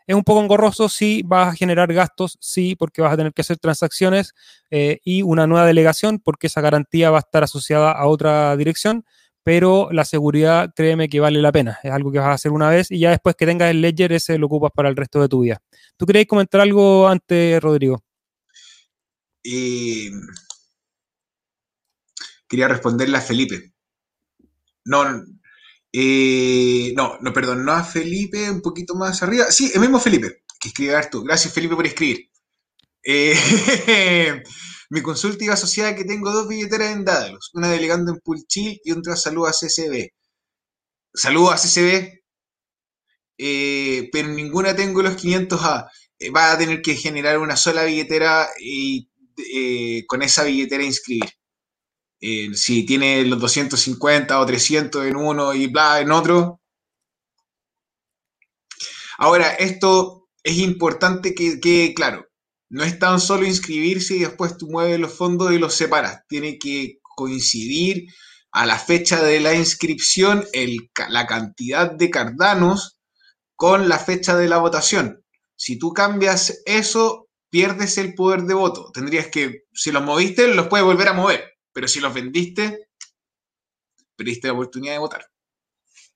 Es 0.10 0.15
un 0.15 0.24
poco 0.24 0.41
engorroso, 0.41 0.89
sí, 0.89 1.22
vas 1.24 1.50
a 1.50 1.56
generar 1.56 1.93
gastos, 1.93 2.36
sí, 2.41 2.76
porque 2.76 3.00
vas 3.00 3.13
a 3.13 3.17
tener 3.17 3.32
que 3.32 3.41
hacer 3.41 3.60
transacciones 3.60 4.34
eh, 4.72 4.98
y 5.04 5.22
una 5.22 5.45
nueva 5.45 5.67
delegación, 5.67 6.17
porque 6.17 6.48
esa 6.48 6.62
garantía 6.62 7.12
va 7.12 7.17
a 7.17 7.19
estar 7.19 7.43
asociada 7.43 7.91
a 7.91 8.08
otra 8.08 8.58
dirección 8.58 9.06
pero 9.43 9.89
la 9.91 10.06
seguridad, 10.06 10.74
créeme 10.76 11.10
que 11.10 11.19
vale 11.19 11.41
la 11.41 11.52
pena. 11.52 11.80
Es 11.84 11.91
algo 11.91 12.12
que 12.12 12.19
vas 12.19 12.28
a 12.28 12.34
hacer 12.34 12.52
una 12.52 12.69
vez 12.69 12.91
y 12.91 13.00
ya 13.00 13.12
después 13.12 13.36
que 13.36 13.45
tengas 13.45 13.72
el 13.72 13.82
ledger, 13.82 14.12
ese 14.12 14.38
lo 14.38 14.48
ocupas 14.48 14.72
para 14.76 14.89
el 14.89 14.95
resto 14.95 15.22
de 15.22 15.30
tu 15.30 15.41
vida. 15.41 15.62
¿Tú 15.98 16.06
querías 16.06 16.28
comentar 16.28 16.62
algo 16.62 17.08
antes, 17.08 17.62
Rodrigo? 17.62 18.04
quería 22.48 22.67
responderle 22.67 23.17
a 23.17 23.22
Felipe. 23.22 23.74
No, 24.86 25.04
eh, 25.91 26.93
no, 26.95 27.17
no, 27.21 27.34
perdón, 27.34 27.65
no 27.65 27.71
a 27.71 27.84
Felipe, 27.84 28.49
un 28.49 28.62
poquito 28.62 28.95
más 28.95 29.21
arriba. 29.23 29.52
Sí, 29.52 29.71
el 29.73 29.82
mismo 29.82 29.99
Felipe, 29.99 30.43
que 30.60 30.69
escribe 30.69 30.95
tú. 31.12 31.23
Gracias, 31.23 31.54
Felipe, 31.54 31.75
por 31.75 31.88
escribir. 31.88 32.30
Eh, 33.04 33.36
Mi 34.91 35.02
consulta 35.02 35.43
iba 35.43 35.54
asociada 35.54 35.91
a 35.91 35.95
que 35.95 36.04
tengo 36.04 36.32
dos 36.32 36.47
billeteras 36.47 36.91
en 36.91 37.06
Daedalus, 37.06 37.52
una 37.54 37.69
delegando 37.69 38.12
en 38.12 38.19
Pulchi 38.19 38.82
y 38.84 38.91
otra 38.91 39.15
saludo 39.15 39.47
a 39.47 39.52
CCB. 39.54 40.10
Saludo 41.13 41.52
a 41.52 41.58
CCB, 41.58 42.21
eh, 43.38 44.10
pero 44.12 44.30
ninguna 44.30 44.75
tengo 44.75 45.02
los 45.04 45.15
500A. 45.15 45.89
Eh, 46.19 46.32
va 46.32 46.52
a 46.52 46.58
tener 46.58 46.82
que 46.82 46.95
generar 46.95 47.39
una 47.39 47.56
sola 47.56 47.84
billetera 47.84 48.49
y 48.60 49.08
con 50.08 50.21
esa 50.21 50.43
billetera 50.43 50.84
inscribir. 50.84 51.38
Si 52.19 52.86
tiene 52.86 53.25
los 53.25 53.39
250 53.39 54.39
o 54.39 54.45
300 54.45 55.05
en 55.05 55.15
uno 55.15 55.53
y 55.53 55.67
bla 55.67 55.99
en 56.01 56.12
otro. 56.12 56.62
Ahora, 59.17 59.51
esto 59.53 60.29
es 60.43 60.58
importante 60.58 61.36
que 61.36 61.60
quede 61.60 61.93
claro 61.93 62.29
no 62.69 62.84
es 62.84 62.99
tan 62.99 63.19
solo 63.19 63.45
inscribirse 63.45 64.15
y 64.15 64.19
después 64.19 64.58
tú 64.58 64.67
mueves 64.69 64.99
los 64.99 65.13
fondos 65.13 65.51
y 65.51 65.58
los 65.58 65.73
separas. 65.73 66.21
Tiene 66.27 66.60
que 66.60 66.99
coincidir 67.01 68.05
a 68.51 68.65
la 68.65 68.77
fecha 68.77 69.21
de 69.21 69.39
la 69.39 69.55
inscripción 69.55 70.45
la 71.10 71.25
cantidad 71.27 71.91
de 71.91 72.10
cardanos 72.10 72.99
con 73.55 73.89
la 73.89 73.99
fecha 73.99 74.38
de 74.38 74.47
la 74.47 74.58
votación. 74.58 75.23
Si 75.55 75.77
tú 75.77 75.93
cambias 75.93 76.62
eso, 76.65 77.27
pierdes 77.49 77.97
el 77.97 78.13
poder 78.13 78.43
de 78.43 78.53
voto. 78.53 78.91
Tendrías 78.93 79.27
que, 79.27 79.63
si 79.73 79.91
los 79.91 80.03
moviste, 80.03 80.47
los 80.47 80.67
puedes 80.67 80.86
volver 80.86 81.10
a 81.10 81.13
mover. 81.13 81.59
Pero 81.80 81.88
si 81.88 82.02
los 82.02 82.13
vendiste, 82.13 82.89
perdiste 84.18 84.50
la 84.50 84.54
oportunidad 84.54 84.96
de 84.96 85.00
votar. 85.00 85.26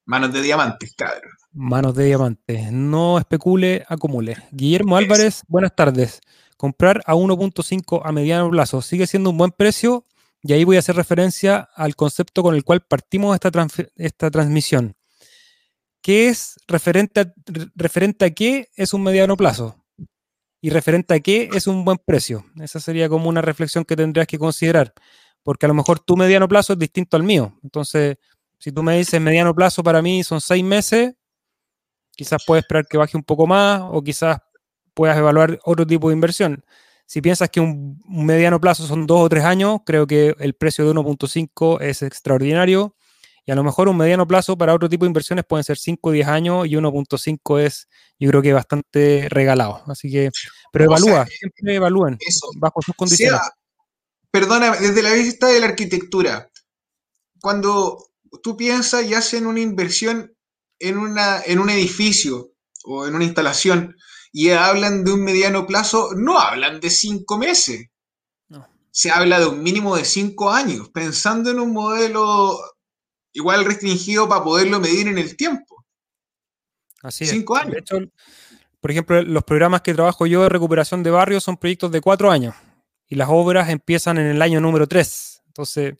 Manos 0.03 0.33
de 0.33 0.41
diamantes, 0.41 0.93
cabrón. 0.93 1.31
Manos 1.53 1.95
de 1.95 2.03
diamantes. 2.03 2.69
No 2.73 3.17
especule, 3.17 3.85
acumule. 3.87 4.35
Guillermo 4.51 4.97
Álvarez, 4.97 5.43
buenas 5.47 5.73
tardes 5.73 6.19
comprar 6.57 7.01
a 7.05 7.15
1.5 7.15 8.01
a 8.03 8.11
mediano 8.11 8.49
plazo 8.49 8.81
sigue 8.81 9.07
siendo 9.07 9.29
un 9.29 9.37
buen 9.37 9.51
precio 9.51 10.05
y 10.41 10.51
ahí 10.51 10.65
voy 10.65 10.75
a 10.75 10.79
hacer 10.79 10.97
referencia 10.97 11.69
al 11.75 11.95
concepto 11.95 12.43
con 12.43 12.55
el 12.55 12.65
cual 12.65 12.81
partimos 12.81 13.33
esta, 13.33 13.49
esta 13.95 14.29
transmisión. 14.29 14.97
¿Qué 16.01 16.27
es 16.27 16.57
referente 16.67 17.21
a, 17.21 17.33
referente 17.73 18.25
a 18.25 18.31
qué 18.31 18.67
es 18.75 18.93
un 18.93 19.03
mediano 19.03 19.37
plazo? 19.37 19.81
Y 20.61 20.71
referente 20.71 21.13
a 21.13 21.21
qué 21.21 21.49
es 21.53 21.67
un 21.67 21.85
buen 21.85 21.97
precio. 21.97 22.45
Esa 22.61 22.81
sería 22.81 23.07
como 23.07 23.29
una 23.29 23.41
reflexión 23.41 23.85
que 23.85 23.95
tendrías 23.95 24.27
que 24.27 24.37
considerar, 24.37 24.93
porque 25.43 25.65
a 25.65 25.69
lo 25.69 25.75
mejor 25.75 25.99
tu 25.99 26.15
mediano 26.17 26.47
plazo 26.47 26.73
es 26.73 26.79
distinto 26.79 27.17
al 27.17 27.23
mío. 27.23 27.57
Entonces, 27.63 28.17
si 28.57 28.71
tú 28.71 28.81
me 28.81 28.97
dices 28.97 29.19
mediano 29.19 29.53
plazo 29.53 29.83
para 29.83 30.01
mí 30.01 30.23
son 30.23 30.41
seis 30.41 30.63
meses, 30.63 31.13
quizás 32.15 32.43
puedes 32.45 32.63
esperar 32.63 32.85
que 32.87 32.97
baje 32.97 33.17
un 33.17 33.23
poco 33.23 33.45
más 33.45 33.81
o 33.83 34.01
quizás 34.01 34.39
puedas 34.93 35.17
evaluar 35.17 35.59
otro 35.65 35.85
tipo 35.85 36.09
de 36.09 36.15
inversión. 36.15 36.63
Si 37.05 37.21
piensas 37.21 37.49
que 37.49 37.59
un, 37.59 38.01
mediano 38.07 38.59
plazo 38.61 38.87
son 38.87 39.05
dos 39.05 39.19
o 39.21 39.29
tres 39.29 39.43
años, 39.43 39.79
creo 39.85 40.07
que 40.07 40.35
el 40.39 40.53
precio 40.53 40.85
de 40.85 40.91
1.5 40.91 41.81
es 41.81 42.01
extraordinario. 42.01 42.95
Y 43.45 43.51
a 43.51 43.55
lo 43.55 43.63
mejor 43.63 43.89
un 43.89 43.97
mediano 43.97 44.25
plazo 44.25 44.57
para 44.57 44.73
otro 44.73 44.87
tipo 44.87 45.03
de 45.03 45.09
inversiones 45.09 45.43
pueden 45.43 45.65
ser 45.65 45.77
5 45.77 46.09
o 46.09 46.11
10 46.13 46.27
años 46.27 46.65
y 46.65 46.77
1.5 46.77 47.59
es, 47.59 47.89
yo 48.17 48.29
creo 48.29 48.41
que 48.41 48.53
bastante 48.53 49.27
regalado. 49.29 49.83
Así 49.87 50.09
que, 50.09 50.31
pero 50.71 50.85
evalúa, 50.85 51.25
siempre 51.25 51.75
evalúen 51.75 52.17
bajo 52.55 52.81
sus 52.81 52.95
condiciones. 52.95 53.41
Perdona, 54.33 54.71
desde 54.71 55.03
la 55.03 55.13
vista 55.13 55.47
de 55.47 55.59
la 55.59 55.67
arquitectura, 55.67 56.49
cuando 57.39 58.03
tú 58.41 58.57
piensas 58.57 59.05
y 59.05 59.13
haces 59.13 59.43
una 59.43 59.59
inversión 59.59 60.35
en, 60.79 60.97
una, 60.97 61.39
en 61.45 61.59
un 61.59 61.69
edificio 61.69 62.51
o 62.83 63.05
en 63.05 63.13
una 63.13 63.25
instalación, 63.25 63.95
y 64.31 64.49
hablan 64.49 65.03
de 65.03 65.11
un 65.11 65.23
mediano 65.23 65.67
plazo, 65.67 66.13
no 66.15 66.39
hablan 66.39 66.79
de 66.79 66.89
cinco 66.89 67.37
meses. 67.37 67.89
Se 68.89 69.11
habla 69.11 69.39
de 69.39 69.45
un 69.45 69.61
mínimo 69.61 69.95
de 69.95 70.03
cinco 70.03 70.49
años, 70.49 70.89
pensando 70.89 71.51
en 71.51 71.59
un 71.59 71.71
modelo 71.71 72.59
igual 73.33 73.65
restringido 73.65 74.27
para 74.27 74.43
poderlo 74.43 74.79
medir 74.79 75.07
en 75.07 75.19
el 75.19 75.37
tiempo. 75.37 75.85
Así 77.03 77.27
cinco 77.27 77.55
años. 77.55 77.73
De 77.73 77.79
hecho, 77.79 77.97
por 78.81 78.89
ejemplo, 78.89 79.21
los 79.21 79.43
programas 79.43 79.81
que 79.81 79.93
trabajo 79.93 80.25
yo 80.25 80.41
de 80.41 80.49
recuperación 80.49 81.03
de 81.03 81.11
barrios 81.11 81.43
son 81.43 81.57
proyectos 81.57 81.91
de 81.91 82.01
cuatro 82.01 82.31
años 82.31 82.55
y 83.07 83.15
las 83.15 83.29
obras 83.29 83.69
empiezan 83.69 84.17
en 84.17 84.27
el 84.27 84.41
año 84.41 84.59
número 84.59 84.87
tres. 84.87 85.41
Entonces, 85.47 85.95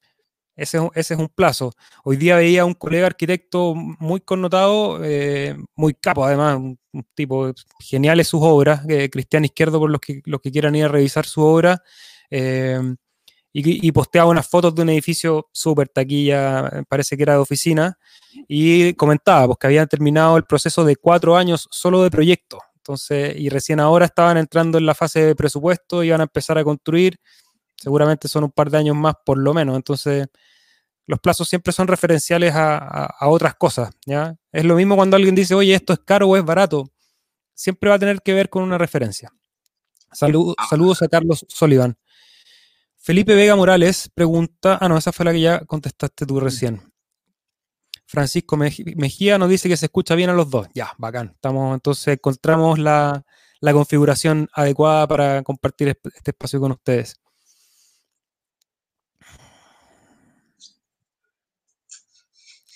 ese, 0.56 0.80
es 0.94 1.12
un 1.12 1.30
plazo. 1.30 1.74
Hoy 2.04 2.18
día 2.18 2.36
veía 2.36 2.64
un 2.66 2.74
colega 2.76 3.08
arquitecto 3.08 3.74
muy 3.76 4.22
connotado, 4.22 5.04
eh, 5.04 5.56
muy 5.76 5.96
capo 5.96 6.26
además, 6.26 6.58
un, 6.58 6.78
tipo 7.16 7.52
genial 7.80 8.20
en 8.20 8.26
sus 8.26 8.42
obras, 8.44 8.86
eh, 8.88 9.10
Cristian 9.10 9.46
Izquierdo, 9.46 9.80
por 9.80 9.90
los 9.90 10.00
que, 10.00 10.22
los 10.26 10.42
que 10.42 10.52
quieran 10.52 10.76
ir 10.76 10.86
a 10.86 10.90
revisar 10.90 11.26
su 11.26 11.42
obra, 11.42 11.82
eh, 12.30 12.80
y, 13.52 13.92
posteaba 13.92 14.30
unas 14.30 14.48
fotos 14.48 14.74
de 14.74 14.82
un 14.82 14.90
edificio 14.90 15.48
súper 15.52 15.88
taquilla, 15.90 16.84
parece 16.90 17.16
que 17.16 17.24
era 17.24 17.34
de 17.34 17.40
oficina, 17.40 17.98
y 18.48 18.94
comentaba 18.96 19.46
pues, 19.48 19.58
que 19.60 19.68
habían 19.68 19.88
terminado 19.88 20.38
el 20.38 20.44
proceso 20.44 20.84
de 20.84 20.96
cuatro 20.96 21.36
años 21.36 21.68
solo 21.72 22.04
de 22.04 22.10
proyecto. 22.10 22.60
Entonces, 22.84 23.36
y 23.38 23.50
recién 23.50 23.80
ahora 23.80 24.06
estaban 24.06 24.38
entrando 24.38 24.78
en 24.78 24.86
la 24.86 24.94
fase 24.94 25.26
de 25.26 25.36
presupuesto, 25.36 26.04
iban 26.04 26.20
a 26.20 26.24
empezar 26.24 26.58
a 26.58 26.64
construir 26.64 27.20
seguramente 27.84 28.30
son 28.30 28.46
un 28.46 28.52
par 28.52 28.70
de 28.70 28.78
años 28.78 28.96
más 28.96 29.16
por 29.26 29.38
lo 29.38 29.54
menos. 29.54 29.76
Entonces, 29.76 30.28
los 31.06 31.20
plazos 31.20 31.50
siempre 31.50 31.74
son 31.74 31.88
referenciales 31.88 32.54
a, 32.56 33.28
otras 33.28 33.56
cosas. 33.56 33.90
¿ya? 34.06 34.36
Es 34.54 34.64
lo 34.64 34.76
mismo 34.76 34.96
cuando 34.96 35.18
alguien 35.18 35.36
dice, 35.36 35.54
oye, 35.54 35.76
esto 35.76 35.92
es 35.92 36.00
caro 36.00 36.30
o 36.30 36.38
es 36.38 36.46
barato. 36.46 36.90
Siempre 37.54 37.90
va 37.90 37.98
a 37.98 38.00
tener 38.00 38.22
que 38.22 38.34
ver 38.34 38.50
con 38.50 38.64
una 38.64 38.78
referencia. 38.78 39.34
Ah. 40.10 40.16
saludos 40.70 41.02
a 41.02 41.08
Carlos 41.08 41.46
Sullivan. 41.50 41.98
Felipe 42.98 43.36
Vega 43.36 43.56
Morales 43.56 44.10
pregunta, 44.14 44.78
ah, 44.80 44.88
no, 44.88 44.98
esa 44.98 45.12
fue 45.12 45.26
la 45.26 45.34
que 45.34 45.42
ya 45.42 45.66
contestaste 45.66 46.26
tú 46.26 46.40
recién. 46.40 46.93
Francisco 48.14 48.58
Mejía 48.58 49.40
nos 49.40 49.50
dice 49.50 49.68
que 49.68 49.76
se 49.76 49.88
escucha 49.88 50.14
bien 50.14 50.30
a 50.30 50.34
los 50.34 50.48
dos. 50.48 50.68
Ya, 50.76 50.94
bacán. 51.00 51.32
Estamos, 51.34 51.74
entonces 51.74 52.10
encontramos 52.10 52.78
la, 52.78 53.26
la 53.60 53.74
configuración 53.74 54.48
adecuada 54.54 55.08
para 55.08 55.42
compartir 55.42 55.88
este 55.88 56.30
espacio 56.30 56.60
con 56.60 56.74
ustedes. 56.74 57.20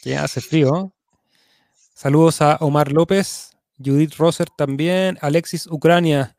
Que 0.02 0.18
hace 0.18 0.42
frío. 0.42 0.92
Saludos 1.94 2.42
a 2.42 2.56
Omar 2.56 2.92
López, 2.92 3.52
Judith 3.78 4.16
Roser 4.16 4.48
también, 4.58 5.20
Alexis 5.22 5.68
Ucrania, 5.68 6.36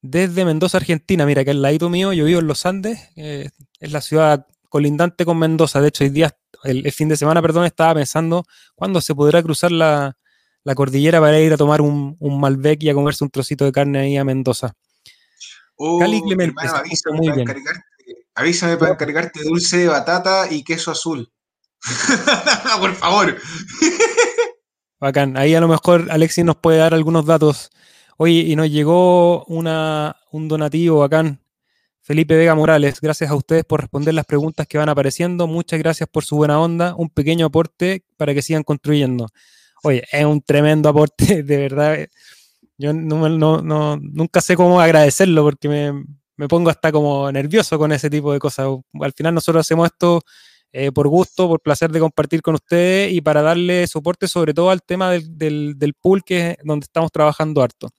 desde 0.00 0.44
Mendoza, 0.44 0.78
Argentina. 0.78 1.26
Mira, 1.26 1.44
que 1.44 1.50
el 1.50 1.60
ladito 1.60 1.88
mío, 1.88 2.12
yo 2.12 2.24
vivo 2.24 2.38
en 2.38 2.46
los 2.46 2.64
Andes, 2.66 3.00
eh, 3.16 3.50
es 3.80 3.90
la 3.90 4.00
ciudad 4.00 4.46
colindante 4.68 5.24
con 5.24 5.40
Mendoza. 5.40 5.80
De 5.80 5.88
hecho, 5.88 6.04
hoy 6.04 6.10
día, 6.10 6.37
el, 6.64 6.90
fin 6.92 7.08
de 7.08 7.16
semana, 7.16 7.42
perdón, 7.42 7.64
estaba 7.64 7.94
pensando 7.94 8.44
cuándo 8.74 9.00
se 9.00 9.14
podrá 9.14 9.42
cruzar 9.42 9.72
la, 9.72 10.16
cordillera 10.76 11.20
para 11.20 11.40
ir 11.40 11.52
a 11.52 11.56
tomar 11.56 11.80
un, 11.80 12.16
un, 12.18 12.40
Malbec 12.40 12.82
y 12.82 12.90
a 12.90 12.94
comerse 12.94 13.24
un 13.24 13.30
trocito 13.30 13.64
de 13.64 13.72
carne 13.72 14.00
ahí 14.00 14.16
a 14.16 14.24
Mendoza. 14.24 14.74
Oh, 15.76 15.98
Cali 15.98 16.20
Clemente, 16.22 16.60
avísame, 16.66 17.16
muy 17.16 17.28
para 17.28 17.60
avísame 18.34 18.76
para 18.76 18.92
encargarte 18.92 19.42
dulce 19.44 19.78
de 19.78 19.88
batata 19.88 20.46
y 20.50 20.62
queso 20.62 20.90
azul. 20.90 21.32
Por 22.80 22.94
favor. 22.94 23.36
Bacán. 25.00 25.36
Ahí 25.36 25.54
a 25.54 25.60
lo 25.60 25.68
mejor 25.68 26.08
Alexis 26.10 26.44
nos 26.44 26.56
puede 26.56 26.78
dar 26.78 26.94
algunos 26.94 27.24
datos. 27.24 27.70
Oye, 28.16 28.40
y 28.40 28.56
nos 28.56 28.68
llegó 28.68 29.44
una, 29.44 30.16
un 30.32 30.48
donativo 30.48 30.98
bacán. 30.98 31.40
Felipe 32.08 32.38
Vega 32.38 32.54
Morales, 32.54 33.02
gracias 33.02 33.30
a 33.30 33.34
ustedes 33.34 33.64
por 33.66 33.82
responder 33.82 34.14
las 34.14 34.24
preguntas 34.24 34.66
que 34.66 34.78
van 34.78 34.88
apareciendo. 34.88 35.46
Muchas 35.46 35.78
gracias 35.78 36.08
por 36.10 36.24
su 36.24 36.36
buena 36.36 36.58
onda. 36.58 36.94
Un 36.94 37.10
pequeño 37.10 37.44
aporte 37.44 38.02
para 38.16 38.32
que 38.32 38.40
sigan 38.40 38.62
construyendo. 38.62 39.28
Oye, 39.82 40.04
es 40.10 40.24
un 40.24 40.40
tremendo 40.40 40.88
aporte, 40.88 41.42
de 41.42 41.56
verdad. 41.58 41.98
Yo 42.78 42.94
nunca 42.94 44.40
sé 44.40 44.56
cómo 44.56 44.80
agradecerlo 44.80 45.42
porque 45.42 45.68
me, 45.68 46.02
me 46.38 46.48
pongo 46.48 46.70
hasta 46.70 46.90
como 46.90 47.30
nervioso 47.30 47.78
con 47.78 47.92
ese 47.92 48.08
tipo 48.08 48.32
de 48.32 48.38
cosas. 48.38 48.68
Al 49.02 49.12
final 49.12 49.34
nosotros 49.34 49.60
hacemos 49.60 49.90
esto 49.92 50.22
eh, 50.72 50.90
por 50.90 51.08
gusto, 51.08 51.46
por 51.46 51.60
placer 51.60 51.92
de 51.92 52.00
compartir 52.00 52.40
con 52.40 52.54
ustedes 52.54 53.12
y 53.12 53.20
para 53.20 53.42
darle 53.42 53.86
soporte 53.86 54.28
sobre 54.28 54.54
todo 54.54 54.70
al 54.70 54.82
tema 54.82 55.10
del, 55.10 55.94
pool 56.00 56.24
que 56.24 56.52
es 56.52 56.56
donde 56.64 56.84
estamos 56.84 57.12
trabajando 57.12 57.62
harto. 57.62 57.90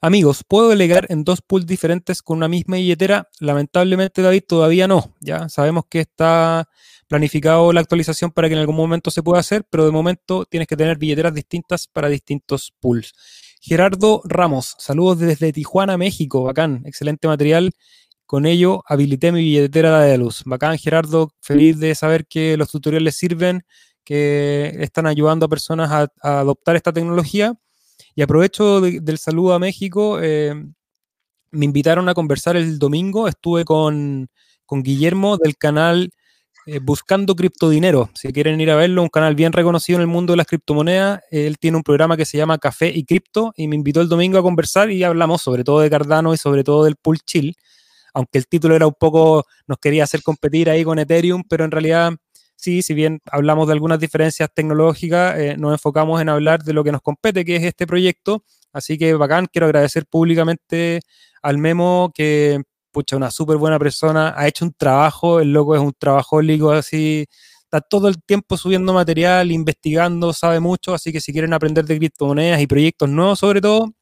Amigos, 0.00 0.44
¿puedo 0.46 0.68
delegar 0.68 1.06
en 1.08 1.24
dos 1.24 1.40
pools 1.40 1.66
diferentes 1.66 2.22
con 2.22 2.38
una 2.38 2.48
misma 2.48 2.76
billetera? 2.76 3.28
Lamentablemente, 3.40 4.22
David, 4.22 4.42
todavía 4.46 4.86
no. 4.86 5.14
Ya 5.20 5.48
sabemos 5.48 5.84
que 5.88 6.00
está 6.00 6.68
planificado 7.08 7.72
la 7.72 7.80
actualización 7.80 8.30
para 8.30 8.48
que 8.48 8.54
en 8.54 8.60
algún 8.60 8.76
momento 8.76 9.10
se 9.10 9.22
pueda 9.22 9.40
hacer, 9.40 9.64
pero 9.70 9.84
de 9.84 9.92
momento 9.92 10.44
tienes 10.44 10.68
que 10.68 10.76
tener 10.76 10.98
billeteras 10.98 11.34
distintas 11.34 11.86
para 11.86 12.08
distintos 12.08 12.72
pools. 12.80 13.12
Gerardo 13.60 14.20
Ramos, 14.24 14.74
saludos 14.78 15.20
desde 15.20 15.52
Tijuana, 15.52 15.96
México. 15.96 16.42
Bacán, 16.42 16.82
excelente 16.84 17.26
material 17.28 17.72
con 18.26 18.46
ello 18.46 18.82
habilité 18.86 19.32
mi 19.32 19.40
billetera 19.40 20.00
de 20.00 20.18
luz. 20.18 20.42
Bacán, 20.44 20.78
Gerardo, 20.78 21.32
feliz 21.40 21.78
de 21.78 21.94
saber 21.94 22.26
que 22.26 22.56
los 22.56 22.70
tutoriales 22.70 23.16
sirven, 23.16 23.64
que 24.04 24.72
están 24.80 25.06
ayudando 25.06 25.46
a 25.46 25.48
personas 25.48 25.90
a, 25.90 26.38
adoptar 26.40 26.76
esta 26.76 26.92
tecnología. 26.92 27.54
Y 28.14 28.22
aprovecho 28.22 28.80
del 28.80 29.18
saludo 29.18 29.54
a 29.54 29.58
México. 29.58 30.18
Eh, 30.20 30.54
me 31.50 31.64
invitaron 31.64 32.08
a 32.08 32.14
conversar 32.14 32.56
el 32.56 32.78
domingo. 32.78 33.28
Estuve 33.28 33.64
con, 33.64 34.28
Guillermo 34.70 35.36
del 35.36 35.56
canal 35.56 36.10
eh, 36.66 36.80
Buscando 36.80 37.36
Criptodinero. 37.36 38.10
Si 38.14 38.32
quieren 38.32 38.60
ir 38.60 38.70
a 38.70 38.76
verlo, 38.76 39.02
un 39.02 39.08
canal 39.08 39.34
bien 39.34 39.52
reconocido 39.52 39.98
en 39.98 40.02
el 40.02 40.08
mundo 40.08 40.32
de 40.32 40.38
las 40.38 40.46
criptomonedas. 40.46 41.20
Él 41.30 41.58
tiene 41.58 41.76
un 41.76 41.82
programa 41.82 42.16
que 42.16 42.24
se 42.24 42.38
llama 42.38 42.58
Café 42.58 42.90
y 42.94 43.04
Cripto 43.04 43.52
y 43.56 43.68
me 43.68 43.76
invitó 43.76 44.00
el 44.00 44.08
domingo 44.08 44.38
a 44.38 44.42
conversar 44.42 44.90
y 44.90 45.04
hablamos 45.04 45.42
sobre 45.42 45.62
todo 45.62 45.80
de 45.80 45.90
Cardano 45.90 46.34
y 46.34 46.36
sobre 46.36 46.64
todo 46.64 46.84
del 46.84 46.96
pool 46.96 47.20
chill 47.20 47.54
aunque 48.14 48.38
el 48.38 48.46
título 48.46 48.76
era 48.76 48.86
un 48.86 48.94
poco, 48.94 49.44
nos 49.66 49.78
quería 49.78 50.04
hacer 50.04 50.22
competir 50.22 50.70
ahí 50.70 50.84
con 50.84 50.98
Ethereum, 50.98 51.42
pero 51.48 51.64
en 51.64 51.72
realidad 51.72 52.12
sí, 52.64 52.82
si 52.82 52.94
bien 52.94 53.20
hablamos 53.30 53.66
de 53.66 53.74
algunas 53.74 53.98
diferencias 54.00 54.48
tecnológicas, 54.54 55.38
eh, 55.38 55.56
nos 55.58 55.72
enfocamos 55.72 56.20
en 56.22 56.30
hablar 56.30 56.62
de 56.64 56.72
lo 56.72 56.82
que 56.82 56.92
nos 56.92 57.02
compete, 57.02 57.44
que 57.44 57.56
es 57.56 57.62
este 57.62 57.86
proyecto. 57.86 58.42
Así 58.72 58.96
que 58.98 59.12
bacán, 59.14 59.46
quiero 59.52 59.66
agradecer 59.66 60.06
públicamente 60.06 61.00
al 61.42 61.58
Memo, 61.58 62.10
que, 62.14 62.62
pucha, 62.90 63.16
una 63.16 63.30
súper 63.30 63.58
buena 63.58 63.78
persona, 63.78 64.34
ha 64.36 64.48
hecho 64.48 64.64
un 64.64 64.72
trabajo, 64.72 65.40
el 65.40 65.52
loco 65.52 65.74
es 65.76 65.82
un 65.82 65.92
trabajólico 65.92 66.72
así, 66.72 67.26
está 67.64 67.82
todo 67.82 68.08
el 68.08 68.22
tiempo 68.22 68.56
subiendo 68.56 68.94
material, 68.94 69.52
investigando, 69.52 70.32
sabe 70.32 70.58
mucho, 70.58 70.94
así 70.94 71.12
que 71.12 71.20
si 71.20 71.32
quieren 71.32 71.52
aprender 71.52 71.84
de 71.84 71.98
criptomonedas 71.98 72.60
y 72.62 72.66
proyectos 72.66 73.10
nuevos 73.10 73.38
sobre 73.40 73.60
todo, 73.60 73.92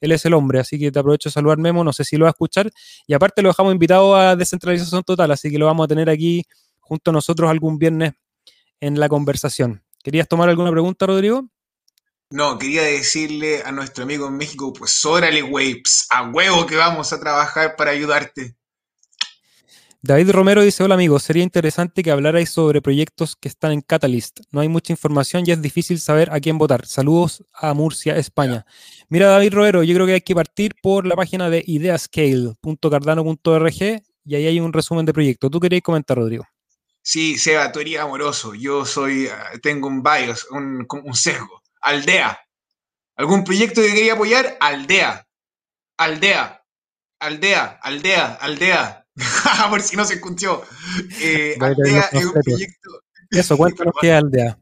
él 0.00 0.12
es 0.12 0.24
el 0.24 0.34
hombre, 0.34 0.60
así 0.60 0.78
que 0.78 0.92
te 0.92 0.98
aprovecho 1.00 1.30
de 1.30 1.32
saludar 1.32 1.58
Memo, 1.58 1.82
no 1.82 1.92
sé 1.92 2.04
si 2.04 2.16
lo 2.16 2.24
va 2.26 2.28
a 2.30 2.32
escuchar. 2.32 2.70
Y 3.06 3.14
aparte 3.14 3.42
lo 3.42 3.48
dejamos 3.48 3.72
invitado 3.72 4.14
a 4.14 4.36
Descentralización 4.36 5.02
Total, 5.02 5.30
así 5.30 5.50
que 5.50 5.58
lo 5.58 5.66
vamos 5.66 5.84
a 5.84 5.88
tener 5.88 6.10
aquí 6.10 6.44
junto 6.84 7.10
a 7.10 7.14
nosotros 7.14 7.50
algún 7.50 7.78
viernes 7.78 8.12
en 8.80 9.00
la 9.00 9.08
conversación. 9.08 9.82
¿Querías 10.02 10.28
tomar 10.28 10.48
alguna 10.48 10.70
pregunta, 10.70 11.06
Rodrigo? 11.06 11.48
No, 12.30 12.56
quería 12.58 12.82
decirle 12.82 13.62
a 13.64 13.72
nuestro 13.72 14.04
amigo 14.04 14.28
en 14.28 14.36
México, 14.36 14.72
pues 14.72 15.04
órale, 15.04 15.42
waves, 15.42 16.06
a 16.10 16.30
huevo 16.30 16.64
que 16.66 16.76
vamos 16.76 17.12
a 17.12 17.18
trabajar 17.20 17.74
para 17.76 17.90
ayudarte. 17.92 18.56
David 20.02 20.30
Romero 20.32 20.62
dice, 20.62 20.82
hola 20.84 20.96
amigos, 20.96 21.22
sería 21.22 21.42
interesante 21.42 22.02
que 22.02 22.10
hablarais 22.10 22.50
sobre 22.50 22.82
proyectos 22.82 23.36
que 23.36 23.48
están 23.48 23.72
en 23.72 23.80
Catalyst. 23.80 24.40
No 24.50 24.60
hay 24.60 24.68
mucha 24.68 24.92
información 24.92 25.44
y 25.46 25.52
es 25.52 25.62
difícil 25.62 25.98
saber 25.98 26.28
a 26.30 26.40
quién 26.40 26.58
votar. 26.58 26.84
Saludos 26.84 27.42
a 27.54 27.72
Murcia, 27.72 28.14
España. 28.18 28.66
Mira 29.08 29.28
David 29.28 29.54
Romero, 29.54 29.82
yo 29.82 29.94
creo 29.94 30.06
que 30.06 30.12
hay 30.12 30.20
que 30.20 30.34
partir 30.34 30.74
por 30.82 31.06
la 31.06 31.16
página 31.16 31.48
de 31.48 31.64
ideascale.cardano.org 31.66 34.02
y 34.26 34.34
ahí 34.34 34.46
hay 34.46 34.60
un 34.60 34.74
resumen 34.74 35.06
de 35.06 35.14
proyectos. 35.14 35.50
¿Tú 35.50 35.58
querías 35.58 35.82
comentar, 35.82 36.18
Rodrigo? 36.18 36.44
Sí, 37.06 37.36
Seba, 37.36 37.70
tú 37.70 37.80
eres 37.80 37.98
amoroso. 37.98 38.54
Yo 38.54 38.86
soy, 38.86 39.28
ah, 39.28 39.52
tengo 39.62 39.88
un 39.88 40.02
bias, 40.02 40.46
un, 40.50 40.86
un 40.88 41.14
sesgo. 41.14 41.62
Aldea. 41.82 42.40
¿Algún 43.16 43.44
proyecto 43.44 43.82
que 43.82 43.92
quería 43.92 44.14
apoyar? 44.14 44.56
Aldea. 44.58 45.28
Aldea. 45.98 46.64
Aldea, 47.20 47.78
aldea, 47.82 48.34
aldea. 48.40 49.06
Por 49.70 49.82
si 49.82 49.96
no 49.96 50.04
se 50.06 50.14
escuchó. 50.14 50.64
Eh, 51.20 51.56
Aldea 51.60 52.08
es 52.10 52.24
un 52.24 52.32
proyecto. 52.32 53.02
Eso, 53.30 53.56
cuéntanos 53.58 53.94
qué 54.00 54.08
es 54.08 54.14
Aldea. 54.14 54.58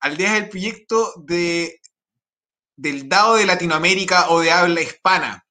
Aldea 0.00 0.36
es 0.36 0.42
el 0.42 0.48
proyecto 0.48 1.12
de, 1.24 1.80
del 2.76 3.08
DAO 3.08 3.36
de 3.36 3.46
Latinoamérica 3.46 4.30
o 4.30 4.40
de 4.40 4.50
habla 4.50 4.82
hispana. 4.82 5.46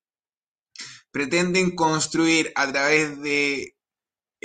Pretenden 1.12 1.76
construir 1.76 2.52
a 2.56 2.70
través 2.72 3.22
de 3.22 3.75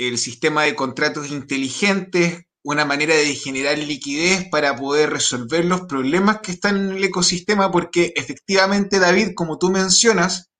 el 0.09 0.19
sistema 0.19 0.65
de 0.65 0.75
contratos 0.75 1.31
inteligentes 1.31 2.47
una 2.63 2.85
manera 2.85 3.15
de 3.15 3.35
generar 3.35 3.79
liquidez 3.79 4.49
para 4.51 4.77
poder 4.77 5.11
resolver 5.11 5.65
los 5.65 5.83
problemas 5.83 6.41
que 6.41 6.53
están 6.53 6.77
en 6.77 6.97
el 6.97 7.05
ecosistema, 7.05 7.71
porque 7.71 8.13
efectivamente, 8.17 8.99
David, 8.99 9.33
como 9.35 9.59
tú 9.59 9.71
mencionas, 9.71 10.51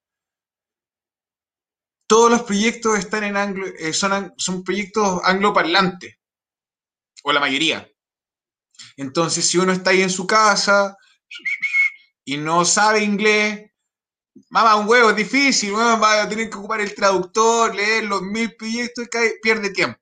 todos 2.07 2.31
los 2.31 2.43
proyectos 2.43 2.99
están 2.99 3.25
en 3.25 3.37
anglo, 3.37 3.67
eh, 3.67 3.93
son, 3.93 4.33
son 4.37 4.65
proyectos 4.65 5.21
angloparlantes, 5.25 6.17
o 7.23 7.33
la 7.33 7.41
mayoría. 7.41 7.87
Entonces, 8.97 9.49
si 9.49 9.59
uno 9.59 9.73
está 9.73 9.91
ahí 9.91 10.03
en 10.03 10.11
su 10.11 10.27
casa 10.27 10.97
y 12.25 12.39
no 12.39 12.65
sabe 12.65 13.05
inglés, 13.05 13.70
mamá, 14.49 14.77
un 14.77 14.89
huevo 14.89 15.11
es 15.11 15.17
difícil, 15.17 15.75
va 15.75 16.23
a 16.23 16.29
tener 16.29 16.49
que 16.49 16.57
ocupar 16.57 16.81
el 16.81 16.95
traductor, 16.95 17.75
leer 17.75 18.05
los 18.05 18.23
mil 18.23 18.55
proyectos 18.57 19.07
y 19.07 19.41
pierde 19.43 19.71
tiempo. 19.71 20.01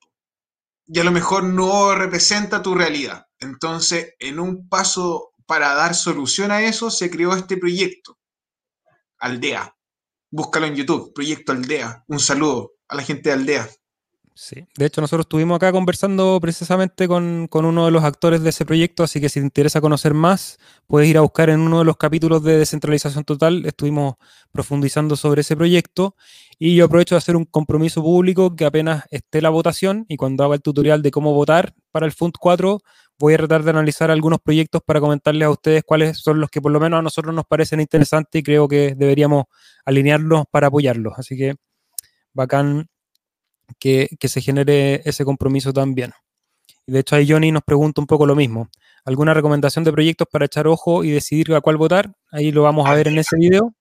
Y 0.87 0.99
a 1.01 1.05
lo 1.05 1.11
mejor 1.11 1.45
no 1.45 1.95
representa 1.95 2.63
tu 2.63 2.75
realidad. 2.75 3.27
Entonces, 3.41 4.15
en 4.19 4.41
un 4.41 4.69
paso 4.69 5.35
para 5.47 5.75
dar 5.75 5.95
solución 5.95 6.51
a 6.51 6.63
eso, 6.63 6.91
se 6.91 7.11
creó 7.11 7.35
este 7.35 7.57
proyecto, 7.57 8.19
Aldea. 9.19 9.75
Búscalo 10.31 10.67
en 10.67 10.77
YouTube, 10.77 11.13
Proyecto 11.15 11.53
Aldea. 11.53 12.05
Un 12.07 12.21
saludo 12.21 12.73
a 12.89 12.97
la 12.97 13.03
gente 13.03 13.31
de 13.31 13.35
Aldea. 13.35 13.69
Sí, 14.41 14.69
de 14.77 14.87
hecho 14.87 15.01
nosotros 15.01 15.25
estuvimos 15.25 15.57
acá 15.57 15.73
conversando 15.73 16.39
precisamente 16.41 17.09
con, 17.09 17.49
uno 17.53 17.87
de 17.87 17.91
los 17.91 18.05
actores 18.05 18.41
de 18.41 18.51
ese 18.51 18.65
proyecto, 18.65 19.03
así 19.03 19.21
que 19.21 19.29
si 19.29 19.41
te 19.41 19.45
interesa 19.45 19.81
conocer 19.81 20.15
más, 20.15 20.61
puedes 20.87 21.09
ir 21.09 21.19
a 21.19 21.23
buscar 21.23 21.51
en 21.51 21.59
uno 21.59 21.81
de 21.81 21.85
los 21.85 21.97
capítulos 21.97 22.45
de 22.45 22.57
descentralización 22.57 23.25
total, 23.25 23.67
estuvimos 23.67 24.15
profundizando 24.53 25.17
sobre 25.17 25.41
ese 25.41 25.57
proyecto 25.57 26.15
y 26.57 26.77
yo 26.77 26.85
aprovecho 26.85 27.17
de 27.17 27.19
hacer 27.19 27.35
un 27.35 27.47
compromiso 27.47 28.01
público 28.01 28.55
que 28.55 28.65
apenas 28.65 29.07
esté 29.11 29.43
la 29.43 29.51
votación 29.51 30.05
y 30.09 30.17
cuando 30.17 30.45
haga 30.45 30.55
el 30.55 30.63
tutorial 30.63 31.03
de 31.03 31.11
cómo 31.11 31.35
votar 31.35 31.75
para 31.91 32.07
el 32.07 32.13
Fund 32.13 32.35
4, 32.39 32.79
voy 33.19 33.35
a 33.35 33.39
tratar 33.39 33.65
de 33.65 33.71
analizar 33.71 34.13
algunos 34.13 34.39
proyectos 34.41 34.83
para 34.87 35.01
comentarles 35.01 35.47
a 35.47 35.51
ustedes 35.51 35.83
cuáles 35.85 36.17
son 36.17 36.39
los 36.39 36.49
que 36.49 36.63
por 36.63 36.71
lo 36.71 36.79
menos 36.79 37.01
a 37.01 37.03
nosotros 37.03 37.35
nos 37.35 37.45
parecen 37.45 37.81
interesantes 37.81 38.39
y 38.39 38.45
creo 38.45 38.69
que 38.69 38.95
deberíamos 38.97 39.47
alinearlos 39.85 40.45
para 40.49 40.69
apoyarlos. 40.69 41.15
Así 41.17 41.37
que 41.37 41.57
bacán 42.33 42.89
que, 43.79 44.09
se 44.23 44.41
genere 44.41 45.03
ese 45.05 45.25
compromiso 45.25 45.73
también. 45.73 46.13
De 46.87 47.01
hecho 47.01 47.17
ahí 47.17 47.29
Johnny 47.29 47.53
nos 47.53 47.63
pregunta 47.63 48.01
un 48.01 48.07
poco 48.07 48.27
lo 48.27 48.35
mismo. 48.35 48.69
¿Alguna 49.05 49.35
recomendación 49.35 49.85
de 49.85 49.93
proyectos 49.93 50.27
para 50.31 50.47
echar 50.47 50.67
ojo 50.67 51.05
y 51.05 51.11
decidir 51.11 51.55
a 51.55 51.61
cuál 51.61 51.77
votar? 51.77 52.13
Ahí 52.31 52.51
lo 52.51 52.63
vamos 52.63 52.89
a 52.89 52.95
ver 52.95 53.09
en 53.09 53.19
ese 53.19 53.37
video. 53.37 53.75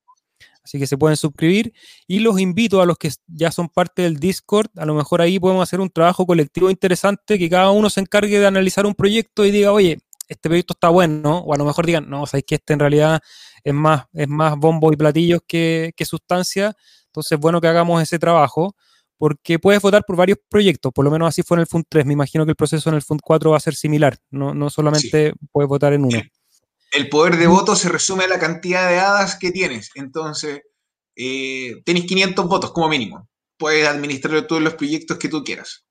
Así 0.64 0.80
que 0.80 0.88
se 0.88 0.98
pueden 0.98 1.16
suscribir 1.16 1.74
y 2.08 2.20
los 2.20 2.40
invito 2.42 2.82
a 2.82 2.86
los 2.86 2.98
que 2.98 3.10
ya 3.28 3.52
son 3.52 3.70
parte 3.70 4.02
del 4.02 4.20
Discord, 4.20 4.68
a 4.76 4.86
lo 4.86 4.96
mejor 4.96 5.22
ahí 5.22 5.40
podemos 5.40 5.64
hacer 5.64 5.80
un 5.80 5.90
trabajo 5.90 6.26
colectivo 6.26 6.70
interesante, 6.70 7.40
que 7.40 7.50
cada 7.50 7.72
uno 7.72 7.90
se 7.90 8.02
encargue 8.02 8.38
de 8.38 8.48
analizar 8.48 8.86
un 8.86 8.94
proyecto 8.94 9.46
y 9.46 9.52
diga, 9.52 9.72
oye, 9.72 10.00
este 10.28 10.50
proyecto 10.50 10.74
está 10.74 10.90
bueno, 10.90 11.38
o 11.38 11.54
a 11.54 11.58
lo 11.58 11.64
mejor 11.64 11.86
digan, 11.86 12.10
no, 12.10 12.26
sabéis 12.26 12.44
que 12.48 12.56
este 12.56 12.74
en 12.74 12.80
realidad 12.80 13.22
es 13.64 13.74
más, 13.74 14.08
es 14.12 14.28
más 14.28 14.58
bombo 14.58 14.92
y 14.92 14.98
platillos 14.98 15.40
que, 15.48 15.94
que 15.96 16.04
sustancia, 16.04 16.76
entonces 17.06 17.40
bueno 17.40 17.62
que 17.62 17.68
hagamos 17.70 18.04
ese 18.04 18.20
trabajo 18.20 18.76
porque 19.18 19.60
puedes 19.60 19.82
votar 19.82 20.04
por 20.06 20.16
varios 20.16 20.38
proyectos, 20.50 20.94
por 20.94 21.06
lo 21.06 21.12
menos 21.12 21.28
así 21.28 21.44
fue 21.44 21.56
en 21.58 21.62
el 21.62 21.68
Fund 21.68 21.86
3. 21.90 22.06
Me 22.06 22.14
imagino 22.14 22.46
que 22.46 22.52
el 22.52 22.56
proceso 22.56 22.90
en 22.90 22.96
el 22.96 23.02
Fund 23.02 23.22
4 23.24 23.52
va 23.52 23.58
a 23.58 23.62
ser 23.62 23.76
similar, 23.76 24.18
no, 24.30 24.54
no 24.54 24.70
solamente 24.70 25.34
puedes 25.52 25.68
votar 25.68 25.94
en 25.94 26.06
uno. 26.06 26.22
El 26.92 27.10
poder 27.10 27.38
de 27.38 27.48
voto 27.48 27.76
se 27.76 27.90
resume 27.90 28.24
a 28.24 28.28
la 28.28 28.40
cantidad 28.40 28.90
de 28.90 29.00
hadas 29.00 29.38
que 29.38 29.52
tienes, 29.52 29.90
entonces 29.96 30.62
eh, 31.16 31.82
tenés 31.84 32.06
500 32.06 32.48
votos 32.48 32.72
como 32.72 32.88
mínimo. 32.90 33.28
Puedes 33.58 33.88
administrar 33.88 34.46
todos 34.46 34.62
los 34.62 34.76
proyectos 34.76 35.18
que 35.18 35.30
tú 35.30 35.44
quieras. 35.44 35.84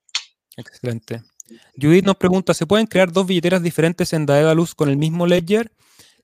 Excelente. 0.56 1.22
Judith 1.80 2.04
nos 2.04 2.16
pregunta, 2.16 2.54
¿se 2.54 2.66
pueden 2.66 2.86
crear 2.86 3.12
dos 3.12 3.26
billeteras 3.26 3.62
diferentes 3.62 4.12
en 4.12 4.26
Daedalus 4.26 4.74
con 4.74 4.88
el 4.88 4.96
mismo 4.96 5.26
ledger? 5.26 5.72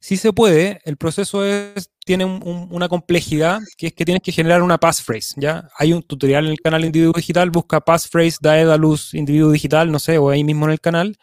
Sí 0.01 0.17
se 0.17 0.33
puede, 0.33 0.81
el 0.85 0.97
proceso 0.97 1.45
es, 1.45 1.92
tiene 2.05 2.25
una 2.25 2.89
complejidad 2.89 3.61
que 3.77 3.89
es 3.89 3.93
que 3.93 4.05
tienes 4.05 4.23
que 4.23 4.33
generar 4.33 4.63
una 4.63 4.79
passphrase, 4.79 5.35
¿ya? 5.37 5.69
Hay 5.79 5.93
un 5.93 6.03
tutorial 6.03 6.47
en 6.47 6.53
el 6.53 6.61
canal 6.61 6.85
Individuo 6.85 7.13
Digital, 7.15 7.51
busca 7.51 7.81
passphrase 7.81 8.39
Daedalus 8.41 9.15
Individuo 9.15 9.53
Digital, 9.53 9.91
no 9.91 9.99
sé, 9.99 10.19
o 10.19 10.31
ahí 10.31 10.43
mismo 10.43 10.65
en 10.67 10.73
el 10.73 10.81
canal, 10.81 11.17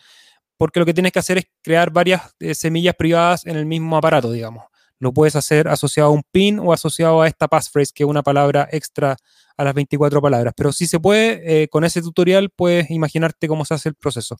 porque 0.57 0.79
lo 0.79 0.85
que 0.85 0.93
tienes 0.93 1.11
que 1.11 1.19
hacer 1.19 1.37
es 1.37 1.45
crear 1.61 1.91
varias 1.91 2.33
eh, 2.39 2.55
semillas 2.55 2.95
privadas 2.95 3.45
en 3.45 3.57
el 3.57 3.65
mismo 3.65 3.97
aparato, 3.97 4.31
digamos. 4.31 4.65
Lo 4.99 5.13
puedes 5.13 5.35
hacer 5.35 5.67
asociado 5.67 6.09
a 6.09 6.11
un 6.11 6.23
pin 6.29 6.59
o 6.59 6.73
asociado 6.73 7.21
a 7.21 7.27
esta 7.27 7.47
passphrase, 7.47 7.93
que 7.93 8.03
es 8.03 8.09
una 8.09 8.23
palabra 8.23 8.67
extra 8.71 9.15
a 9.55 9.63
las 9.63 9.73
24 9.73 10.21
palabras. 10.21 10.53
Pero 10.55 10.73
sí 10.73 10.87
se 10.87 10.99
puede, 10.99 11.63
eh, 11.63 11.67
con 11.69 11.85
ese 11.85 12.01
tutorial 12.01 12.49
puedes 12.49 12.89
imaginarte 12.89 13.47
cómo 13.47 13.63
se 13.63 13.73
hace 13.73 13.89
el 13.89 13.95
proceso. 13.95 14.37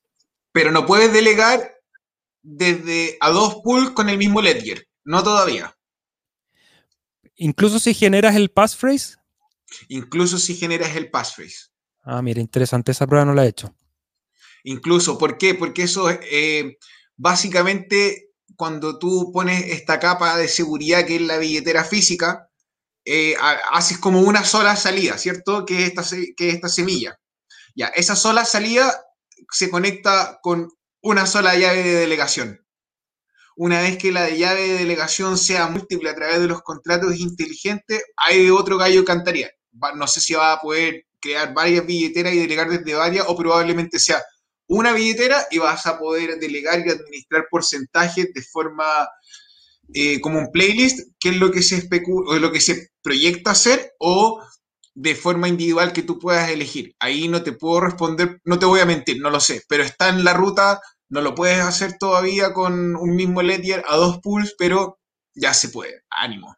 Pero 0.52 0.72
no 0.72 0.86
puedes 0.86 1.14
delegar 1.14 1.76
desde 2.42 3.18
a 3.22 3.30
dos 3.30 3.62
pools 3.64 3.92
con 3.92 4.10
el 4.10 4.18
mismo 4.18 4.42
ledger. 4.42 4.86
No 5.06 5.24
todavía. 5.24 5.74
Incluso 7.40 7.80
si 7.80 7.94
generas 7.94 8.36
el 8.36 8.50
passphrase. 8.50 9.16
Incluso 9.88 10.38
si 10.38 10.56
generas 10.56 10.96
el 10.96 11.10
passphrase. 11.10 11.70
Ah, 12.04 12.22
mira, 12.22 12.42
interesante. 12.42 12.92
Esa 12.92 13.08
prueba 13.08 13.26
no 13.26 13.34
la 13.34 13.46
he 13.46 13.50
hecho. 13.50 13.74
Incluso, 14.64 15.18
¿por 15.18 15.38
qué? 15.38 15.56
Porque 15.56 15.84
eso, 15.84 16.10
eh, 16.10 16.78
básicamente, 17.16 18.32
cuando 18.58 19.00
tú 19.00 19.32
pones 19.34 19.68
esta 19.68 20.00
capa 20.00 20.38
de 20.38 20.50
seguridad 20.50 21.06
que 21.06 21.16
es 21.16 21.22
la 21.22 21.38
billetera 21.38 21.86
física, 21.86 22.50
eh, 23.06 23.36
haces 23.72 23.98
como 23.98 24.20
una 24.20 24.44
sola 24.44 24.76
salida, 24.76 25.18
¿cierto? 25.18 25.66
Que 25.66 25.86
es, 25.86 25.94
esta, 25.94 26.04
que 26.36 26.50
esta 26.50 26.68
semilla. 26.68 27.18
Ya, 27.74 27.88
esa 27.88 28.18
sola 28.18 28.44
salida 28.44 28.94
se 29.50 29.70
conecta 29.70 30.40
con 30.42 30.70
una 31.02 31.26
sola 31.26 31.56
llave 31.56 31.84
de 31.84 31.96
delegación. 31.96 32.60
Una 33.60 33.82
vez 33.82 33.98
que 33.98 34.14
la 34.14 34.30
llave 34.30 34.70
de 34.70 34.78
delegación 34.78 35.38
sea 35.38 35.68
múltiple 35.68 36.10
a 36.10 36.16
través 36.16 36.40
de 36.40 36.48
los 36.48 36.62
contratos 36.62 37.20
inteligentes, 37.20 38.02
hay 38.16 38.50
otro 38.50 38.78
gallo 38.78 39.04
cantaría. 39.04 39.52
No 39.96 40.08
sé 40.08 40.22
si 40.22 40.34
va 40.34 40.54
a 40.54 40.62
poder 40.62 41.04
crear 41.20 41.54
varias 41.54 41.86
billeteras 41.86 42.34
y 42.34 42.40
delegar 42.40 42.70
desde 42.70 42.94
varias, 42.94 43.26
o 43.28 43.36
probablemente 43.36 44.00
sea 44.00 44.24
una 44.70 44.94
billetera 44.94 45.46
y 45.52 45.58
vas 45.58 45.86
a 45.88 46.00
poder 46.00 46.40
delegar 46.40 46.80
y 46.88 46.90
administrar 46.90 47.48
porcentajes 47.52 48.32
de 48.34 48.42
forma 48.44 49.10
eh, 49.94 50.22
como 50.22 50.40
un 50.40 50.54
playlist, 50.54 51.10
que 51.20 51.28
es 51.28 51.36
lo 51.36 51.52
que 51.52 51.62
se 51.62 51.76
especula, 51.76 52.40
lo 52.40 52.54
que 52.54 52.62
se 52.62 52.92
proyecta 53.02 53.52
hacer, 53.52 53.92
o 54.00 54.42
de 54.94 55.16
forma 55.16 55.50
individual 55.50 55.92
que 55.92 56.04
tú 56.04 56.18
puedas 56.18 56.50
elegir. 56.50 56.96
Ahí 56.98 57.28
no 57.28 57.44
te 57.44 57.52
puedo 57.52 57.82
responder, 57.82 58.40
no 58.46 58.58
te 58.58 58.66
voy 58.66 58.80
a 58.80 58.86
mentir, 58.86 59.20
no 59.20 59.30
lo 59.30 59.42
sé, 59.42 59.64
pero 59.68 59.84
está 59.84 60.08
en 60.08 60.24
la 60.24 60.34
ruta, 60.34 60.80
no 61.10 61.22
lo 61.22 61.36
puedes 61.36 61.60
hacer 61.60 61.98
todavía 61.98 62.54
con 62.54 62.96
un 62.96 63.16
mismo 63.16 63.42
ledger 63.42 63.84
a 63.88 63.96
dos 63.98 64.20
pools, 64.20 64.56
pero 64.58 65.00
ya 65.34 65.54
se 65.54 65.70
puede. 65.70 66.04
Ánimo. 66.10 66.56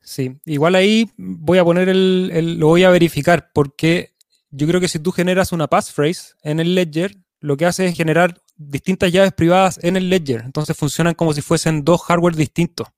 Sí, 0.00 0.38
igual 0.44 0.74
ahí 0.74 1.10
voy 1.16 1.58
a 1.58 1.64
poner 1.64 1.88
el, 1.88 2.58
lo 2.58 2.68
voy 2.68 2.84
a 2.84 2.90
verificar, 2.90 3.50
porque 3.52 4.14
yo 4.50 4.66
creo 4.66 4.80
que 4.80 4.88
si 4.88 4.98
tú 4.98 5.12
generas 5.12 5.52
una 5.52 5.66
passphrase 5.66 6.34
en 6.42 6.60
el 6.60 6.74
ledger, 6.74 7.16
lo 7.40 7.56
que 7.56 7.66
hace 7.66 7.86
es 7.86 7.96
generar 7.96 8.40
distintas 8.56 9.12
llaves 9.12 9.32
privadas 9.32 9.78
en 9.82 9.96
el 9.96 10.08
ledger. 10.08 10.42
Entonces 10.44 10.76
funcionan 10.76 11.14
como 11.14 11.32
si 11.32 11.42
fuesen 11.42 11.84
dos 11.84 12.02
hardware 12.02 12.34
distintos. 12.34 12.88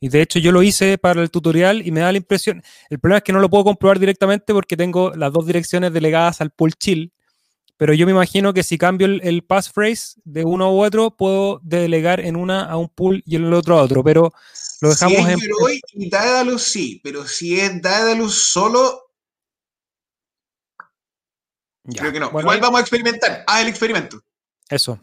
Y 0.00 0.08
de 0.08 0.20
hecho 0.20 0.38
yo 0.38 0.52
lo 0.52 0.62
hice 0.62 0.98
para 0.98 1.22
el 1.22 1.30
tutorial 1.30 1.86
y 1.86 1.90
me 1.90 2.00
da 2.00 2.12
la 2.12 2.18
impresión, 2.18 2.62
el 2.90 2.98
problema 2.98 3.18
es 3.18 3.24
que 3.24 3.32
no 3.32 3.40
lo 3.40 3.48
puedo 3.48 3.64
comprobar 3.64 3.98
directamente 3.98 4.52
porque 4.52 4.76
tengo 4.76 5.12
las 5.14 5.32
dos 5.32 5.46
direcciones 5.46 5.92
delegadas 5.92 6.40
al 6.40 6.50
pool 6.50 6.74
chill, 6.74 7.12
pero 7.76 7.92
yo 7.92 8.06
me 8.06 8.12
imagino 8.12 8.54
que 8.54 8.62
si 8.62 8.78
cambio 8.78 9.06
el, 9.06 9.42
passphrase 9.42 10.20
de 10.24 10.44
uno 10.44 10.72
u 10.72 10.82
otro, 10.82 11.16
puedo 11.16 11.60
delegar 11.62 12.20
en 12.20 12.36
una 12.36 12.64
a 12.64 12.76
un 12.76 12.88
pool 12.88 13.22
y 13.26 13.36
en 13.36 13.44
el 13.44 13.54
otro 13.54 13.78
a 13.78 13.82
otro, 13.82 14.04
pero 14.04 14.32
lo 14.80 14.88
dejamos 14.90 15.16
si 15.16 15.22
es 15.22 15.28
en... 15.28 15.40
y 15.94 16.10
Daedalus 16.10 16.62
sí, 16.62 17.00
pero 17.02 17.26
si 17.26 17.58
es 17.58 17.82
Daedalus 17.82 18.48
solo, 18.48 19.10
creo 21.84 22.12
que 22.12 22.20
no. 22.20 22.26
Igual 22.28 22.60
vamos 22.60 22.78
a 22.78 22.82
experimentar, 22.82 23.44
haz 23.46 23.62
el 23.62 23.68
experimento. 23.68 24.22
Eso. 24.68 25.00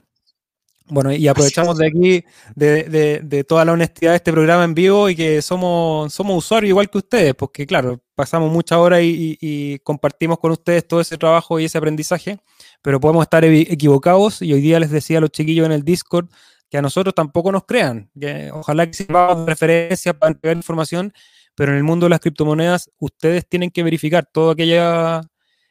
Bueno, 0.92 1.14
y 1.14 1.26
aprovechamos 1.30 1.78
de 1.78 1.88
aquí, 1.88 2.26
de, 2.54 3.46
toda 3.48 3.64
la 3.64 3.72
honestidad 3.72 4.12
de 4.12 4.18
este 4.18 4.34
programa 4.34 4.66
en 4.66 4.74
vivo 4.74 5.10
y 5.10 5.16
que 5.16 5.42
somos, 5.42 6.14
somos 6.14 6.38
usuarios 6.38 6.68
igual 6.68 6.90
que 6.90 6.98
ustedes, 6.98 7.34
porque 7.34 7.66
claro, 7.66 8.02
pasamos 8.14 8.52
muchas 8.52 8.78
horas 8.78 9.00
y, 9.02 9.80
compartimos 9.86 10.38
con 10.38 10.52
ustedes 10.52 10.86
todo 10.86 11.00
ese 11.00 11.18
trabajo 11.18 11.58
y 11.62 11.66
ese 11.66 11.78
aprendizaje, 11.78 12.40
pero 12.82 13.00
podemos 13.00 13.24
estar 13.24 13.46
equivocados 13.46 14.42
y 14.42 14.52
hoy 14.52 14.60
día 14.60 14.82
les 14.82 14.92
decía 14.92 15.20
a 15.20 15.22
los 15.22 15.32
chiquillos 15.32 15.66
en 15.66 15.72
el 15.72 15.86
Discord 15.86 16.28
que 16.70 16.78
a 16.78 16.82
nosotros 16.82 17.16
tampoco 17.16 17.54
nos 17.54 17.64
crean, 17.66 18.12
que 18.20 18.52
ojalá 18.52 18.86
que 18.86 18.94
sirva 18.94 19.34
de 19.34 19.46
referencia 19.46 20.14
para 20.14 20.34
entregar 20.34 20.58
información, 20.58 21.14
pero 21.56 21.72
en 21.72 21.78
el 21.78 21.86
mundo 21.86 22.08
de 22.08 22.10
las 22.10 22.20
criptomonedas 22.20 22.92
ustedes 23.00 23.48
tienen 23.48 23.72
que 23.72 23.82
verificar 23.82 24.28
todo, 24.30 24.52
aquella, 24.52 25.22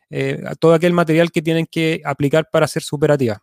eh, 0.08 0.42
todo 0.58 0.72
aquel 0.72 0.94
material 0.94 1.30
que 1.30 1.42
tienen 1.42 1.66
que 1.70 2.00
aplicar 2.06 2.48
para 2.50 2.66
ser 2.66 2.82
superativa. 2.82 3.42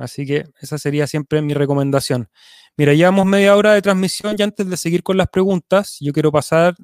Así 0.00 0.26
que 0.26 0.46
esa 0.60 0.78
sería 0.78 1.06
siempre 1.06 1.42
mi 1.42 1.54
recomendación. 1.54 2.28
Mira, 2.76 2.94
llevamos 2.94 3.26
media 3.26 3.56
hora 3.56 3.74
de 3.74 3.82
transmisión 3.82 4.34
y 4.38 4.42
antes 4.42 4.68
de 4.68 4.76
seguir 4.76 5.02
con 5.02 5.16
las 5.16 5.28
preguntas, 5.28 5.98
yo 6.00 6.12
quiero 6.12 6.32
pasar 6.32 6.74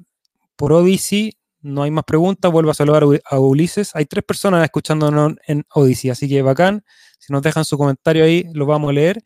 por 0.55 0.71
Odyssey. 0.71 1.33
No 1.61 1.83
hay 1.83 1.91
más 1.91 2.03
preguntas, 2.03 2.51
vuelvo 2.51 2.71
a 2.71 2.75
saludar 2.75 3.03
a 3.25 3.39
Ulises. 3.39 3.95
Hay 3.95 4.05
tres 4.05 4.23
personas 4.23 4.63
escuchándonos 4.63 5.33
en 5.47 5.65
Odyssey, 5.73 6.11
así 6.11 6.29
que 6.29 6.41
bacán. 6.41 6.83
Si 7.17 7.33
nos 7.33 7.41
dejan 7.41 7.65
su 7.65 7.77
comentario 7.77 8.23
ahí, 8.23 8.45
lo 8.53 8.67
vamos 8.67 8.91
a 8.91 8.93
leer. 8.93 9.23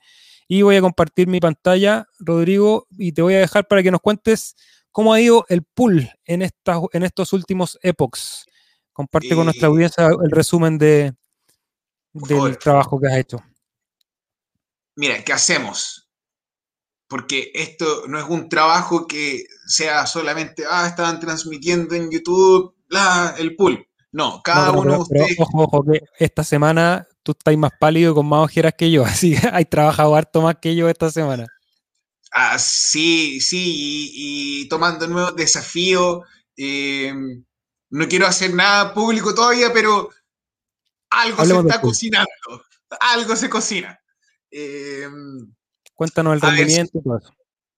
Y 0.48 0.62
voy 0.62 0.78
a 0.78 0.82
compartir 0.82 1.28
mi 1.28 1.40
pantalla, 1.40 2.08
Rodrigo, 2.20 2.88
y 2.98 3.12
te 3.12 3.22
voy 3.22 3.34
a 3.36 3.40
dejar 3.40 3.68
para 3.68 3.84
que 3.84 3.92
nos 3.92 4.00
cuentes 4.00 4.56
cómo 4.92 5.14
ha 5.14 5.20
ido 5.20 5.46
el 5.50 5.64
pool 5.64 6.10
en, 6.26 6.42
en 6.42 7.04
estos 7.04 7.34
últimos 7.34 7.78
epochs. 7.82 8.46
Comparte 8.94 9.36
con 9.36 9.46
nuestra 9.46 9.68
audiencia 9.68 10.08
el 10.08 10.32
resumen 10.32 10.78
de, 10.78 11.14
del 12.14 12.58
trabajo 12.58 13.00
que 13.00 13.08
has 13.08 13.18
hecho 13.18 13.44
mira, 15.02 15.24
¿qué 15.24 15.34
hacemos? 15.34 16.08
Porque 17.08 17.52
esto 17.56 18.04
no 18.08 18.20
es 18.20 18.26
un 18.30 18.50
trabajo 18.50 19.08
que 19.08 19.46
sea 19.66 20.06
solamente, 20.06 20.64
ah, 20.70 20.86
estaban 20.88 21.20
transmitiendo 21.20 21.96
en 21.96 22.12
YouTube 22.12 22.76
la, 22.88 23.34
el 23.40 23.56
pool. 23.56 23.84
No, 24.12 24.44
cada 24.44 24.72
uno 24.72 24.94
de 24.94 25.00
ustedes. 25.00 25.40
ojo, 25.40 25.64
ojo, 25.64 25.84
que 25.86 26.02
esta 26.20 26.44
semana 26.44 27.08
tú 27.24 27.32
estás 27.32 27.58
más 27.58 27.72
pálido 27.80 28.14
con 28.14 28.28
más 28.28 28.42
ojeras 28.44 28.76
que 28.78 28.92
yo, 28.92 29.04
así 29.06 29.36
que 29.36 29.50
hay 29.52 29.66
trabajado 29.66 30.16
harto 30.16 30.40
más 30.44 30.58
que 30.62 30.76
yo 30.76 30.88
esta 30.88 31.10
semana. 31.10 31.48
Ah, 32.32 32.60
sí, 32.60 33.42
sí, 33.42 34.12
y, 34.14 34.70
tomando 34.70 35.08
nuevos 35.08 35.36
desafíos. 35.36 36.20
Eh, 36.56 37.12
no 37.90 38.08
quiero 38.08 38.28
hacer 38.28 38.54
nada 38.54 38.94
público 38.94 39.34
todavía, 39.34 39.74
pero 39.74 40.12
algo 41.10 41.44
se 41.44 41.58
está 41.58 41.82
cocinando. 41.82 42.30
Algo 43.00 43.36
se 43.36 43.50
cocina. 43.50 44.01
Em, 44.52 45.52
Cuéntanos 45.96 46.36
el 46.36 46.42
rendimiento. 46.42 47.02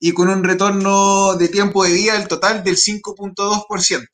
y 0.00 0.12
con 0.12 0.28
un 0.28 0.44
retorno 0.44 1.34
de 1.36 1.48
tiempo 1.48 1.84
de 1.84 1.92
vida 1.92 2.16
el 2.16 2.28
total 2.28 2.62
del 2.62 2.76
5.2%. 2.76 4.06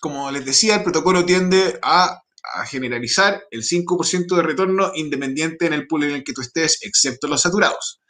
Como 0.00 0.28
les 0.32 0.44
decía, 0.44 0.74
el 0.76 0.82
protocolo 0.82 1.24
tiende 1.24 1.78
a, 1.82 2.20
a 2.54 2.66
generalizar 2.66 3.44
el 3.52 3.62
5% 3.62 4.34
de 4.34 4.42
retorno 4.42 4.90
independiente 4.96 5.66
en 5.66 5.74
el 5.74 5.86
pool 5.86 6.02
en 6.04 6.10
el 6.10 6.24
que 6.24 6.32
tú 6.32 6.40
estés, 6.40 6.78
excepto 6.82 7.28
los 7.28 7.42
saturados. 7.42 8.01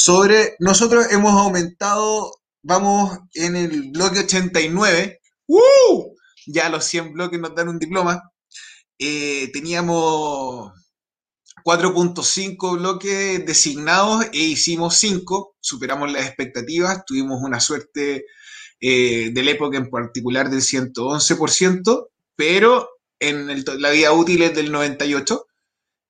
Sobre 0.00 0.54
nosotros 0.60 1.06
hemos 1.10 1.32
aumentado, 1.32 2.30
vamos 2.62 3.18
en 3.34 3.56
el 3.56 3.90
bloque 3.90 4.20
89, 4.20 5.20
¡Uh! 5.48 6.14
Ya 6.46 6.68
los 6.68 6.84
100 6.84 7.14
bloques 7.14 7.40
nos 7.40 7.52
dan 7.56 7.68
un 7.68 7.80
diploma. 7.80 8.22
Eh, 8.96 9.50
teníamos 9.52 10.70
4.5 11.64 12.78
bloques 12.78 13.44
designados 13.44 14.26
e 14.32 14.38
hicimos 14.38 14.94
5, 14.98 15.56
superamos 15.58 16.12
las 16.12 16.26
expectativas, 16.26 17.04
tuvimos 17.04 17.42
una 17.42 17.58
suerte 17.58 18.24
eh, 18.80 19.30
de 19.32 19.42
la 19.42 19.50
época 19.50 19.78
en 19.78 19.90
particular 19.90 20.48
del 20.48 20.60
111%, 20.60 22.06
pero 22.36 22.88
en 23.18 23.64
la 23.80 23.90
vida 23.90 24.12
útil 24.12 24.42
es 24.42 24.54
del 24.54 24.72
98%. 24.72 25.44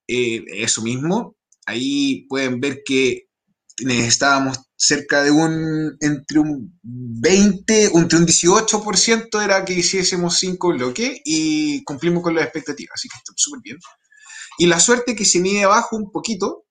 Eh, 0.08 0.44
eso 0.62 0.82
mismo, 0.82 1.36
ahí 1.64 2.26
pueden 2.28 2.60
ver 2.60 2.82
que 2.84 3.27
estábamos 3.86 4.58
cerca 4.76 5.22
de 5.22 5.30
un, 5.30 5.96
entre 6.00 6.40
un 6.40 6.78
20, 6.82 7.96
entre 7.96 8.18
un 8.18 8.26
18% 8.26 9.42
era 9.42 9.64
que 9.64 9.72
hiciésemos 9.74 10.36
5 10.38 10.68
bloques 10.68 11.20
y 11.24 11.82
cumplimos 11.84 12.22
con 12.22 12.34
las 12.34 12.44
expectativas, 12.44 12.92
así 12.94 13.08
que 13.08 13.16
está 13.16 13.32
súper 13.36 13.60
bien. 13.62 13.78
Y 14.58 14.66
la 14.66 14.80
suerte 14.80 15.14
que 15.14 15.24
se 15.24 15.38
mide 15.40 15.64
abajo 15.64 15.96
un 15.96 16.10
poquito, 16.10 16.64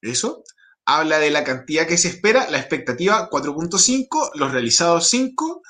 eso, 0.00 0.44
habla 0.84 1.18
de 1.18 1.30
la 1.30 1.44
cantidad 1.44 1.86
que 1.86 1.98
se 1.98 2.08
espera, 2.08 2.50
la 2.50 2.58
expectativa 2.58 3.28
4.5, 3.30 4.30
los 4.34 4.52
realizados 4.52 5.08
5, 5.08 5.62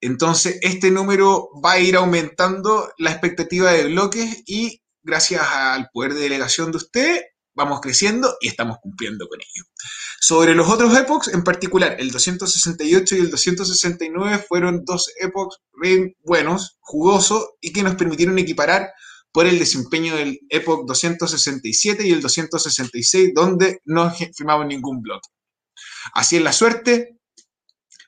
Entonces, 0.00 0.58
este 0.60 0.90
número 0.90 1.48
va 1.64 1.72
a 1.72 1.80
ir 1.80 1.96
aumentando 1.96 2.92
la 2.98 3.10
expectativa 3.10 3.72
de 3.72 3.84
bloques 3.84 4.42
y 4.46 4.82
gracias 5.02 5.42
al 5.42 5.88
poder 5.92 6.14
de 6.14 6.20
delegación 6.20 6.70
de 6.72 6.76
usted, 6.78 7.22
vamos 7.54 7.80
creciendo 7.80 8.36
y 8.40 8.48
estamos 8.48 8.78
cumpliendo 8.82 9.26
con 9.28 9.40
ello. 9.40 9.64
Sobre 10.20 10.54
los 10.54 10.68
otros 10.68 10.96
epochs, 10.96 11.28
en 11.28 11.44
particular, 11.44 11.96
el 11.98 12.10
268 12.10 13.16
y 13.16 13.18
el 13.18 13.30
269 13.30 14.44
fueron 14.48 14.84
dos 14.84 15.10
epochs 15.20 15.58
bien 15.80 16.14
buenos, 16.22 16.76
jugosos 16.80 17.50
y 17.60 17.72
que 17.72 17.82
nos 17.82 17.94
permitieron 17.94 18.38
equiparar 18.38 18.90
por 19.32 19.46
el 19.46 19.58
desempeño 19.58 20.14
del 20.16 20.38
Epoch 20.48 20.86
267 20.86 22.06
y 22.06 22.12
el 22.12 22.20
266, 22.20 23.32
donde 23.34 23.80
no 23.84 24.10
firmamos 24.10 24.66
ningún 24.66 25.02
bloque. 25.02 25.28
Así 26.12 26.36
es 26.36 26.42
la 26.42 26.52
suerte, 26.52 27.18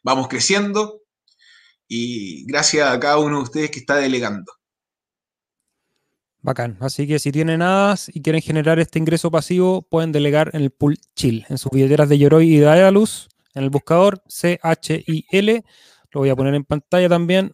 vamos 0.02 0.28
creciendo 0.28 1.02
y 1.88 2.44
gracias 2.46 2.88
a 2.88 2.98
cada 3.00 3.18
uno 3.18 3.38
de 3.38 3.42
ustedes 3.44 3.70
que 3.70 3.80
está 3.80 3.96
delegando. 3.96 4.52
Bacán. 6.46 6.76
Así 6.80 7.08
que 7.08 7.18
si 7.18 7.32
tienen 7.32 7.58
nada 7.58 7.96
y 8.08 8.22
quieren 8.22 8.40
generar 8.40 8.78
este 8.78 9.00
ingreso 9.00 9.32
pasivo, 9.32 9.82
pueden 9.82 10.12
delegar 10.12 10.50
en 10.52 10.62
el 10.62 10.70
pool 10.70 10.96
Chill, 11.16 11.44
en 11.48 11.58
sus 11.58 11.72
billeteras 11.72 12.08
de 12.08 12.18
Yoroi 12.18 12.54
y 12.54 12.58
de 12.58 12.68
Aedalus, 12.68 13.28
en 13.54 13.64
el 13.64 13.70
buscador 13.70 14.22
C-H-I-L. 14.28 15.64
Lo 16.12 16.20
voy 16.20 16.28
a 16.28 16.36
poner 16.36 16.54
en 16.54 16.64
pantalla 16.64 17.08
también. 17.08 17.52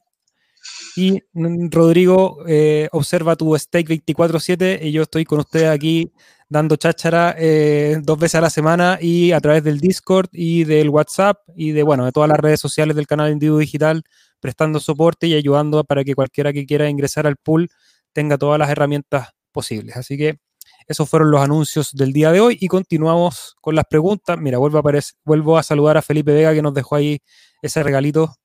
Y 0.95 1.23
mm, 1.33 1.71
Rodrigo, 1.71 2.45
eh, 2.47 2.89
observa 2.93 3.35
tu 3.35 3.57
stake 3.57 3.89
24-7 3.89 4.81
y 4.83 4.93
yo 4.93 5.03
estoy 5.03 5.25
con 5.25 5.39
ustedes 5.41 5.71
aquí 5.71 6.13
dando 6.53 6.77
cháchara 6.77 7.35
eh, 7.39 7.99
dos 8.03 8.19
veces 8.19 8.35
a 8.35 8.43
la 8.43 8.51
semana 8.51 8.99
y 9.01 9.33
a 9.33 9.41
través 9.41 9.65
del 9.65 9.81
Discord 9.81 10.29
y 10.33 10.65
del 10.65 10.91
WhatsApp 10.91 11.39
y 11.57 11.73
de, 11.73 11.83
bueno, 11.83 12.05
de 12.05 12.13
todas 12.13 12.29
las 12.29 12.39
redes 12.39 12.61
sociales 12.61 12.95
del 12.95 13.07
canal 13.07 13.33
Individuo 13.33 13.59
Digital, 13.59 14.05
prestando 14.39 14.79
soporte 14.79 15.27
y 15.27 15.35
ayudando 15.35 15.83
para 15.83 16.05
que 16.05 16.15
cualquiera 16.15 16.53
que 16.53 16.67
quiera 16.67 16.91
ingresar 16.91 17.27
al 17.27 17.37
pool 17.37 17.71
tenga 18.13 18.37
todas 18.37 18.59
las 18.59 18.69
herramientas 18.69 19.31
posibles. 19.51 19.97
Así 19.97 20.19
que 20.19 20.41
esos 20.87 21.09
fueron 21.09 21.31
los 21.31 21.41
anuncios 21.41 21.93
del 21.93 22.13
día 22.13 22.31
de 22.31 22.41
hoy 22.41 22.59
y 22.61 22.69
continuamos 22.69 23.57
con 23.63 23.75
las 23.75 23.87
preguntas. 23.87 24.37
Mira, 24.39 24.59
vuelvo 24.59 24.79
a, 24.79 25.01
vuelvo 25.25 25.57
a 25.57 25.63
saludar 25.63 25.97
a 25.97 26.03
Felipe 26.03 26.35
Vega 26.35 26.53
que 26.53 26.61
nos 26.61 26.75
dejó 26.75 26.97
ahí 26.97 27.23
ese 27.63 27.83
regalito 27.83 28.37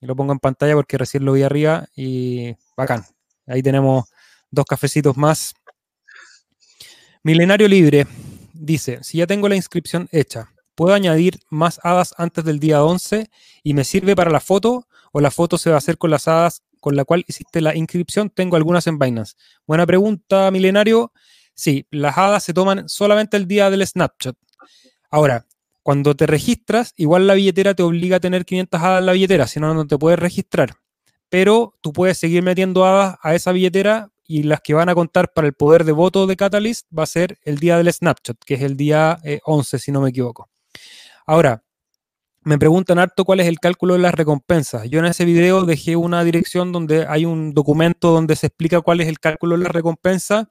y 0.00 0.06
lo 0.06 0.16
pongo 0.16 0.32
en 0.32 0.38
pantalla 0.38 0.72
porque 0.74 0.96
recién 0.96 1.26
lo 1.26 1.34
vi 1.34 1.42
arriba 1.42 1.84
y 1.94 2.54
bacán. 2.74 3.04
Ahí 3.46 3.62
tenemos 3.62 4.06
dos 4.50 4.64
cafecitos 4.64 5.18
más 5.18 5.52
Milenario 7.26 7.68
Libre 7.68 8.06
dice, 8.52 8.98
si 9.02 9.16
ya 9.16 9.26
tengo 9.26 9.48
la 9.48 9.56
inscripción 9.56 10.10
hecha, 10.12 10.52
¿puedo 10.74 10.92
añadir 10.92 11.40
más 11.48 11.80
hadas 11.82 12.14
antes 12.18 12.44
del 12.44 12.60
día 12.60 12.84
11 12.84 13.30
y 13.62 13.72
me 13.72 13.84
sirve 13.84 14.14
para 14.14 14.30
la 14.30 14.40
foto 14.40 14.86
o 15.10 15.22
la 15.22 15.30
foto 15.30 15.56
se 15.56 15.70
va 15.70 15.76
a 15.76 15.78
hacer 15.78 15.96
con 15.96 16.10
las 16.10 16.28
hadas 16.28 16.62
con 16.80 16.96
la 16.96 17.06
cual 17.06 17.24
hiciste 17.26 17.62
la 17.62 17.74
inscripción? 17.74 18.28
Tengo 18.28 18.56
algunas 18.56 18.86
en 18.88 18.98
Binance. 18.98 19.36
Buena 19.66 19.86
pregunta, 19.86 20.50
Milenario. 20.50 21.14
Sí, 21.54 21.86
las 21.90 22.18
hadas 22.18 22.44
se 22.44 22.52
toman 22.52 22.90
solamente 22.90 23.38
el 23.38 23.48
día 23.48 23.70
del 23.70 23.86
Snapchat. 23.86 24.36
Ahora, 25.10 25.46
cuando 25.82 26.14
te 26.14 26.26
registras, 26.26 26.92
igual 26.94 27.26
la 27.26 27.32
billetera 27.32 27.72
te 27.72 27.82
obliga 27.82 28.18
a 28.18 28.20
tener 28.20 28.44
500 28.44 28.82
hadas 28.82 29.00
en 29.00 29.06
la 29.06 29.12
billetera, 29.12 29.46
si 29.46 29.60
no, 29.60 29.72
no 29.72 29.86
te 29.86 29.96
puedes 29.96 30.18
registrar. 30.18 30.74
Pero 31.30 31.74
tú 31.80 31.94
puedes 31.94 32.18
seguir 32.18 32.42
metiendo 32.42 32.84
hadas 32.84 33.16
a 33.22 33.34
esa 33.34 33.50
billetera 33.52 34.10
y 34.26 34.44
las 34.44 34.60
que 34.60 34.74
van 34.74 34.88
a 34.88 34.94
contar 34.94 35.32
para 35.32 35.46
el 35.46 35.52
poder 35.52 35.84
de 35.84 35.92
voto 35.92 36.26
de 36.26 36.36
Catalyst 36.36 36.86
va 36.96 37.02
a 37.02 37.06
ser 37.06 37.38
el 37.42 37.58
día 37.58 37.76
del 37.76 37.92
Snapchat, 37.92 38.38
que 38.44 38.54
es 38.54 38.62
el 38.62 38.76
día 38.76 39.18
11, 39.44 39.76
eh, 39.76 39.78
si 39.78 39.92
no 39.92 40.00
me 40.00 40.10
equivoco. 40.10 40.48
Ahora, 41.26 41.62
me 42.42 42.58
preguntan 42.58 42.98
harto 42.98 43.24
cuál 43.24 43.40
es 43.40 43.46
el 43.46 43.58
cálculo 43.58 43.94
de 43.94 44.00
las 44.00 44.14
recompensas. 44.14 44.88
Yo 44.90 44.98
en 44.98 45.06
ese 45.06 45.24
video 45.24 45.64
dejé 45.64 45.96
una 45.96 46.22
dirección 46.24 46.72
donde 46.72 47.06
hay 47.06 47.24
un 47.24 47.54
documento 47.54 48.10
donde 48.10 48.36
se 48.36 48.48
explica 48.48 48.82
cuál 48.82 49.00
es 49.00 49.08
el 49.08 49.18
cálculo 49.18 49.56
de 49.56 49.64
la 49.64 49.70
recompensa. 49.70 50.50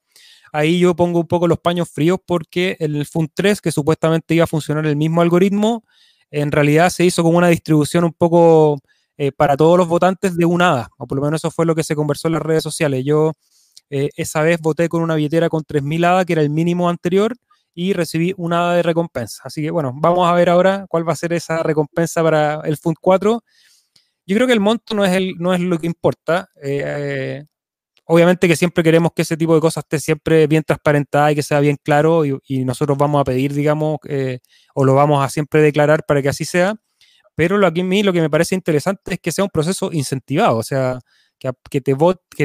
Ahí 0.51 0.80
yo 0.80 0.95
pongo 0.95 1.19
un 1.19 1.28
poco 1.28 1.47
los 1.47 1.59
paños 1.59 1.89
fríos 1.89 2.19
porque 2.26 2.78
el 2.80 3.05
Fund 3.05 3.30
3, 3.34 3.61
que 3.61 3.71
supuestamente 3.71 4.34
iba 4.34 4.43
a 4.43 4.47
funcionar 4.47 4.86
el 4.88 4.95
mismo 4.95 5.21
algoritmo, 5.21 5.84
en 6.32 6.51
realidad 6.51 6.89
se 6.89 7.05
hizo 7.05 7.21
como 7.21 7.38
una 7.38 7.49
distribución 7.49 8.03
un 8.03 8.13
poco 8.13 8.80
eh, 9.17 9.32
para 9.32 9.55
todos 9.55 9.78
los 9.78 9.88
votantes 9.88 10.36
de 10.36 10.45
un 10.45 10.63
hada, 10.63 10.89
o 10.97 11.05
por 11.05 11.17
lo 11.17 11.24
menos 11.24 11.41
eso 11.41 11.51
fue 11.51 11.67
lo 11.67 11.76
que 11.76 11.84
se 11.84 11.95
conversó 11.95 12.28
en 12.28 12.34
las 12.34 12.41
redes 12.41 12.63
sociales. 12.63 13.03
Yo 13.05 13.34
eh, 13.95 14.09
esa 14.15 14.41
vez 14.41 14.59
voté 14.59 14.89
con 14.89 15.03
una 15.03 15.13
billetera 15.13 15.49
con 15.49 15.63
3.000 15.63 16.03
hadas, 16.05 16.25
que 16.25 16.33
era 16.33 16.41
el 16.41 16.49
mínimo 16.49 16.89
anterior, 16.89 17.35
y 17.75 17.93
recibí 17.93 18.33
una 18.37 18.61
hada 18.61 18.75
de 18.77 18.81
recompensa. 18.81 19.43
Así 19.45 19.61
que 19.61 19.69
bueno, 19.69 19.93
vamos 19.95 20.27
a 20.27 20.33
ver 20.33 20.49
ahora 20.49 20.87
cuál 20.89 21.07
va 21.07 21.13
a 21.13 21.15
ser 21.15 21.31
esa 21.31 21.61
recompensa 21.61 22.23
para 22.23 22.61
el 22.65 22.77
Fund 22.77 22.97
4. 22.99 23.43
Yo 24.25 24.35
creo 24.35 24.47
que 24.47 24.53
el 24.53 24.59
monto 24.59 24.95
no 24.95 25.05
es, 25.05 25.13
el, 25.13 25.35
no 25.37 25.53
es 25.53 25.59
lo 25.59 25.77
que 25.77 25.85
importa. 25.85 26.49
Eh, 26.63 27.43
obviamente 28.05 28.47
que 28.47 28.55
siempre 28.55 28.83
queremos 28.83 29.11
que 29.15 29.21
ese 29.21 29.37
tipo 29.37 29.53
de 29.53 29.61
cosas 29.61 29.83
esté 29.83 29.99
siempre 29.99 30.47
bien 30.47 30.63
transparentada 30.63 31.31
y 31.31 31.35
que 31.35 31.43
sea 31.43 31.59
bien 31.59 31.77
claro 31.81 32.25
y, 32.25 32.65
nosotros 32.65 32.97
vamos 32.97 33.21
a 33.21 33.23
pedir, 33.25 33.53
digamos, 33.53 33.99
eh, 34.07 34.39
o 34.73 34.85
lo 34.85 34.95
vamos 34.95 35.23
a 35.23 35.29
siempre 35.29 35.61
declarar 35.61 36.03
para 36.07 36.21
que 36.23 36.29
así 36.29 36.45
sea. 36.45 36.75
Pero 37.35 37.59
lo, 37.59 37.67
aquí 37.67 37.81
a 37.81 37.83
mí 37.83 38.01
lo 38.01 38.11
que 38.11 38.21
me 38.21 38.29
parece 38.29 38.55
interesante 38.55 39.13
es 39.13 39.19
que 39.19 39.31
sea 39.31 39.43
un 39.43 39.51
proceso 39.51 39.91
incentivado, 39.91 40.57
o 40.57 40.63
sea, 40.63 40.99
que, 41.69 41.81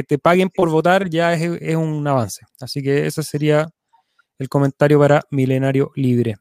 te, 0.03 0.17
paguen 0.17 0.49
por 0.49 0.69
votar 0.69 1.09
ya 1.09 1.33
es, 1.33 1.75
un 1.75 2.05
avance. 2.07 2.45
Así 2.59 2.83
que 2.83 3.05
ese 3.05 3.23
sería 3.23 3.69
el 4.37 4.49
comentario 4.49 4.99
para 4.99 5.21
Milenario 5.31 5.91
Libre. 5.95 6.37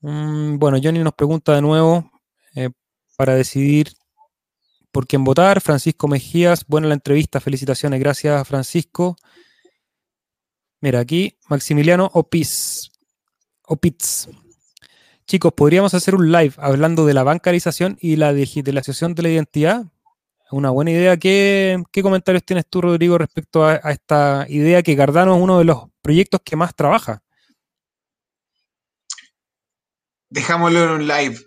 Mm, 0.00 0.58
bueno, 0.58 0.78
Johnny 0.82 0.98
nos 1.00 1.14
pregunta 1.14 1.54
de 1.54 1.62
nuevo 1.62 2.10
eh, 2.56 2.70
para 3.16 3.34
decidir 3.34 3.92
por 4.90 5.06
quién 5.06 5.22
votar. 5.22 5.60
Francisco 5.60 6.08
Mejías, 6.08 6.66
buena 6.66 6.88
la 6.88 6.94
entrevista, 6.94 7.40
felicitaciones, 7.40 8.00
gracias 8.00 8.46
Francisco. 8.48 9.16
Mira, 10.80 10.98
aquí 10.98 11.38
Maximiliano 11.48 12.10
Opis. 12.12 12.90
Opitz. 13.68 14.28
Chicos, 15.26 15.52
¿podríamos 15.52 15.94
hacer 15.94 16.16
un 16.16 16.32
live 16.32 16.54
hablando 16.58 17.06
de 17.06 17.14
la 17.14 17.22
bancarización 17.22 17.96
y 18.00 18.16
la 18.16 18.32
digitalización 18.32 19.14
de 19.14 19.22
la 19.22 19.28
identidad? 19.28 19.91
Una 20.52 20.70
buena 20.70 20.90
idea. 20.90 21.16
¿Qué, 21.16 21.82
comentarios 22.02 22.44
tienes 22.44 22.66
tú, 22.68 22.80
Rodrigo, 22.80 23.18
respecto 23.18 23.64
a, 23.64 23.76
esta 23.76 24.46
idea 24.48 24.82
que 24.82 24.96
Cardano 24.96 25.34
es 25.36 25.42
uno 25.42 25.58
de 25.58 25.64
los 25.64 25.84
proyectos 26.00 26.40
que 26.44 26.56
más 26.56 26.74
trabaja? 26.74 27.22
Dejámoslo 30.30 30.84
en 30.84 30.90
un 30.90 31.06
live, 31.06 31.38